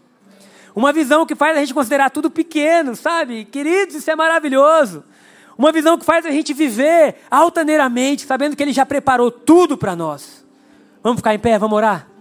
Uma 0.75 0.91
visão 0.91 1.25
que 1.25 1.33
faz 1.33 1.55
a 1.55 1.61
gente 1.61 1.73
considerar 1.73 2.09
tudo 2.09 2.29
pequeno, 2.29 2.93
sabe? 2.93 3.45
Queridos, 3.45 3.95
isso 3.95 4.11
é 4.11 4.15
maravilhoso. 4.17 5.01
Uma 5.57 5.71
visão 5.71 5.97
que 5.97 6.03
faz 6.03 6.25
a 6.25 6.31
gente 6.31 6.53
viver 6.53 7.15
altaneiramente, 7.31 8.25
sabendo 8.25 8.57
que 8.57 8.61
Ele 8.61 8.73
já 8.73 8.85
preparou 8.85 9.31
tudo 9.31 9.77
para 9.77 9.95
nós. 9.95 10.45
Vamos 11.01 11.19
ficar 11.19 11.33
em 11.33 11.39
pé, 11.39 11.57
vamos 11.57 11.77
orar? 11.77 12.14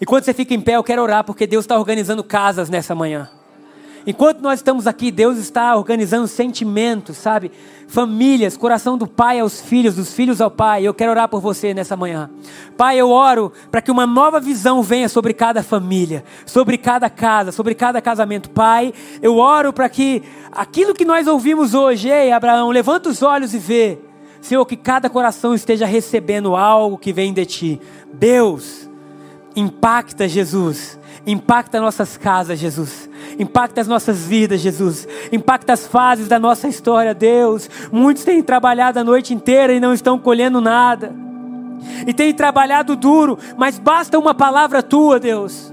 Enquanto 0.00 0.24
você 0.24 0.32
fica 0.32 0.54
em 0.54 0.60
pé, 0.60 0.76
eu 0.76 0.84
quero 0.84 1.02
orar, 1.02 1.24
porque 1.24 1.46
Deus 1.46 1.64
está 1.64 1.76
organizando 1.76 2.22
casas 2.22 2.68
nessa 2.70 2.94
manhã. 2.94 3.28
Enquanto 4.06 4.40
nós 4.40 4.60
estamos 4.60 4.86
aqui, 4.86 5.10
Deus 5.10 5.36
está 5.36 5.76
organizando 5.76 6.26
sentimentos, 6.26 7.18
sabe? 7.18 7.50
Famílias, 7.88 8.56
coração 8.56 8.96
do 8.96 9.06
pai 9.06 9.38
aos 9.38 9.60
filhos, 9.60 9.96
dos 9.96 10.14
filhos 10.14 10.40
ao 10.40 10.50
pai. 10.50 10.82
Eu 10.82 10.94
quero 10.94 11.10
orar 11.10 11.28
por 11.28 11.42
você 11.42 11.74
nessa 11.74 11.94
manhã. 11.94 12.30
Pai, 12.74 12.96
eu 12.96 13.10
oro 13.10 13.52
para 13.70 13.82
que 13.82 13.90
uma 13.90 14.06
nova 14.06 14.40
visão 14.40 14.82
venha 14.82 15.10
sobre 15.10 15.34
cada 15.34 15.62
família, 15.62 16.24
sobre 16.46 16.78
cada 16.78 17.10
casa, 17.10 17.52
sobre 17.52 17.74
cada 17.74 18.00
casamento. 18.00 18.48
Pai, 18.48 18.94
eu 19.20 19.36
oro 19.36 19.74
para 19.74 19.90
que 19.90 20.22
aquilo 20.52 20.94
que 20.94 21.04
nós 21.04 21.26
ouvimos 21.26 21.74
hoje, 21.74 22.08
ei, 22.08 22.32
Abraão, 22.32 22.70
levanta 22.70 23.10
os 23.10 23.22
olhos 23.22 23.52
e 23.52 23.58
vê. 23.58 23.98
Senhor, 24.40 24.64
que 24.64 24.76
cada 24.76 25.10
coração 25.10 25.54
esteja 25.54 25.84
recebendo 25.84 26.56
algo 26.56 26.96
que 26.96 27.12
vem 27.12 27.34
de 27.34 27.44
ti. 27.44 27.80
Deus, 28.10 28.87
Impacta, 29.58 30.28
Jesus. 30.28 30.96
Impacta 31.26 31.80
nossas 31.80 32.16
casas, 32.16 32.60
Jesus. 32.60 33.10
Impacta 33.40 33.80
as 33.80 33.88
nossas 33.88 34.24
vidas, 34.24 34.60
Jesus. 34.60 35.08
Impacta 35.32 35.72
as 35.72 35.84
fases 35.84 36.28
da 36.28 36.38
nossa 36.38 36.68
história, 36.68 37.12
Deus. 37.12 37.68
Muitos 37.90 38.22
têm 38.22 38.40
trabalhado 38.40 39.00
a 39.00 39.04
noite 39.04 39.34
inteira 39.34 39.72
e 39.72 39.80
não 39.80 39.92
estão 39.92 40.16
colhendo 40.16 40.60
nada. 40.60 41.12
E 42.06 42.14
têm 42.14 42.32
trabalhado 42.32 42.94
duro, 42.94 43.36
mas 43.56 43.80
basta 43.80 44.16
uma 44.16 44.32
palavra 44.32 44.80
tua, 44.80 45.18
Deus. 45.18 45.72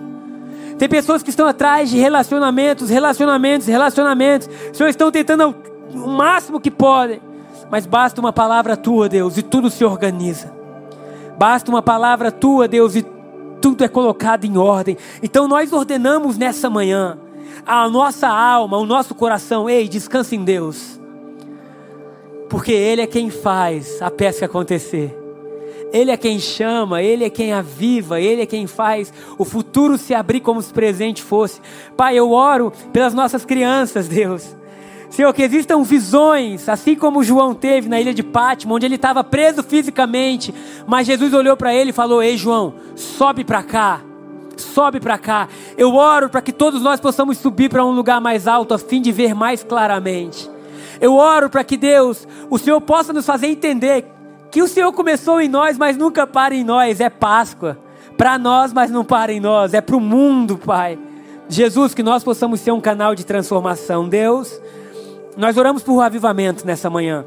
Tem 0.79 0.89
pessoas 0.89 1.21
que 1.21 1.29
estão 1.29 1.45
atrás 1.45 1.88
de 1.88 1.99
relacionamentos, 1.99 2.89
relacionamentos, 2.89 3.67
relacionamentos. 3.67 4.49
Senhor, 4.73 4.89
estão 4.89 5.11
tentando 5.11 5.55
o 5.93 6.07
máximo 6.07 6.59
que 6.59 6.71
podem. 6.71 7.21
Mas 7.69 7.86
basta 7.86 8.19
uma 8.19 8.33
palavra 8.33 8.75
tua, 8.75 9.07
Deus, 9.07 9.38
e 9.38 9.43
tudo 9.43 9.69
se 9.69 9.86
organiza. 9.86 10.51
Basta 11.38 11.69
uma 11.69 11.83
palavra 11.83 12.31
tua, 12.31 12.67
Deus, 12.67 12.95
e 12.95 13.05
tudo 13.66 13.84
é 13.84 13.88
colocado 13.88 14.45
em 14.45 14.59
ordem. 14.59 14.95
Então 15.24 15.47
nós 15.47 15.74
ordenamos 15.74 16.38
nessa 16.38 16.70
manhã 16.70 17.18
a 17.66 17.89
nossa 17.89 18.28
alma, 18.28 18.78
o 18.78 18.86
nosso 18.86 19.16
coração, 19.16 19.68
ei, 19.68 19.88
descansa 19.88 20.36
em 20.36 20.43
Deus. 20.43 20.99
Porque 22.47 22.72
Ele 22.72 23.01
é 23.01 23.07
quem 23.07 23.32
faz 23.32 23.99
a 24.03 24.11
pesca 24.11 24.45
acontecer. 24.45 25.18
Ele 25.91 26.11
é 26.11 26.18
quem 26.18 26.38
chama, 26.38 27.01
Ele 27.01 27.24
é 27.24 27.30
quem 27.32 27.53
aviva, 27.53 28.22
Ele 28.22 28.43
é 28.43 28.45
quem 28.45 28.68
faz 28.68 29.11
o 29.36 29.43
futuro 29.43 29.97
se 29.97 30.13
abrir 30.13 30.41
como 30.41 30.61
se 30.61 30.72
presente 30.72 31.24
fosse. 31.24 31.59
Pai, 31.97 32.16
eu 32.16 32.30
oro 32.34 32.72
pelas 32.93 33.16
nossas 33.16 33.45
crianças, 33.45 34.07
Deus. 34.07 34.55
Senhor, 35.16 35.34
que 35.34 35.43
existam 35.43 35.82
visões, 35.82 36.68
assim 36.68 36.93
como 36.93 37.24
João 37.24 37.53
teve 37.53 37.88
na 37.88 38.01
ilha 38.01 38.13
de 38.13 38.22
Pátima, 38.22 38.74
onde 38.74 38.86
ele 38.86 38.95
estava 38.95 39.24
preso 39.24 39.63
fisicamente, 39.63 40.53
mas 40.86 41.07
Jesus 41.07 41.34
olhou 41.34 41.55
para 41.55 41.74
ele 41.74 41.91
e 41.91 41.93
falou: 41.93 42.22
Ei, 42.22 42.36
João, 42.36 42.74
sobe 42.97 43.45
para 43.45 43.63
cá, 43.63 44.01
sobe 44.57 44.99
para 44.99 45.18
cá. 45.18 45.47
Eu 45.78 45.95
oro 45.95 46.28
para 46.28 46.41
que 46.41 46.51
todos 46.51 46.82
nós 46.82 46.99
possamos 46.99 47.38
subir 47.38 47.70
para 47.70 47.86
um 47.86 47.91
lugar 47.91 48.20
mais 48.20 48.45
alto, 48.45 48.74
a 48.74 48.78
fim 48.78 49.01
de 49.01 49.13
ver 49.13 49.34
mais 49.34 49.63
claramente. 49.63 50.51
Eu 50.99 51.16
oro 51.16 51.49
para 51.49 51.63
que 51.63 51.78
Deus, 51.78 52.28
o 52.49 52.57
Senhor 52.57 52.82
possa 52.82 53.13
nos 53.13 53.26
fazer 53.26 53.47
entender 53.47 54.05
que 54.51 54.61
o 54.61 54.68
Senhor 54.68 54.91
começou 54.91 55.39
em 55.39 55.47
nós, 55.47 55.78
mas 55.78 55.95
nunca 55.95 56.28
para 56.28 56.53
em 56.53 56.63
nós. 56.66 56.99
É 56.99 57.09
Páscoa. 57.09 57.80
Para 58.18 58.38
nós, 58.38 58.74
mas 58.74 58.91
não 58.91 59.05
para 59.05 59.32
em 59.32 59.39
nós. 59.39 59.74
É 59.74 59.80
para 59.80 59.95
o 59.95 60.01
mundo, 60.01 60.57
Pai. 60.57 60.99
Jesus, 61.47 61.93
que 61.93 62.03
nós 62.03 62.22
possamos 62.22 62.59
ser 62.59 62.72
um 62.72 62.82
canal 62.82 63.16
de 63.16 63.26
transformação. 63.26 64.09
Deus. 64.09 64.59
Nós 65.38 65.57
oramos 65.57 65.83
por 65.83 65.93
um 65.93 66.01
avivamento 66.01 66.65
nessa 66.65 66.89
manhã. 66.89 67.25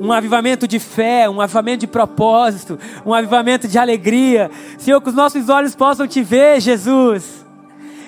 Um 0.00 0.12
avivamento 0.12 0.66
de 0.68 0.78
fé, 0.78 1.28
um 1.28 1.40
avivamento 1.40 1.80
de 1.80 1.86
propósito, 1.86 2.78
um 3.04 3.12
avivamento 3.12 3.66
de 3.66 3.78
alegria. 3.78 4.50
Senhor, 4.78 5.00
que 5.00 5.08
os 5.08 5.14
nossos 5.14 5.48
olhos 5.48 5.74
possam 5.74 6.06
te 6.06 6.22
ver, 6.22 6.60
Jesus. 6.60 7.44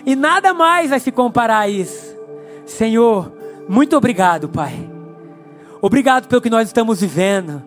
E 0.06 0.14
nada 0.14 0.54
mais 0.54 0.90
vai 0.90 1.00
se 1.00 1.10
comparar 1.10 1.60
a 1.60 1.68
isso. 1.68 2.16
Senhor, 2.64 3.32
muito 3.68 3.96
obrigado, 3.96 4.48
Pai. 4.48 4.88
Obrigado 5.82 6.28
pelo 6.28 6.40
que 6.40 6.50
nós 6.50 6.68
estamos 6.68 7.00
vivendo. 7.00 7.62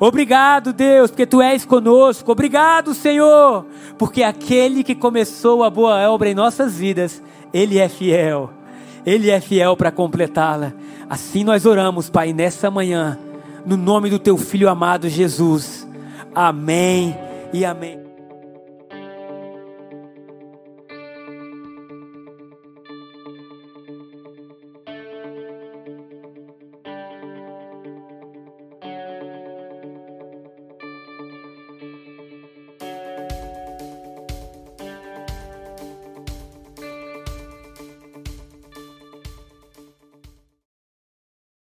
Obrigado, 0.00 0.72
Deus, 0.72 1.10
porque 1.10 1.26
tu 1.26 1.42
és 1.42 1.64
conosco. 1.64 2.30
Obrigado, 2.30 2.94
Senhor, 2.94 3.66
porque 3.98 4.22
aquele 4.22 4.84
que 4.84 4.94
começou 4.94 5.64
a 5.64 5.70
boa 5.70 6.08
obra 6.08 6.30
em 6.30 6.34
nossas 6.34 6.76
vidas, 6.76 7.22
ele 7.52 7.78
é 7.78 7.88
fiel. 7.88 8.57
Ele 9.04 9.30
é 9.30 9.40
fiel 9.40 9.76
para 9.76 9.90
completá-la. 9.90 10.72
Assim 11.08 11.44
nós 11.44 11.66
oramos, 11.66 12.10
Pai, 12.10 12.32
nessa 12.32 12.70
manhã, 12.70 13.18
no 13.64 13.76
nome 13.76 14.10
do 14.10 14.18
teu 14.18 14.36
filho 14.36 14.68
amado 14.68 15.08
Jesus. 15.08 15.86
Amém 16.34 17.16
e 17.52 17.64
amém. 17.64 18.07